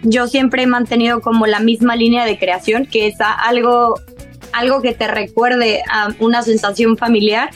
yo 0.03 0.27
siempre 0.27 0.63
he 0.63 0.67
mantenido 0.67 1.21
como 1.21 1.45
la 1.45 1.59
misma 1.59 1.95
línea 1.95 2.25
de 2.25 2.37
creación, 2.37 2.85
que 2.85 3.07
es 3.07 3.15
algo, 3.19 3.95
algo 4.53 4.81
que 4.81 4.93
te 4.93 5.07
recuerde 5.07 5.81
a 5.91 6.09
una 6.19 6.41
sensación 6.43 6.97
familiar 6.97 7.49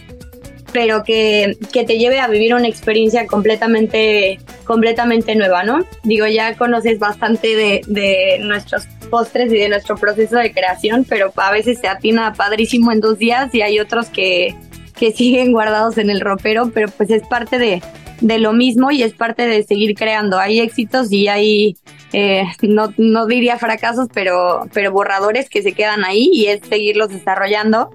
pero 0.71 1.03
que, 1.03 1.57
que, 1.71 1.83
te 1.83 1.97
lleve 1.97 2.19
a 2.19 2.27
vivir 2.27 2.53
una 2.53 2.67
experiencia 2.67 3.27
completamente, 3.27 4.39
completamente 4.63 5.35
nueva, 5.35 5.63
¿no? 5.63 5.85
Digo, 6.03 6.27
ya 6.27 6.55
conoces 6.55 6.99
bastante 6.99 7.55
de, 7.55 7.81
de 7.87 8.39
nuestros 8.39 8.87
postres 9.09 9.51
y 9.51 9.57
de 9.57 9.69
nuestro 9.69 9.95
proceso 9.95 10.37
de 10.37 10.51
creación, 10.51 11.05
pero 11.07 11.31
a 11.35 11.51
veces 11.51 11.79
se 11.79 11.87
atina 11.87 12.33
padrísimo 12.33 12.91
en 12.91 13.01
dos 13.01 13.17
días 13.17 13.53
y 13.53 13.61
hay 13.61 13.79
otros 13.79 14.07
que, 14.07 14.55
que 14.97 15.11
siguen 15.15 15.51
guardados 15.51 15.97
en 15.97 16.09
el 16.09 16.21
ropero, 16.21 16.71
pero 16.73 16.89
pues 16.89 17.09
es 17.11 17.27
parte 17.27 17.59
de, 17.59 17.81
de 18.21 18.39
lo 18.39 18.53
mismo 18.53 18.91
y 18.91 19.03
es 19.03 19.13
parte 19.13 19.45
de 19.45 19.63
seguir 19.63 19.95
creando. 19.95 20.39
Hay 20.39 20.59
éxitos 20.59 21.11
y 21.11 21.27
hay, 21.27 21.75
eh, 22.13 22.43
no, 22.61 22.93
no 22.97 23.25
diría 23.25 23.57
fracasos, 23.57 24.07
pero, 24.13 24.67
pero 24.73 24.91
borradores 24.91 25.49
que 25.49 25.61
se 25.61 25.73
quedan 25.73 26.05
ahí 26.05 26.29
y 26.31 26.45
es 26.45 26.61
seguirlos 26.67 27.09
desarrollando. 27.09 27.91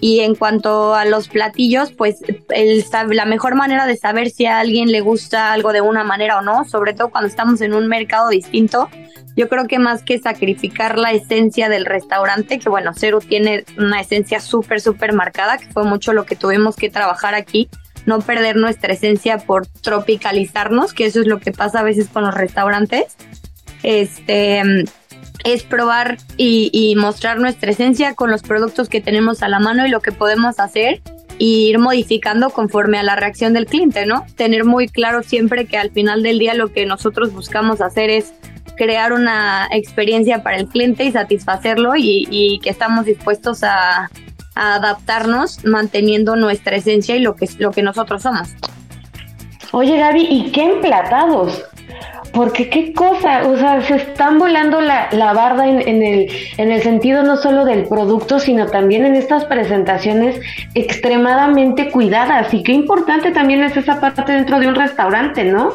Y 0.00 0.20
en 0.20 0.34
cuanto 0.34 0.94
a 0.94 1.04
los 1.04 1.28
platillos, 1.28 1.92
pues 1.92 2.18
la 3.10 3.24
mejor 3.24 3.54
manera 3.54 3.86
de 3.86 3.96
saber 3.96 4.30
si 4.30 4.46
a 4.46 4.58
alguien 4.58 4.92
le 4.92 5.00
gusta 5.00 5.52
algo 5.52 5.72
de 5.72 5.80
una 5.80 6.04
manera 6.04 6.38
o 6.38 6.42
no, 6.42 6.64
sobre 6.64 6.92
todo 6.92 7.08
cuando 7.08 7.28
estamos 7.28 7.60
en 7.60 7.72
un 7.72 7.86
mercado 7.88 8.28
distinto, 8.28 8.90
yo 9.36 9.48
creo 9.48 9.66
que 9.66 9.78
más 9.78 10.02
que 10.02 10.18
sacrificar 10.18 10.98
la 10.98 11.12
esencia 11.12 11.68
del 11.68 11.86
restaurante, 11.86 12.58
que 12.58 12.68
bueno, 12.68 12.92
Ceru 12.94 13.20
tiene 13.20 13.64
una 13.78 14.00
esencia 14.00 14.40
súper, 14.40 14.80
súper 14.80 15.12
marcada, 15.12 15.58
que 15.58 15.66
fue 15.72 15.84
mucho 15.84 16.12
lo 16.12 16.24
que 16.24 16.36
tuvimos 16.36 16.76
que 16.76 16.90
trabajar 16.90 17.34
aquí, 17.34 17.68
no 18.06 18.20
perder 18.20 18.56
nuestra 18.56 18.92
esencia 18.92 19.38
por 19.38 19.66
tropicalizarnos, 19.66 20.92
que 20.92 21.06
eso 21.06 21.20
es 21.20 21.26
lo 21.26 21.40
que 21.40 21.50
pasa 21.50 21.80
a 21.80 21.82
veces 21.82 22.08
con 22.08 22.24
los 22.24 22.34
restaurantes. 22.34 23.16
Este 23.82 24.84
es 25.44 25.62
probar 25.62 26.16
y, 26.36 26.94
mostrar 26.96 27.38
nuestra 27.38 27.70
esencia 27.70 28.14
con 28.14 28.30
los 28.30 28.42
productos 28.42 28.88
que 28.88 29.00
tenemos 29.00 29.42
a 29.42 29.48
la 29.48 29.60
mano 29.60 29.86
y 29.86 29.90
lo 29.90 30.00
que 30.00 30.12
podemos 30.12 30.58
hacer 30.58 31.02
y 31.38 31.66
ir 31.66 31.78
modificando 31.78 32.50
conforme 32.50 32.98
a 32.98 33.02
la 33.02 33.16
reacción 33.16 33.52
del 33.52 33.66
cliente, 33.66 34.06
¿no? 34.06 34.24
Tener 34.36 34.64
muy 34.64 34.88
claro 34.88 35.22
siempre 35.22 35.66
que 35.66 35.76
al 35.76 35.90
final 35.90 36.22
del 36.22 36.38
día 36.38 36.54
lo 36.54 36.72
que 36.72 36.86
nosotros 36.86 37.32
buscamos 37.32 37.80
hacer 37.80 38.08
es 38.08 38.32
crear 38.76 39.12
una 39.12 39.68
experiencia 39.70 40.42
para 40.42 40.56
el 40.56 40.66
cliente 40.66 41.04
y 41.04 41.12
satisfacerlo 41.12 41.94
y, 41.96 42.26
y 42.30 42.60
que 42.60 42.70
estamos 42.70 43.04
dispuestos 43.04 43.62
a, 43.64 44.10
a 44.54 44.74
adaptarnos 44.76 45.64
manteniendo 45.64 46.36
nuestra 46.36 46.76
esencia 46.76 47.16
y 47.16 47.20
lo 47.20 47.34
que, 47.36 47.48
lo 47.58 47.70
que 47.70 47.82
nosotros 47.82 48.22
somos. 48.22 48.54
Oye 49.72 49.98
Gaby, 49.98 50.26
¿y 50.30 50.52
qué 50.52 50.64
emplatados? 50.64 51.64
Porque 52.34 52.68
qué 52.68 52.92
cosa, 52.92 53.46
o 53.46 53.56
sea, 53.56 53.80
se 53.82 53.94
están 53.94 54.38
volando 54.38 54.80
la, 54.80 55.08
la 55.12 55.32
barda 55.32 55.68
en, 55.68 55.80
en, 55.88 56.02
el, 56.02 56.28
en 56.58 56.72
el 56.72 56.82
sentido 56.82 57.22
no 57.22 57.36
solo 57.36 57.64
del 57.64 57.86
producto, 57.86 58.40
sino 58.40 58.66
también 58.66 59.06
en 59.06 59.14
estas 59.14 59.44
presentaciones 59.44 60.40
extremadamente 60.74 61.90
cuidadas. 61.90 62.52
Y 62.52 62.62
qué 62.62 62.72
importante 62.72 63.30
también 63.30 63.62
es 63.62 63.76
esa 63.76 64.00
parte 64.00 64.32
dentro 64.32 64.58
de 64.58 64.66
un 64.66 64.74
restaurante, 64.74 65.44
¿no? 65.44 65.70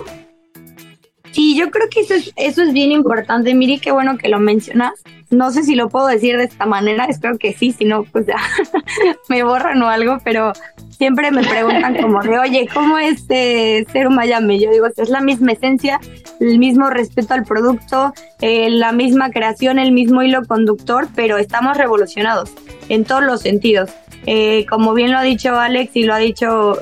Sí, 1.31 1.55
yo 1.55 1.69
creo 1.69 1.87
que 1.89 2.01
eso 2.01 2.15
es, 2.15 2.33
eso 2.35 2.63
es 2.63 2.73
bien 2.73 2.91
importante. 2.91 3.53
Miri, 3.53 3.79
qué 3.79 3.91
bueno 3.91 4.17
que 4.17 4.29
lo 4.29 4.39
mencionas. 4.39 4.93
No 5.29 5.51
sé 5.51 5.63
si 5.63 5.75
lo 5.75 5.89
puedo 5.89 6.07
decir 6.07 6.37
de 6.37 6.45
esta 6.45 6.65
manera, 6.65 7.05
espero 7.05 7.37
que 7.37 7.53
sí, 7.53 7.71
si 7.71 7.85
no, 7.85 8.03
pues 8.03 8.25
ya 8.25 8.37
me 9.29 9.43
borran 9.43 9.81
o 9.83 9.87
algo, 9.87 10.17
pero 10.23 10.53
siempre 10.97 11.29
me 11.29 11.43
preguntan 11.43 12.01
como 12.01 12.21
de, 12.23 12.39
oye, 12.39 12.67
¿cómo 12.73 12.97
es 12.97 13.25
eh, 13.29 13.85
ser 13.91 14.07
un 14.07 14.15
Miami? 14.15 14.59
Yo 14.59 14.71
digo, 14.71 14.87
es 14.87 15.09
la 15.09 15.21
misma 15.21 15.51
esencia, 15.51 15.99
el 16.39 16.57
mismo 16.57 16.89
respeto 16.89 17.35
al 17.35 17.43
producto, 17.43 18.11
eh, 18.41 18.71
la 18.71 18.91
misma 18.91 19.29
creación, 19.29 19.77
el 19.77 19.91
mismo 19.91 20.23
hilo 20.23 20.43
conductor, 20.45 21.07
pero 21.15 21.37
estamos 21.37 21.77
revolucionados 21.77 22.51
en 22.89 23.05
todos 23.05 23.23
los 23.23 23.41
sentidos. 23.41 23.91
Eh, 24.25 24.65
como 24.67 24.95
bien 24.95 25.11
lo 25.11 25.19
ha 25.19 25.23
dicho 25.23 25.55
Alex 25.57 25.95
y 25.95 26.03
lo 26.03 26.13
ha 26.13 26.17
dicho 26.17 26.77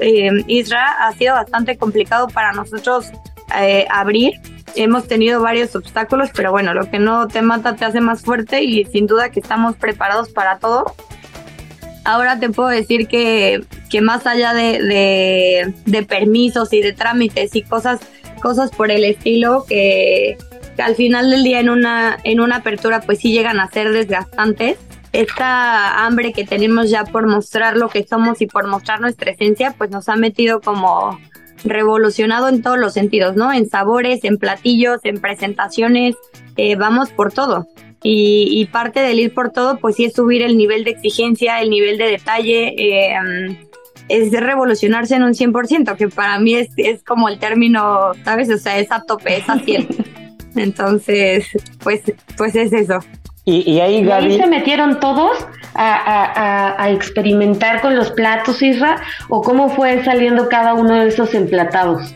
Isra, 0.47 1.05
ha 1.05 1.11
sido 1.13 1.35
bastante 1.35 1.77
complicado 1.77 2.27
para 2.29 2.53
nosotros 2.53 3.11
abrir 3.89 4.39
hemos 4.83 5.07
tenido 5.07 5.41
varios 5.41 5.75
obstáculos, 5.75 6.29
pero 6.33 6.51
bueno, 6.51 6.73
lo 6.73 6.89
que 6.89 6.99
no 6.99 7.27
te 7.27 7.41
mata 7.41 7.75
te 7.75 7.85
hace 7.85 8.01
más 8.01 8.21
fuerte 8.21 8.63
y 8.63 8.85
sin 8.85 9.07
duda 9.07 9.29
que 9.29 9.39
estamos 9.39 9.75
preparados 9.75 10.29
para 10.29 10.59
todo. 10.59 10.95
Ahora 12.03 12.39
te 12.39 12.49
puedo 12.49 12.69
decir 12.69 13.07
que, 13.07 13.65
que 13.89 14.01
más 14.01 14.25
allá 14.25 14.53
de, 14.53 15.73
de, 15.85 16.03
permisos 16.03 16.71
y 16.71 16.81
de 16.81 16.93
trámites 16.93 17.55
y 17.55 17.63
cosas, 17.63 17.99
cosas 18.41 18.71
por 18.71 18.91
el 18.91 19.03
estilo 19.03 19.65
que, 19.67 20.37
que, 20.77 20.81
al 20.81 20.95
final 20.95 21.29
del 21.29 21.43
día 21.43 21.59
en 21.59 21.69
una, 21.69 22.17
en 22.23 22.39
una 22.39 22.57
apertura 22.57 23.01
pues 23.01 23.19
sí 23.19 23.33
llegan 23.33 23.59
a 23.59 23.69
ser 23.69 23.91
desgastantes, 23.91 24.77
esta 25.11 26.05
hambre 26.05 26.31
que 26.31 26.45
tenemos 26.45 26.89
ya 26.89 27.03
por 27.03 27.27
mostrar 27.27 27.75
lo 27.75 27.89
que 27.89 28.05
somos 28.07 28.41
y 28.41 28.47
por 28.47 28.67
mostrar 28.67 29.01
nuestra 29.01 29.31
esencia 29.31 29.73
pues 29.77 29.89
nos 29.89 30.07
ha 30.07 30.15
metido 30.15 30.61
como 30.61 31.19
revolucionado 31.63 32.49
en 32.49 32.61
todos 32.61 32.77
los 32.77 32.93
sentidos, 32.93 33.35
¿no? 33.35 33.51
En 33.51 33.69
sabores, 33.69 34.23
en 34.23 34.37
platillos, 34.37 34.99
en 35.03 35.19
presentaciones, 35.19 36.15
eh, 36.55 36.75
vamos 36.75 37.09
por 37.09 37.31
todo. 37.31 37.67
Y, 38.03 38.65
parte 38.71 39.01
del 39.01 39.19
ir 39.19 39.33
por 39.33 39.51
todo, 39.51 39.79
pues 39.79 39.95
sí 39.95 40.05
es 40.05 40.13
subir 40.13 40.41
el 40.41 40.55
nivel 40.55 40.85
de 40.85 40.91
exigencia, 40.91 41.59
el 41.61 41.69
nivel 41.69 41.97
de 41.97 42.05
detalle, 42.05 42.73
eh, 42.77 43.57
es 44.07 44.31
revolucionarse 44.31 45.15
en 45.15 45.23
un 45.23 45.33
100%, 45.33 45.97
que 45.97 46.07
para 46.07 46.39
mí 46.39 46.55
es, 46.55 46.69
es 46.77 47.03
como 47.03 47.27
el 47.27 47.39
término, 47.39 48.13
¿sabes? 48.23 48.49
O 48.49 48.57
sea, 48.57 48.79
es 48.79 48.91
a 48.91 49.01
tope, 49.01 49.37
es 49.37 49.49
a 49.49 49.59
100. 49.59 49.87
Entonces, 50.55 51.47
pues, 51.83 52.01
pues 52.37 52.55
es 52.55 52.71
eso. 52.71 52.99
Y, 53.49 53.79
ahí, 53.79 54.05
se 54.37 54.45
metieron 54.45 54.99
todos 54.99 55.37
a, 55.73 56.89
experimentar 56.89 57.79
con 57.79 57.95
los 57.95 58.11
platos, 58.11 58.61
Isra? 58.61 58.97
¿O 59.29 59.41
cómo 59.41 59.69
fue 59.69 60.03
saliendo 60.03 60.49
cada 60.49 60.73
uno 60.73 60.95
de 60.95 61.07
esos 61.07 61.33
emplatados? 61.33 62.13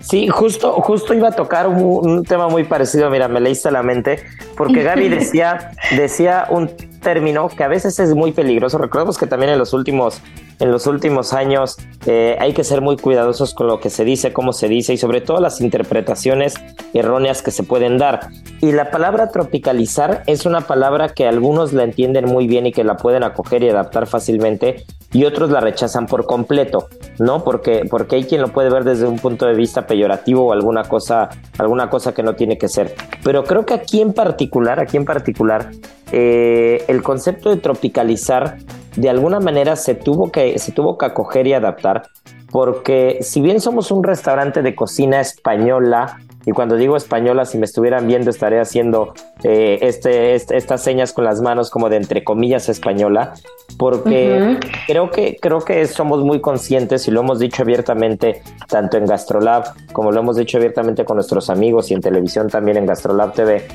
Sí, 0.00 0.26
justo, 0.26 0.72
justo 0.72 1.14
iba 1.14 1.28
a 1.28 1.32
tocar 1.32 1.68
un, 1.68 2.24
tema 2.24 2.48
muy 2.48 2.64
parecido, 2.64 3.08
mira, 3.10 3.28
me 3.28 3.38
leíste 3.38 3.70
la 3.70 3.84
mente, 3.84 4.24
porque 4.56 4.82
Gaby 4.82 5.08
decía, 5.08 5.70
decía 5.96 6.46
un 6.50 6.68
término 7.00 7.48
que 7.48 7.62
a 7.62 7.68
veces 7.68 8.00
es 8.00 8.12
muy 8.16 8.32
peligroso. 8.32 8.76
Recordemos 8.78 9.18
que 9.18 9.28
también 9.28 9.52
en 9.52 9.60
los 9.60 9.72
últimos 9.74 10.20
en 10.62 10.70
los 10.70 10.86
últimos 10.86 11.32
años 11.32 11.76
eh, 12.06 12.36
hay 12.38 12.52
que 12.52 12.62
ser 12.62 12.82
muy 12.82 12.96
cuidadosos 12.96 13.52
con 13.52 13.66
lo 13.66 13.80
que 13.80 13.90
se 13.90 14.04
dice, 14.04 14.32
cómo 14.32 14.52
se 14.52 14.68
dice 14.68 14.94
y 14.94 14.96
sobre 14.96 15.20
todo 15.20 15.40
las 15.40 15.60
interpretaciones 15.60 16.54
erróneas 16.94 17.42
que 17.42 17.50
se 17.50 17.64
pueden 17.64 17.98
dar. 17.98 18.28
Y 18.60 18.70
la 18.70 18.92
palabra 18.92 19.30
tropicalizar 19.30 20.22
es 20.26 20.46
una 20.46 20.60
palabra 20.60 21.08
que 21.08 21.26
algunos 21.26 21.72
la 21.72 21.82
entienden 21.82 22.26
muy 22.26 22.46
bien 22.46 22.66
y 22.66 22.72
que 22.72 22.84
la 22.84 22.96
pueden 22.96 23.24
acoger 23.24 23.64
y 23.64 23.70
adaptar 23.70 24.06
fácilmente 24.06 24.84
y 25.12 25.24
otros 25.24 25.50
la 25.50 25.60
rechazan 25.60 26.06
por 26.06 26.26
completo, 26.26 26.88
¿no? 27.18 27.42
Porque, 27.42 27.82
porque 27.90 28.16
hay 28.16 28.24
quien 28.24 28.40
lo 28.40 28.52
puede 28.52 28.70
ver 28.70 28.84
desde 28.84 29.06
un 29.06 29.18
punto 29.18 29.46
de 29.46 29.54
vista 29.54 29.88
peyorativo 29.88 30.46
o 30.46 30.52
alguna 30.52 30.84
cosa, 30.84 31.28
alguna 31.58 31.90
cosa 31.90 32.14
que 32.14 32.22
no 32.22 32.36
tiene 32.36 32.56
que 32.56 32.68
ser. 32.68 32.94
Pero 33.24 33.42
creo 33.42 33.66
que 33.66 33.74
aquí 33.74 34.00
en 34.00 34.12
particular, 34.12 34.78
aquí 34.78 34.96
en 34.96 35.06
particular, 35.06 35.72
eh, 36.12 36.84
el 36.86 37.02
concepto 37.02 37.50
de 37.50 37.56
tropicalizar 37.56 38.58
de 38.96 39.10
alguna 39.10 39.40
manera 39.40 39.76
se 39.76 39.94
tuvo 39.94 40.30
que, 40.30 40.58
se 40.58 40.72
tuvo 40.72 40.98
que 40.98 41.06
acoger 41.06 41.46
y 41.46 41.54
adaptar, 41.54 42.02
porque 42.50 43.18
si 43.22 43.40
bien 43.40 43.60
somos 43.60 43.90
un 43.90 44.04
restaurante 44.04 44.62
de 44.62 44.74
cocina 44.74 45.20
española, 45.20 46.18
y 46.44 46.50
cuando 46.50 46.76
digo 46.76 46.96
española, 46.96 47.44
si 47.44 47.56
me 47.56 47.66
estuvieran 47.66 48.06
viendo, 48.06 48.30
estaré 48.30 48.60
haciendo 48.60 49.14
eh, 49.44 49.78
este, 49.82 50.34
este, 50.34 50.56
estas 50.56 50.82
señas 50.82 51.12
con 51.12 51.24
las 51.24 51.40
manos 51.40 51.70
como 51.70 51.88
de 51.88 51.96
entre 51.96 52.24
comillas 52.24 52.68
española, 52.68 53.34
porque 53.78 54.58
creo, 54.86 55.10
que, 55.10 55.36
creo 55.40 55.60
que 55.60 55.86
somos 55.86 56.24
muy 56.24 56.40
conscientes 56.40 57.06
y 57.06 57.10
lo 57.10 57.20
hemos 57.20 57.38
dicho 57.38 57.62
abiertamente, 57.62 58.42
tanto 58.68 58.96
en 58.96 59.06
Gastrolab 59.06 59.64
como 59.92 60.10
lo 60.10 60.20
hemos 60.20 60.36
dicho 60.36 60.58
abiertamente 60.58 61.04
con 61.04 61.16
nuestros 61.16 61.48
amigos 61.48 61.90
y 61.90 61.94
en 61.94 62.00
televisión 62.00 62.48
también 62.48 62.76
en 62.76 62.86
Gastrolab 62.86 63.34
TV. 63.34 63.66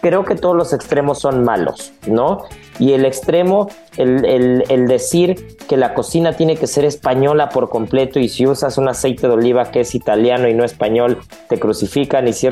Creo 0.00 0.24
que 0.24 0.34
todos 0.34 0.56
los 0.56 0.72
extremos 0.72 1.18
son 1.18 1.44
malos, 1.44 1.92
¿no? 2.06 2.44
Y 2.80 2.94
el 2.94 3.04
extremo, 3.04 3.68
el, 3.98 4.86
decir 4.88 5.58
que 5.68 5.76
la 5.76 5.92
cocina 5.92 6.32
tiene 6.32 6.56
que 6.56 6.66
ser 6.66 6.86
española 6.86 7.50
por 7.50 7.68
completo 7.68 8.18
y 8.18 8.30
si 8.30 8.46
usas 8.46 8.78
un 8.78 8.88
aceite 8.88 9.28
de 9.28 9.34
oliva 9.34 9.70
que 9.70 9.80
es 9.80 9.94
italiano 9.94 10.48
y 10.48 10.54
no 10.54 10.64
español, 10.64 11.18
te 11.50 11.60
crucifican 11.60 12.26
y 12.26 12.32
si, 12.32 12.48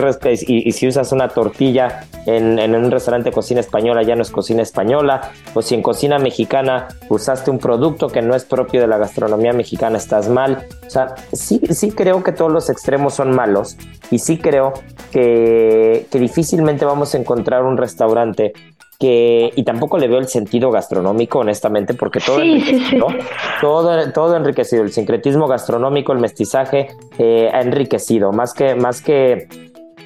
y, 0.46 0.72
si 0.72 0.86
usas 0.86 1.12
una 1.12 1.28
tortilla 1.28 2.04
en, 2.26 2.74
un 2.74 2.90
restaurante 2.90 3.30
de 3.30 3.34
cocina 3.34 3.60
española 3.60 4.02
ya 4.02 4.16
no 4.16 4.22
es 4.22 4.30
cocina 4.30 4.62
española, 4.62 5.32
o 5.54 5.62
si 5.62 5.74
en 5.74 5.80
cocina 5.80 6.18
mexicana 6.18 6.88
usaste 7.08 7.50
un 7.50 7.58
producto 7.58 8.08
que 8.08 8.20
no 8.20 8.36
es 8.36 8.44
propio 8.44 8.82
de 8.82 8.86
la 8.86 8.98
gastronomía 8.98 9.54
mexicana, 9.54 9.96
estás 9.96 10.28
mal. 10.28 10.66
O 10.86 10.90
sea, 10.90 11.14
sí, 11.32 11.58
sí 11.70 11.90
creo 11.90 12.22
que 12.22 12.32
todos 12.32 12.52
los 12.52 12.68
extremos 12.68 13.14
son 13.14 13.34
malos 13.34 13.78
y 14.10 14.18
sí 14.18 14.36
creo 14.36 14.74
que 15.10 16.06
difícilmente 16.12 16.84
vamos 16.84 17.14
a 17.14 17.18
encontrar 17.18 17.62
un 17.62 17.78
restaurante 17.78 18.52
que, 18.98 19.52
y 19.54 19.62
tampoco 19.62 19.96
le 19.96 20.08
veo 20.08 20.18
el 20.18 20.26
sentido 20.26 20.70
gastronómico, 20.70 21.38
honestamente, 21.40 21.94
porque 21.94 22.18
todo, 22.20 22.40
enriquecido, 22.40 23.06
todo, 23.60 24.12
todo 24.12 24.36
enriquecido, 24.36 24.82
el 24.82 24.90
sincretismo 24.90 25.46
gastronómico, 25.46 26.12
el 26.12 26.18
mestizaje 26.18 26.88
eh, 27.18 27.48
ha 27.52 27.60
enriquecido, 27.60 28.32
más 28.32 28.52
que, 28.54 28.74
más 28.74 29.00
que 29.00 29.48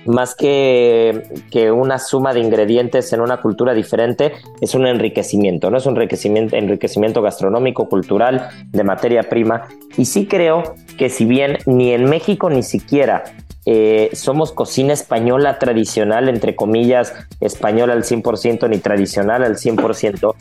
más 0.05 0.35
que, 0.35 1.23
que 1.53 1.71
una 1.71 1.99
suma 1.99 2.35
de 2.35 2.41
ingredientes 2.41 3.13
en 3.13 3.21
una 3.21 3.41
cultura 3.41 3.73
diferente, 3.73 4.33
es 4.61 4.75
un 4.75 4.87
enriquecimiento, 4.87 5.71
¿no? 5.71 5.79
Es 5.79 5.87
un 5.87 5.95
enriquecimiento, 5.95 6.57
enriquecimiento 6.57 7.23
gastronómico, 7.23 7.89
cultural, 7.89 8.49
de 8.73 8.83
materia 8.85 9.23
prima. 9.23 9.69
Y 9.97 10.07
sí 10.07 10.27
creo 10.27 10.75
que 10.99 11.09
si 11.09 11.25
bien 11.25 11.59
ni 11.67 11.93
en 11.93 12.11
México 12.11 12.51
ni 12.51 12.65
siquiera 12.65 13.25
eh, 13.65 14.11
somos 14.15 14.53
cocina 14.53 14.93
española 14.93 15.59
tradicional, 15.59 16.29
entre 16.29 16.57
comillas, 16.57 17.15
española 17.41 17.93
al 17.93 18.03
100% 18.03 18.69
ni 18.69 18.79
tradicional 18.79 19.45
al 19.45 19.57
100%. 19.57 20.35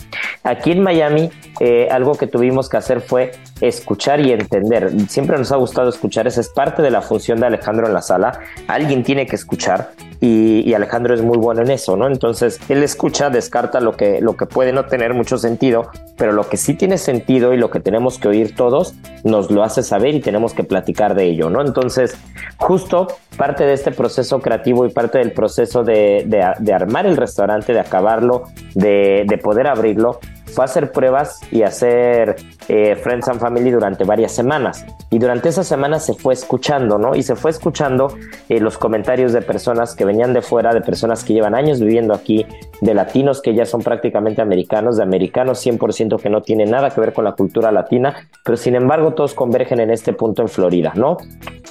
Aquí 0.43 0.71
en 0.71 0.81
Miami, 0.81 1.29
eh, 1.59 1.87
algo 1.91 2.15
que 2.15 2.27
tuvimos 2.27 2.69
que 2.69 2.77
hacer 2.77 3.01
fue 3.01 3.31
escuchar 3.61 4.19
y 4.19 4.31
entender. 4.31 4.91
Siempre 5.07 5.37
nos 5.37 5.51
ha 5.51 5.55
gustado 5.55 5.89
escuchar, 5.89 6.27
esa 6.27 6.41
es 6.41 6.49
parte 6.49 6.81
de 6.81 6.91
la 6.91 7.01
función 7.01 7.39
de 7.39 7.47
Alejandro 7.47 7.87
en 7.87 7.93
la 7.93 8.01
sala. 8.01 8.39
Alguien 8.67 9.03
tiene 9.03 9.27
que 9.27 9.35
escuchar 9.35 9.91
y, 10.19 10.73
Alejandro 10.73 11.15
es 11.15 11.21
muy 11.23 11.37
bueno 11.37 11.61
en 11.61 11.71
eso, 11.71 11.97
¿no? 11.97 12.07
Entonces, 12.07 12.59
él 12.69 12.83
escucha, 12.83 13.31
descarta 13.31 13.79
lo 13.79 13.93
que, 13.93 14.21
lo 14.21 14.37
que 14.37 14.45
puede 14.45 14.71
no 14.71 14.85
tener 14.85 15.15
mucho 15.15 15.39
sentido, 15.39 15.89
pero 16.15 16.31
lo 16.31 16.47
que 16.47 16.57
sí 16.57 16.75
tiene 16.75 16.99
sentido 16.99 17.53
y 17.53 17.57
lo 17.57 17.71
que 17.71 17.79
tenemos 17.79 18.19
que 18.19 18.27
oír 18.27 18.55
todos, 18.55 18.93
nos 19.23 19.49
lo 19.49 19.63
hace 19.63 19.81
saber 19.81 20.13
y 20.13 20.19
tenemos 20.19 20.53
que 20.53 20.63
platicar 20.63 21.15
de 21.15 21.25
ello, 21.25 21.49
¿no? 21.49 21.61
Entonces, 21.61 22.15
justo 22.57 23.07
parte 23.35 23.65
de 23.65 23.73
este 23.73 23.91
proceso 23.91 24.39
creativo 24.39 24.85
y 24.85 24.89
parte 24.89 25.17
del 25.17 25.31
proceso 25.31 25.83
de, 25.83 26.25
de, 26.59 26.73
armar 26.73 27.07
el 27.07 27.17
restaurante, 27.17 27.73
de 27.73 27.79
acabarlo, 27.79 28.43
de, 28.75 29.25
de 29.27 29.37
poder 29.39 29.65
abrirlo, 29.65 30.19
fue 30.53 30.63
a 30.63 30.65
hacer 30.65 30.91
pruebas 30.91 31.39
y 31.51 31.63
hacer 31.63 32.35
eh, 32.67 32.95
Friends 32.95 33.27
and 33.27 33.39
Family 33.39 33.71
durante 33.71 34.03
varias 34.03 34.31
semanas. 34.31 34.85
Y 35.09 35.19
durante 35.19 35.49
esas 35.49 35.67
semanas 35.67 36.05
se 36.05 36.13
fue 36.13 36.33
escuchando, 36.33 36.97
¿no? 36.97 37.15
Y 37.15 37.23
se 37.23 37.35
fue 37.35 37.51
escuchando 37.51 38.15
eh, 38.49 38.59
los 38.59 38.77
comentarios 38.77 39.33
de 39.33 39.41
personas 39.41 39.95
que 39.95 40.05
venían 40.05 40.33
de 40.33 40.41
fuera, 40.41 40.73
de 40.73 40.81
personas 40.81 41.23
que 41.23 41.33
llevan 41.33 41.55
años 41.55 41.79
viviendo 41.79 42.13
aquí, 42.13 42.45
de 42.81 42.93
latinos 42.93 43.41
que 43.41 43.53
ya 43.53 43.65
son 43.65 43.81
prácticamente 43.81 44.41
americanos, 44.41 44.97
de 44.97 45.03
americanos 45.03 45.65
100% 45.65 46.21
que 46.21 46.29
no 46.29 46.41
tienen 46.41 46.71
nada 46.71 46.89
que 46.89 47.01
ver 47.01 47.13
con 47.13 47.25
la 47.25 47.33
cultura 47.33 47.71
latina, 47.71 48.15
pero 48.43 48.57
sin 48.57 48.75
embargo 48.75 49.13
todos 49.13 49.33
convergen 49.33 49.79
en 49.79 49.91
este 49.91 50.13
punto 50.13 50.41
en 50.41 50.47
Florida, 50.47 50.93
¿no? 50.95 51.17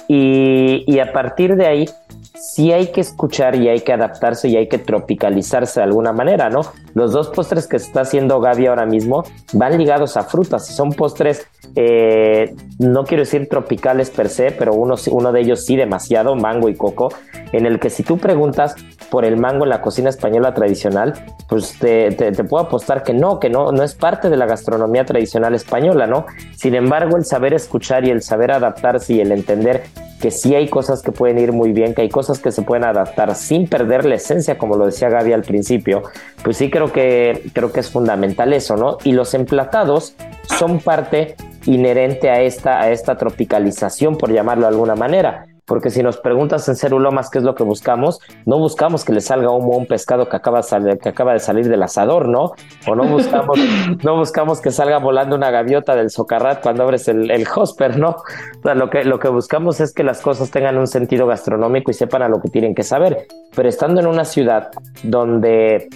Y, 0.07 0.83
y 0.87 0.99
a 0.99 1.11
partir 1.11 1.55
de 1.55 1.67
ahí 1.67 1.89
sí 2.41 2.71
hay 2.71 2.87
que 2.87 3.01
escuchar 3.01 3.55
y 3.55 3.69
hay 3.69 3.81
que 3.81 3.93
adaptarse 3.93 4.47
y 4.49 4.57
hay 4.57 4.67
que 4.67 4.77
tropicalizarse 4.77 5.79
de 5.79 5.83
alguna 5.83 6.11
manera, 6.11 6.49
¿no? 6.49 6.61
Los 6.93 7.11
dos 7.11 7.29
postres 7.29 7.67
que 7.67 7.77
está 7.77 8.01
haciendo 8.01 8.39
Gaby 8.39 8.67
ahora 8.67 8.85
mismo 8.85 9.23
van 9.53 9.77
ligados 9.77 10.17
a 10.17 10.23
frutas 10.23 10.67
son 10.67 10.91
postres, 10.91 11.47
eh, 11.75 12.53
no 12.79 13.05
quiero 13.05 13.23
decir 13.23 13.47
tropicales 13.49 14.09
per 14.09 14.29
se, 14.29 14.51
pero 14.51 14.73
uno, 14.73 15.31
de 15.31 15.39
ellos 15.39 15.65
sí 15.65 15.75
demasiado, 15.75 16.35
mango 16.35 16.69
y 16.69 16.75
coco, 16.75 17.09
en 17.51 17.65
el 17.65 17.79
que 17.79 17.89
si 17.89 18.03
tú 18.03 18.17
preguntas 18.17 18.75
por 19.09 19.25
el 19.25 19.37
mango 19.37 19.65
en 19.65 19.69
la 19.69 19.81
cocina 19.81 20.09
española 20.09 20.53
tradicional, 20.53 21.13
pues 21.49 21.77
te, 21.79 22.11
te, 22.11 22.31
puedo 22.43 22.63
apostar 22.63 23.03
que 23.03 23.13
no, 23.13 23.39
que 23.39 23.49
no, 23.49 23.71
no 23.71 23.83
es 23.83 23.93
parte 23.93 24.29
de 24.29 24.37
la 24.37 24.45
gastronomía 24.45 25.05
tradicional 25.05 25.53
española, 25.53 26.07
¿no? 26.07 26.25
Sin 26.55 26.75
embargo, 26.75 27.17
el 27.17 27.25
saber 27.25 27.53
escuchar 27.53 28.05
y 28.05 28.09
el 28.09 28.21
saber 28.21 28.51
adaptarse 28.51 29.13
y 29.13 29.21
el 29.21 29.31
entender 29.31 29.83
que 30.21 30.31
sí 30.31 30.55
hay 30.55 30.69
cosas 30.69 31.01
que 31.01 31.11
pueden 31.11 31.39
ir 31.39 31.51
muy 31.51 31.73
bien, 31.73 31.93
que 31.93 32.03
hay 32.03 32.09
cosas 32.09 32.39
que 32.39 32.51
se 32.51 32.61
pueden 32.61 32.85
adaptar 32.85 33.35
sin 33.35 33.67
perder 33.67 34.05
la 34.05 34.15
esencia, 34.15 34.57
como 34.57 34.77
lo 34.77 34.85
decía 34.85 35.09
Gaby 35.09 35.33
al 35.33 35.41
principio, 35.41 36.03
pues 36.43 36.57
sí 36.57 36.69
creo 36.69 36.80
que, 36.87 37.49
creo 37.53 37.71
que 37.71 37.81
es 37.81 37.89
fundamental 37.89 38.53
eso, 38.53 38.75
¿no? 38.75 38.97
Y 39.03 39.11
los 39.11 39.33
emplatados 39.33 40.15
son 40.57 40.79
parte 40.79 41.35
inherente 41.65 42.29
a 42.29 42.41
esta, 42.41 42.81
a 42.81 42.91
esta 42.91 43.17
tropicalización, 43.17 44.17
por 44.17 44.31
llamarlo 44.31 44.63
de 44.63 44.69
alguna 44.69 44.95
manera 44.95 45.45
porque 45.71 45.89
si 45.89 46.03
nos 46.03 46.17
preguntas 46.17 46.67
en 46.67 46.75
Cerulomas 46.75 47.29
qué 47.29 47.37
es 47.37 47.45
lo 47.45 47.55
que 47.55 47.63
buscamos, 47.63 48.19
no 48.45 48.59
buscamos 48.59 49.05
que 49.05 49.13
le 49.13 49.21
salga 49.21 49.51
humo 49.51 49.75
a 49.75 49.77
un 49.77 49.85
pescado 49.85 50.27
que 50.27 50.35
acaba, 50.35 50.59
que 51.01 51.07
acaba 51.07 51.31
de 51.31 51.39
salir 51.39 51.69
del 51.69 51.81
asador, 51.81 52.27
¿no? 52.27 52.51
O 52.87 52.93
no 52.93 53.05
buscamos, 53.05 53.57
no 54.03 54.17
buscamos 54.17 54.59
que 54.59 54.71
salga 54.71 54.97
volando 54.99 55.33
una 55.33 55.49
gaviota 55.49 55.95
del 55.95 56.09
socarrat 56.09 56.61
cuando 56.61 56.83
abres 56.83 57.07
el, 57.07 57.31
el 57.31 57.47
hosper, 57.55 57.97
¿no? 57.97 58.17
lo, 58.63 58.89
que, 58.89 59.05
lo 59.05 59.17
que 59.19 59.29
buscamos 59.29 59.79
es 59.79 59.93
que 59.93 60.03
las 60.03 60.19
cosas 60.19 60.51
tengan 60.51 60.77
un 60.77 60.87
sentido 60.87 61.25
gastronómico 61.25 61.89
y 61.89 61.93
sepan 61.93 62.23
a 62.23 62.27
lo 62.27 62.41
que 62.41 62.49
tienen 62.49 62.75
que 62.75 62.83
saber. 62.83 63.27
Pero 63.55 63.69
estando 63.69 64.01
en 64.01 64.07
una 64.07 64.25
ciudad 64.25 64.71
donde 65.03 65.87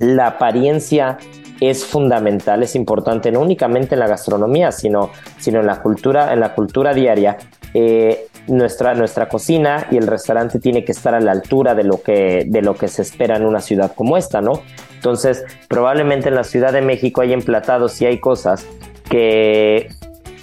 la 0.00 0.26
apariencia 0.26 1.18
es 1.60 1.84
fundamental, 1.84 2.62
es 2.62 2.74
importante, 2.74 3.30
no 3.30 3.40
únicamente 3.40 3.94
en 3.94 4.00
la 4.00 4.08
gastronomía, 4.08 4.72
sino, 4.72 5.10
sino 5.38 5.60
en 5.60 5.66
la 5.66 5.80
cultura, 5.82 6.32
en 6.32 6.40
la 6.40 6.54
cultura 6.54 6.92
diaria. 6.94 7.36
Eh, 7.74 8.26
nuestra, 8.48 8.94
nuestra 8.94 9.28
cocina 9.28 9.86
y 9.90 9.98
el 9.98 10.06
restaurante 10.06 10.58
tiene 10.58 10.84
que 10.84 10.92
estar 10.92 11.14
a 11.14 11.20
la 11.20 11.32
altura 11.32 11.74
de 11.74 11.84
lo, 11.84 12.02
que, 12.02 12.44
de 12.46 12.62
lo 12.62 12.74
que 12.74 12.88
se 12.88 13.02
espera 13.02 13.36
en 13.36 13.44
una 13.44 13.60
ciudad 13.60 13.92
como 13.94 14.16
esta, 14.16 14.40
¿no? 14.40 14.62
Entonces, 14.94 15.44
probablemente 15.68 16.30
en 16.30 16.34
la 16.34 16.44
Ciudad 16.44 16.72
de 16.72 16.82
México 16.82 17.20
hay 17.20 17.32
emplatados 17.32 18.00
y 18.00 18.06
hay 18.06 18.18
cosas 18.18 18.66
que, 19.08 19.88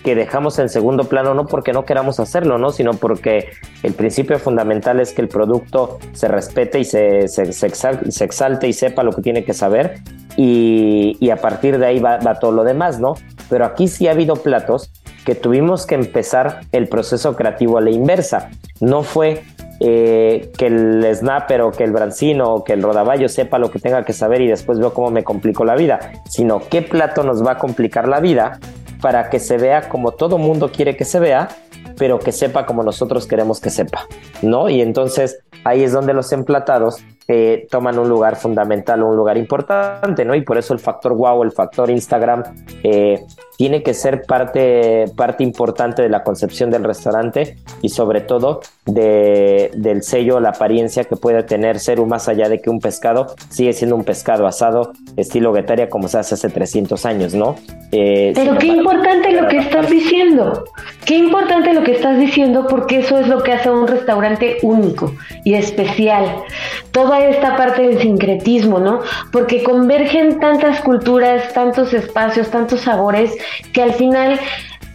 que 0.04 0.16
dejamos 0.16 0.60
en 0.60 0.70
segundo 0.70 1.06
plano, 1.06 1.34
no 1.34 1.48
porque 1.48 1.74
no 1.74 1.86
queramos 1.86 2.20
hacerlo, 2.20 2.58
¿no? 2.58 2.72
Sino 2.72 2.94
porque 2.94 3.50
el 3.84 3.94
principio 3.94 4.40
fundamental 4.40 5.00
es 5.00 5.14
que 5.14 5.22
el 5.22 5.28
producto 5.28 6.00
se 6.14 6.28
respete 6.28 6.80
y 6.80 6.86
se, 6.86 7.28
se, 7.28 7.52
se, 7.52 8.24
exalte 8.26 8.68
y 8.68 8.74
sepa 8.74 9.04
lo 9.04 9.12
que 9.12 9.22
tiene 9.22 9.44
que 9.44 9.54
saber 9.54 9.96
y, 10.36 11.18
y 11.20 11.30
a 11.30 11.38
partir 11.38 11.78
de 11.78 11.86
ahí 11.88 12.00
va, 12.00 12.18
va 12.18 12.40
todo 12.40 12.52
lo 12.52 12.64
demás, 12.64 13.00
¿no? 13.00 13.16
Pero 13.50 13.66
aquí 13.66 13.88
sí 13.88 14.08
ha 14.08 14.12
habido 14.12 14.36
platos 14.36 14.92
que 15.26 15.36
tuvimos 15.36 15.86
que 15.86 15.96
empezar 15.96 16.62
el 16.72 16.88
proceso 16.88 17.36
creativo 17.36 17.78
a 17.78 17.82
la 17.82 17.90
inversa. 17.90 18.50
No 18.80 19.04
fue 19.04 19.44
eh, 19.80 20.52
que 20.58 20.68
el 20.68 21.06
snapper 21.14 21.62
o 21.62 21.72
que 21.72 21.84
el 21.84 21.92
brancino 21.92 22.52
o 22.52 22.64
que 22.64 22.74
el 22.74 22.82
rodaballo 22.82 23.30
sepa 23.30 23.60
lo 23.60 23.70
que 23.70 23.78
tenga 23.78 24.04
que 24.06 24.14
saber 24.14 24.42
y 24.42 24.48
después 24.48 24.80
veo 24.80 24.92
cómo 24.92 25.12
me 25.12 25.24
complico 25.24 25.66
la 25.66 25.76
vida, 25.76 26.00
sino 26.28 26.62
qué 26.68 26.82
plato 26.82 27.24
nos 27.24 27.46
va 27.46 27.52
a 27.52 27.58
complicar 27.60 28.08
la 28.08 28.20
vida 28.20 28.60
para 29.02 29.30
que 29.30 29.40
se 29.40 29.58
vea 29.58 29.90
como 29.90 30.12
todo 30.12 30.38
mundo 30.38 30.72
quiere 30.72 30.96
que 30.96 31.06
se 31.06 31.20
vea, 31.20 31.50
pero 31.98 32.20
que 32.20 32.32
sepa 32.32 32.66
como 32.66 32.84
nosotros 32.84 33.28
queremos 33.28 33.60
que 33.60 33.70
sepa, 33.70 34.08
¿no? 34.42 34.70
Y 34.70 34.82
entonces 34.82 35.40
ahí 35.64 35.84
es 35.84 35.92
donde 35.92 36.14
los 36.14 36.32
emplatados 36.32 37.04
eh, 37.28 37.68
toman 37.70 38.00
un 38.00 38.08
lugar 38.08 38.38
fundamental, 38.38 39.04
un 39.04 39.16
lugar 39.16 39.38
importante, 39.38 40.24
¿no? 40.24 40.36
Y 40.36 40.42
por 40.42 40.58
eso 40.58 40.74
el 40.74 40.80
factor 40.80 41.14
wow, 41.14 41.44
el 41.44 41.52
factor 41.52 41.90
Instagram, 41.90 42.44
eh, 42.84 43.26
tiene 43.58 43.84
que 43.84 43.94
ser 43.94 44.24
parte, 44.24 45.06
parte 45.16 45.44
importante 45.44 46.02
de 46.04 46.10
la 46.10 46.24
concepción 46.24 46.70
del 46.70 46.84
restaurante 46.84 47.58
y 47.82 47.90
sobre 47.90 48.22
todo 48.22 48.62
de, 48.86 49.72
del 49.76 50.04
sello, 50.04 50.40
la 50.40 50.50
apariencia 50.50 51.04
que 51.04 51.16
puede 51.16 51.44
tener 51.44 51.80
ser 51.80 51.98
más 52.06 52.30
allá 52.30 52.48
de 52.48 52.62
que 52.62 52.70
un 52.70 52.80
pescado 52.80 53.36
sigue 53.50 53.74
siendo 53.74 53.96
un 53.96 54.04
pescado 54.04 54.46
asado 54.46 54.94
estilo 55.16 55.52
guetaria 55.52 55.90
como 55.90 56.08
se 56.08 56.20
hace 56.20 56.36
hace 56.36 56.50
300 56.50 57.06
años, 57.06 57.34
¿no? 57.34 57.56
Eh, 57.92 58.34
Pero 58.36 58.58
qué 58.58 58.68
importante 58.68 59.32
lo 59.32 59.48
que 59.48 59.58
estás 59.58 59.90
diciendo, 59.90 60.66
qué 61.06 61.16
importante 61.16 61.74
lo 61.74 61.84
que 61.84 61.94
estás 61.94 62.20
diciendo 62.20 62.68
porque 62.70 63.00
eso 63.00 63.18
es 63.18 63.28
lo 63.28 63.42
que 63.42 63.54
hace 63.54 63.72
un 63.72 63.88
restaurante 63.88 64.58
único 64.62 65.14
y 65.44 65.56
especial. 65.56 66.44
Toda 66.92 67.20
esta 67.26 67.56
parte 67.56 67.82
del 67.84 68.00
sincretismo, 68.00 68.80
¿no? 68.80 69.00
Porque 69.32 69.64
convergen 69.64 70.40
tantas 70.40 70.82
culturas, 70.82 71.54
tantos 71.54 71.94
espacios, 71.94 72.50
tantos 72.50 72.82
sabores 72.82 73.36
que 73.74 73.82
al 73.82 73.94
final 73.94 74.40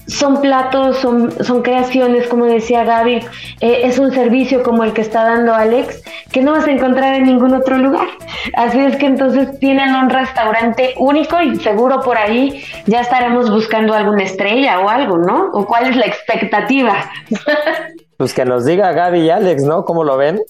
son 0.06 0.40
platos, 0.40 0.98
son, 0.98 1.30
son 1.44 1.62
creaciones, 1.62 2.26
como 2.26 2.46
decía 2.46 2.84
Gaby, 2.84 3.16
eh, 3.60 3.80
es 3.84 3.98
un 3.98 4.12
servicio 4.12 4.62
como 4.62 4.84
el 4.84 4.92
que 4.92 5.00
está 5.00 5.24
dando 5.24 5.54
Alex, 5.54 6.02
que 6.30 6.42
no 6.42 6.52
vas 6.52 6.66
a 6.66 6.72
encontrar 6.72 7.14
en 7.14 7.24
ningún 7.24 7.54
otro 7.54 7.78
lugar. 7.78 8.08
Así 8.54 8.78
es 8.78 8.96
que 8.96 9.06
entonces 9.06 9.58
tienen 9.58 9.94
un 9.94 10.10
restaurante 10.10 10.94
único 10.98 11.40
y 11.40 11.56
seguro 11.56 12.00
por 12.00 12.16
ahí 12.16 12.64
ya 12.86 13.00
estaremos 13.00 13.50
buscando 13.50 13.94
alguna 13.94 14.24
estrella 14.24 14.80
o 14.80 14.88
algo, 14.88 15.18
¿no? 15.18 15.50
¿O 15.52 15.66
cuál 15.66 15.88
es 15.88 15.96
la 15.96 16.06
expectativa? 16.06 17.10
Pues 18.18 18.34
que 18.34 18.44
nos 18.44 18.64
diga 18.64 18.92
Gaby 18.92 19.18
y 19.18 19.30
Alex, 19.30 19.64
¿no? 19.64 19.84
¿Cómo 19.84 20.04
lo 20.04 20.16
ven? 20.16 20.40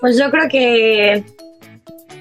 Pues 0.00 0.16
yo 0.18 0.30
creo 0.30 0.48
que 0.48 1.22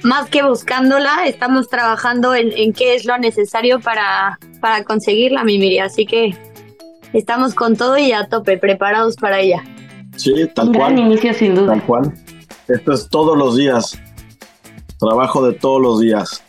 más 0.04 0.30
que 0.30 0.44
buscándola, 0.44 1.26
estamos 1.26 1.68
trabajando 1.70 2.34
en, 2.36 2.74
qué 2.74 2.96
es 2.96 3.06
lo 3.06 3.18
necesario 3.18 3.80
para, 3.80 4.40
para 4.60 4.84
conseguirla, 4.84 5.44
Mimiri. 5.44 5.80
Así 5.80 6.06
que 6.06 6.36
estamos 7.14 7.54
con 7.54 7.76
todo 7.76 7.98
y 7.98 8.12
a 8.12 8.28
tope, 8.28 8.58
preparados 8.58 9.16
para 9.16 9.40
ella. 9.40 9.64
Sí, 10.16 10.34
tal 10.54 10.70
Un 10.70 10.74
cual. 10.74 10.94
Gran 10.94 11.06
inicio, 11.06 11.34
sin 11.34 11.56
duda. 11.56 11.74
Tal 11.74 11.84
cual. 11.84 12.14
Esto 12.68 12.94
es 12.94 13.08
todos 13.10 13.38
los 13.38 13.56
días. 13.56 14.00
Trabajo 15.00 15.46
de 15.46 15.54
todos 15.54 15.82
los 15.82 16.00
días. 16.00 16.44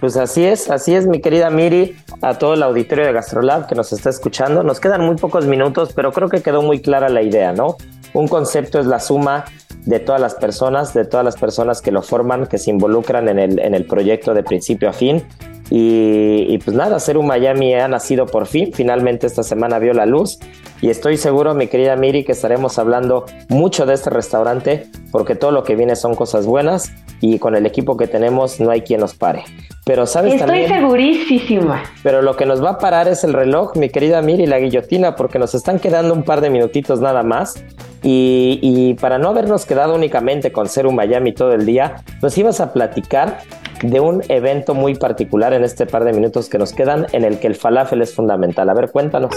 Pues 0.00 0.16
así 0.16 0.44
es, 0.44 0.70
así 0.70 0.94
es, 0.94 1.06
mi 1.06 1.20
querida 1.20 1.48
Miri, 1.50 1.96
a 2.20 2.36
todo 2.36 2.54
el 2.54 2.62
auditorio 2.62 3.06
de 3.06 3.12
Gastrolab 3.12 3.66
que 3.66 3.74
nos 3.74 3.92
está 3.92 4.10
escuchando. 4.10 4.62
Nos 4.62 4.80
quedan 4.80 5.02
muy 5.02 5.16
pocos 5.16 5.46
minutos, 5.46 5.92
pero 5.94 6.12
creo 6.12 6.28
que 6.28 6.42
quedó 6.42 6.62
muy 6.62 6.80
clara 6.80 7.08
la 7.08 7.22
idea, 7.22 7.52
¿no? 7.52 7.76
Un 8.14 8.28
concepto 8.28 8.80
es 8.80 8.86
la 8.86 9.00
suma 9.00 9.44
de 9.84 10.00
todas 10.00 10.20
las 10.20 10.34
personas, 10.34 10.94
de 10.94 11.04
todas 11.04 11.24
las 11.24 11.36
personas 11.36 11.82
que 11.82 11.90
lo 11.90 12.00
forman, 12.00 12.46
que 12.46 12.58
se 12.58 12.70
involucran 12.70 13.28
en 13.28 13.38
el, 13.38 13.58
en 13.58 13.74
el 13.74 13.84
proyecto 13.84 14.32
de 14.32 14.42
principio 14.42 14.88
a 14.88 14.92
fin. 14.92 15.22
Y, 15.70 16.58
pues 16.58 16.76
nada, 16.76 17.00
ser 17.00 17.16
un 17.16 17.26
Miami 17.26 17.74
ha 17.74 17.88
nacido 17.88 18.26
por 18.26 18.46
fin, 18.46 18.70
finalmente 18.72 19.26
esta 19.26 19.42
semana 19.42 19.78
vio 19.78 19.94
la 19.94 20.04
luz 20.04 20.38
y 20.82 20.90
estoy 20.90 21.16
seguro, 21.16 21.54
mi 21.54 21.68
querida 21.68 21.96
Miri, 21.96 22.22
que 22.22 22.32
estaremos 22.32 22.78
hablando 22.78 23.24
mucho 23.48 23.86
de 23.86 23.94
este 23.94 24.10
restaurante 24.10 24.86
porque 25.10 25.34
todo 25.34 25.52
lo 25.52 25.64
que 25.64 25.74
viene 25.74 25.96
son 25.96 26.14
cosas 26.14 26.44
buenas 26.44 26.92
y 27.20 27.38
con 27.38 27.56
el 27.56 27.64
equipo 27.64 27.96
que 27.96 28.06
tenemos 28.06 28.60
no 28.60 28.70
hay 28.70 28.82
quien 28.82 29.00
nos 29.00 29.14
pare. 29.14 29.44
Pero 29.84 30.06
sabes 30.06 30.34
Estoy 30.34 30.66
segurísima. 30.66 31.82
Pero 32.02 32.22
lo 32.22 32.36
que 32.36 32.46
nos 32.46 32.64
va 32.64 32.70
a 32.70 32.78
parar 32.78 33.06
es 33.06 33.22
el 33.22 33.34
reloj, 33.34 33.76
mi 33.76 33.90
querida 33.90 34.22
Miri, 34.22 34.46
la 34.46 34.58
guillotina, 34.58 35.14
porque 35.14 35.38
nos 35.38 35.54
están 35.54 35.78
quedando 35.78 36.14
un 36.14 36.22
par 36.22 36.40
de 36.40 36.48
minutitos 36.48 37.00
nada 37.00 37.22
más. 37.22 37.62
Y, 38.02 38.58
y 38.62 38.94
para 38.94 39.18
no 39.18 39.28
habernos 39.28 39.66
quedado 39.66 39.94
únicamente 39.94 40.52
con 40.52 40.68
ser 40.68 40.86
un 40.86 40.94
Miami 40.94 41.32
todo 41.32 41.52
el 41.52 41.66
día, 41.66 41.96
nos 42.22 42.36
ibas 42.38 42.60
a 42.60 42.72
platicar 42.72 43.38
de 43.82 44.00
un 44.00 44.22
evento 44.28 44.74
muy 44.74 44.94
particular 44.94 45.52
en 45.52 45.64
este 45.64 45.84
par 45.84 46.04
de 46.04 46.12
minutos 46.12 46.48
que 46.48 46.58
nos 46.58 46.72
quedan 46.72 47.06
en 47.12 47.24
el 47.24 47.38
que 47.38 47.46
el 47.46 47.54
falafel 47.54 48.00
es 48.00 48.14
fundamental. 48.14 48.68
A 48.70 48.74
ver, 48.74 48.90
cuéntanos. 48.90 49.34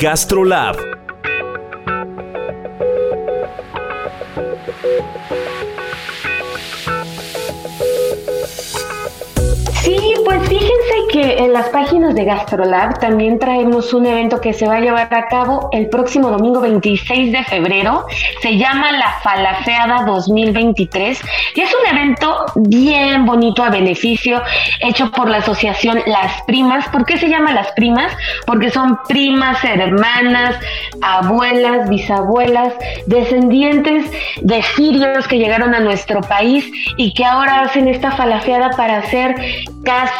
GastroLab 0.00 0.76
pues 10.28 10.46
fíjense 10.46 10.94
que 11.10 11.38
en 11.38 11.54
las 11.54 11.70
páginas 11.70 12.14
de 12.14 12.26
GastroLab 12.26 13.00
también 13.00 13.38
traemos 13.38 13.94
un 13.94 14.04
evento 14.04 14.42
que 14.42 14.52
se 14.52 14.68
va 14.68 14.76
a 14.76 14.80
llevar 14.80 15.08
a 15.14 15.26
cabo 15.26 15.70
el 15.72 15.88
próximo 15.88 16.28
domingo 16.28 16.60
26 16.60 17.32
de 17.32 17.44
febrero. 17.44 18.04
Se 18.42 18.58
llama 18.58 18.92
la 18.92 19.20
Falaceada 19.22 20.04
2023 20.04 21.22
y 21.54 21.60
es 21.62 21.70
un 21.74 21.96
evento 21.96 22.44
bien 22.56 23.24
bonito 23.24 23.64
a 23.64 23.70
beneficio 23.70 24.42
hecho 24.80 25.10
por 25.12 25.30
la 25.30 25.38
asociación 25.38 26.02
Las 26.04 26.42
Primas. 26.42 26.86
¿Por 26.90 27.06
qué 27.06 27.16
se 27.16 27.30
llama 27.30 27.54
Las 27.54 27.72
Primas? 27.72 28.12
Porque 28.44 28.68
son 28.68 28.98
primas, 29.08 29.64
hermanas, 29.64 30.56
abuelas, 31.00 31.88
bisabuelas, 31.88 32.74
descendientes 33.06 34.04
de 34.42 34.62
sirios 34.76 35.26
que 35.26 35.38
llegaron 35.38 35.74
a 35.74 35.80
nuestro 35.80 36.20
país 36.20 36.70
y 36.98 37.14
que 37.14 37.24
ahora 37.24 37.62
hacen 37.62 37.88
esta 37.88 38.10
falaceada 38.10 38.68
para 38.76 38.98
hacer 38.98 39.34
casas, 39.88 40.17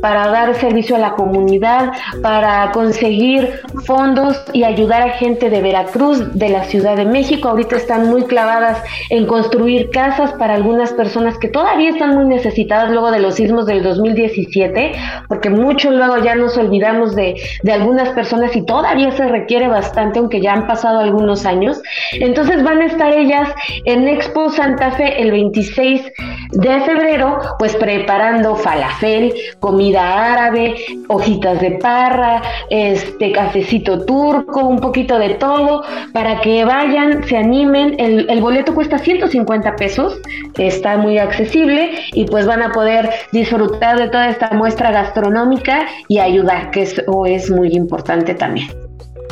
para 0.00 0.28
dar 0.28 0.54
servicio 0.54 0.96
a 0.96 0.98
la 0.98 1.14
comunidad, 1.14 1.92
para 2.22 2.70
conseguir 2.72 3.60
fondos 3.84 4.42
y 4.52 4.64
ayudar 4.64 5.02
a 5.02 5.10
gente 5.10 5.50
de 5.50 5.60
Veracruz, 5.60 6.34
de 6.34 6.48
la 6.48 6.64
Ciudad 6.64 6.96
de 6.96 7.04
México. 7.04 7.48
Ahorita 7.48 7.76
están 7.76 8.08
muy 8.08 8.24
clavadas 8.24 8.82
en 9.10 9.26
construir 9.26 9.90
casas 9.90 10.32
para 10.34 10.54
algunas 10.54 10.92
personas 10.92 11.38
que 11.38 11.48
todavía 11.48 11.90
están 11.90 12.14
muy 12.14 12.26
necesitadas 12.26 12.90
luego 12.90 13.10
de 13.10 13.20
los 13.20 13.34
sismos 13.34 13.66
del 13.66 13.82
2017, 13.82 14.92
porque 15.28 15.50
mucho 15.50 15.90
luego 15.90 16.18
ya 16.18 16.34
nos 16.34 16.56
olvidamos 16.56 17.14
de, 17.14 17.40
de 17.62 17.72
algunas 17.72 18.10
personas 18.10 18.54
y 18.56 18.64
todavía 18.64 19.10
se 19.12 19.26
requiere 19.28 19.68
bastante, 19.68 20.18
aunque 20.18 20.40
ya 20.40 20.52
han 20.52 20.66
pasado 20.66 21.00
algunos 21.00 21.46
años. 21.46 21.80
Entonces 22.12 22.62
van 22.62 22.82
a 22.82 22.86
estar 22.86 23.12
ellas 23.12 23.48
en 23.84 24.08
Expo 24.08 24.50
Santa 24.50 24.90
Fe 24.92 25.20
el 25.22 25.30
26 25.30 26.12
de 26.52 26.80
febrero, 26.80 27.38
pues 27.58 27.76
preparando 27.76 28.56
falafel, 28.56 29.34
comida 29.58 30.32
árabe, 30.32 30.76
hojitas 31.08 31.60
de 31.60 31.72
parra, 31.72 32.42
este 32.70 33.32
cafecito 33.32 34.04
turco, 34.04 34.66
un 34.66 34.78
poquito 34.78 35.18
de 35.18 35.30
todo, 35.30 35.82
para 36.12 36.40
que 36.40 36.64
vayan, 36.64 37.24
se 37.24 37.36
animen. 37.36 37.94
El, 37.98 38.28
el 38.30 38.40
boleto 38.40 38.74
cuesta 38.74 38.98
150 38.98 39.76
pesos, 39.76 40.18
está 40.58 40.96
muy 40.96 41.18
accesible 41.18 41.92
y 42.12 42.24
pues 42.26 42.46
van 42.46 42.62
a 42.62 42.72
poder 42.72 43.10
disfrutar 43.32 43.98
de 43.98 44.08
toda 44.08 44.28
esta 44.28 44.50
muestra 44.50 44.90
gastronómica 44.90 45.86
y 46.08 46.18
ayudar, 46.18 46.70
que 46.70 46.82
eso 46.82 47.26
es 47.26 47.50
muy 47.50 47.72
importante 47.72 48.34
también. 48.34 48.68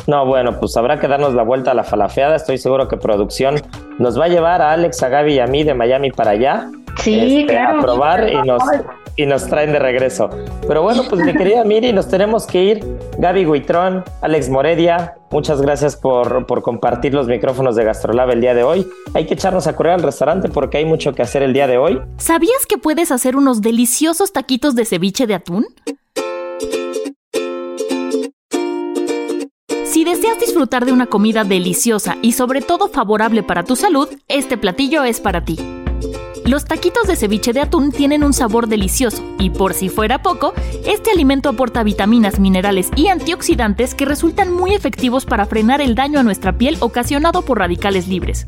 No, 0.07 0.25
bueno, 0.25 0.59
pues 0.59 0.75
habrá 0.75 0.99
que 0.99 1.07
darnos 1.07 1.35
la 1.35 1.43
vuelta 1.43 1.71
a 1.71 1.73
la 1.75 1.83
falafeada. 1.83 2.35
Estoy 2.35 2.57
seguro 2.57 2.87
que 2.87 2.97
producción 2.97 3.61
nos 3.99 4.19
va 4.19 4.25
a 4.25 4.27
llevar 4.27 4.61
a 4.61 4.71
Alex, 4.71 5.03
a 5.03 5.09
Gaby 5.09 5.33
y 5.33 5.39
a 5.39 5.45
mí 5.45 5.63
de 5.63 5.75
Miami 5.75 6.09
para 6.11 6.31
allá. 6.31 6.67
Sí, 6.97 7.41
este, 7.41 7.53
claro. 7.53 7.79
A 7.79 7.81
probar 7.81 8.29
y 8.29 8.35
nos, 8.47 8.63
y 9.15 9.25
nos 9.25 9.47
traen 9.47 9.71
de 9.71 9.79
regreso. 9.79 10.29
Pero 10.67 10.81
bueno, 10.81 11.03
pues 11.09 11.23
mi 11.23 11.33
querida 11.33 11.63
Miri, 11.63 11.91
nos 11.93 12.07
tenemos 12.07 12.47
que 12.47 12.63
ir. 12.63 12.97
Gaby 13.17 13.45
Guitrón, 13.45 14.03
Alex 14.21 14.49
Moredia, 14.49 15.15
muchas 15.31 15.61
gracias 15.61 15.95
por, 15.95 16.45
por 16.45 16.61
compartir 16.61 17.13
los 17.13 17.27
micrófonos 17.27 17.75
de 17.75 17.83
Gastrolab 17.83 18.31
el 18.31 18.41
día 18.41 18.53
de 18.53 18.63
hoy. 18.63 18.87
Hay 19.13 19.25
que 19.25 19.33
echarnos 19.33 19.67
a 19.67 19.75
correr 19.75 19.93
al 19.93 20.03
restaurante 20.03 20.49
porque 20.49 20.77
hay 20.77 20.85
mucho 20.85 21.13
que 21.13 21.21
hacer 21.21 21.41
el 21.43 21.53
día 21.53 21.67
de 21.67 21.77
hoy. 21.77 22.01
¿Sabías 22.17 22.65
que 22.65 22.77
puedes 22.77 23.11
hacer 23.11 23.35
unos 23.35 23.61
deliciosos 23.61 24.31
taquitos 24.31 24.75
de 24.75 24.85
ceviche 24.85 25.27
de 25.27 25.35
atún? 25.35 25.65
Si 29.83 30.05
deseas 30.05 30.39
disfrutar 30.39 30.85
de 30.85 30.93
una 30.93 31.07
comida 31.07 31.43
deliciosa 31.43 32.15
y 32.21 32.31
sobre 32.31 32.61
todo 32.61 32.87
favorable 32.87 33.43
para 33.43 33.63
tu 33.63 33.75
salud, 33.75 34.07
este 34.29 34.57
platillo 34.57 35.03
es 35.03 35.19
para 35.19 35.43
ti. 35.43 35.57
Los 36.49 36.65
taquitos 36.65 37.05
de 37.05 37.15
ceviche 37.15 37.53
de 37.53 37.61
atún 37.61 37.91
tienen 37.91 38.23
un 38.23 38.33
sabor 38.33 38.65
delicioso 38.65 39.21
y 39.37 39.51
por 39.51 39.75
si 39.75 39.87
fuera 39.87 40.23
poco, 40.23 40.55
este 40.83 41.11
alimento 41.11 41.47
aporta 41.47 41.83
vitaminas, 41.83 42.39
minerales 42.39 42.89
y 42.95 43.09
antioxidantes 43.09 43.93
que 43.93 44.05
resultan 44.05 44.51
muy 44.51 44.73
efectivos 44.73 45.25
para 45.27 45.45
frenar 45.45 45.79
el 45.79 45.93
daño 45.93 46.19
a 46.19 46.23
nuestra 46.23 46.57
piel 46.57 46.77
ocasionado 46.79 47.43
por 47.43 47.59
radicales 47.59 48.07
libres. 48.07 48.47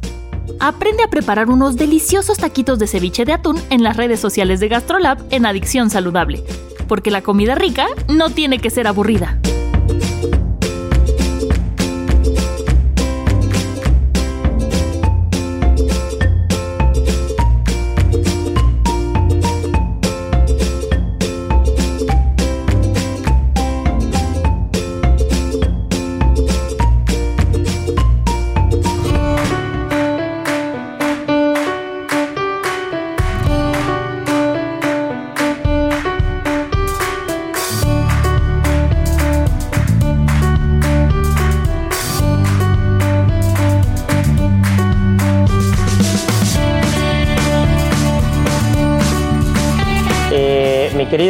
Aprende 0.60 1.04
a 1.04 1.12
preparar 1.12 1.52
unos 1.52 1.76
deliciosos 1.76 2.40
taquitos 2.40 2.80
de 2.80 2.88
ceviche 2.88 3.24
de 3.24 3.34
atún 3.34 3.62
en 3.70 3.84
las 3.84 3.98
redes 3.98 4.20
sociales 4.20 4.60
de 4.60 4.70
GastroLab 4.70 5.20
en 5.30 5.46
Adicción 5.46 5.92
Saludable, 5.92 6.44
porque 6.88 7.12
la 7.12 7.22
comida 7.22 7.54
rica 7.54 7.86
no 8.08 8.32
tiene 8.32 8.58
que 8.58 8.72
ser 8.72 8.88
aburrida. 8.88 9.40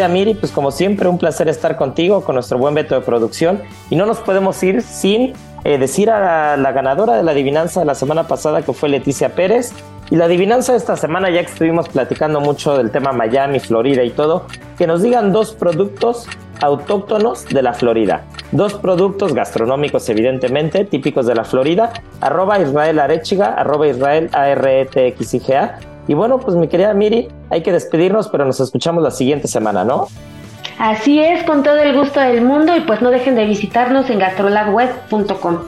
Querida 0.01 0.07
Miri, 0.07 0.33
pues 0.33 0.51
como 0.51 0.71
siempre, 0.71 1.07
un 1.07 1.19
placer 1.19 1.47
estar 1.47 1.77
contigo, 1.77 2.21
con 2.23 2.35
nuestro 2.35 2.57
buen 2.57 2.73
veto 2.73 2.95
de 2.95 3.01
producción. 3.01 3.61
Y 3.91 3.95
no 3.95 4.05
nos 4.07 4.17
podemos 4.19 4.61
ir 4.63 4.81
sin 4.81 5.33
eh, 5.63 5.77
decir 5.77 6.09
a 6.09 6.57
la, 6.57 6.71
ganadora 6.71 7.17
de 7.17 7.23
la 7.23 7.31
adivinanza 7.31 7.81
de 7.81 7.85
la 7.85 7.93
semana 7.93 8.27
pasada, 8.27 8.63
que 8.63 8.73
fue 8.73 8.89
Leticia 8.89 9.35
Pérez. 9.35 9.73
Y 10.09 10.15
la 10.15 10.25
adivinanza 10.25 10.71
de 10.71 10.79
esta 10.79 10.97
semana, 10.97 11.29
ya 11.29 11.41
que 11.41 11.51
estuvimos 11.51 11.87
platicando 11.87 12.41
mucho 12.41 12.77
del 12.77 12.89
tema 12.89 13.11
Miami, 13.11 13.59
Florida 13.59 14.03
y 14.03 14.09
todo, 14.09 14.47
que 14.77 14.87
nos 14.87 15.03
digan 15.03 15.31
dos 15.31 15.53
productos 15.53 16.27
autóctonos 16.61 17.45
de 17.45 17.61
la 17.61 17.73
Florida. 17.73 18.23
Dos 18.51 18.73
productos 18.73 19.33
gastronómicos, 19.33 20.09
evidentemente, 20.09 20.83
típicos 20.83 21.27
de 21.27 21.35
la 21.35 21.43
Florida. 21.43 21.93
Arroba 22.21 22.59
Israel 22.59 22.99
Arechiga, 22.99 23.53
arroba 23.53 23.87
Israel 23.87 24.29
A-R-E-T-X-I-G-A. 24.33 25.90
Y 26.07 26.13
bueno, 26.13 26.39
pues 26.39 26.55
mi 26.57 26.67
querida 26.67 26.93
Miri, 26.93 27.27
hay 27.49 27.63
que 27.63 27.71
despedirnos, 27.71 28.27
pero 28.29 28.45
nos 28.45 28.59
escuchamos 28.59 29.03
la 29.03 29.11
siguiente 29.11 29.47
semana, 29.47 29.83
¿no? 29.83 30.07
Así 30.79 31.19
es, 31.19 31.43
con 31.43 31.63
todo 31.63 31.77
el 31.77 31.95
gusto 31.95 32.19
del 32.19 32.41
mundo 32.41 32.75
y 32.75 32.81
pues 32.81 33.01
no 33.01 33.11
dejen 33.11 33.35
de 33.35 33.45
visitarnos 33.45 34.09
en 34.09 34.19
gastrolabweb.com. 34.19 35.59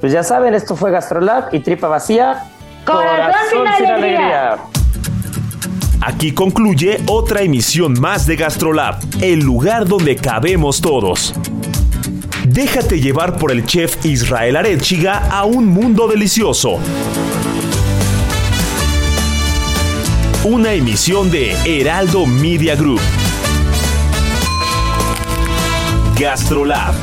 Pues 0.00 0.12
ya 0.12 0.22
saben, 0.22 0.52
esto 0.52 0.74
fue 0.74 0.90
Gastrolab 0.90 1.54
y 1.54 1.60
Tripa 1.60 1.88
Vacía. 1.88 2.44
Corazón 2.84 3.66
sin 3.78 3.86
alegría. 3.86 4.58
Aquí 6.00 6.32
concluye 6.32 7.00
otra 7.06 7.42
emisión 7.42 7.94
más 8.00 8.26
de 8.26 8.34
GastroLab, 8.34 8.96
el 9.20 9.38
lugar 9.38 9.86
donde 9.86 10.16
cabemos 10.16 10.80
todos. 10.80 11.32
Déjate 12.48 13.00
llevar 13.00 13.38
por 13.38 13.52
el 13.52 13.64
chef 13.64 14.04
Israel 14.04 14.56
Arechiga 14.56 15.28
a 15.30 15.44
un 15.44 15.68
mundo 15.68 16.08
delicioso 16.08 16.80
una 20.44 20.72
emisión 20.72 21.30
de 21.30 21.52
Heraldo 21.64 22.26
Media 22.26 22.74
Group. 22.74 23.00
Gastrolab. 26.18 26.94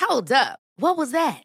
Hold 0.00 0.32
up. 0.32 0.58
What 0.76 0.98
was 0.98 1.12
that? 1.12 1.44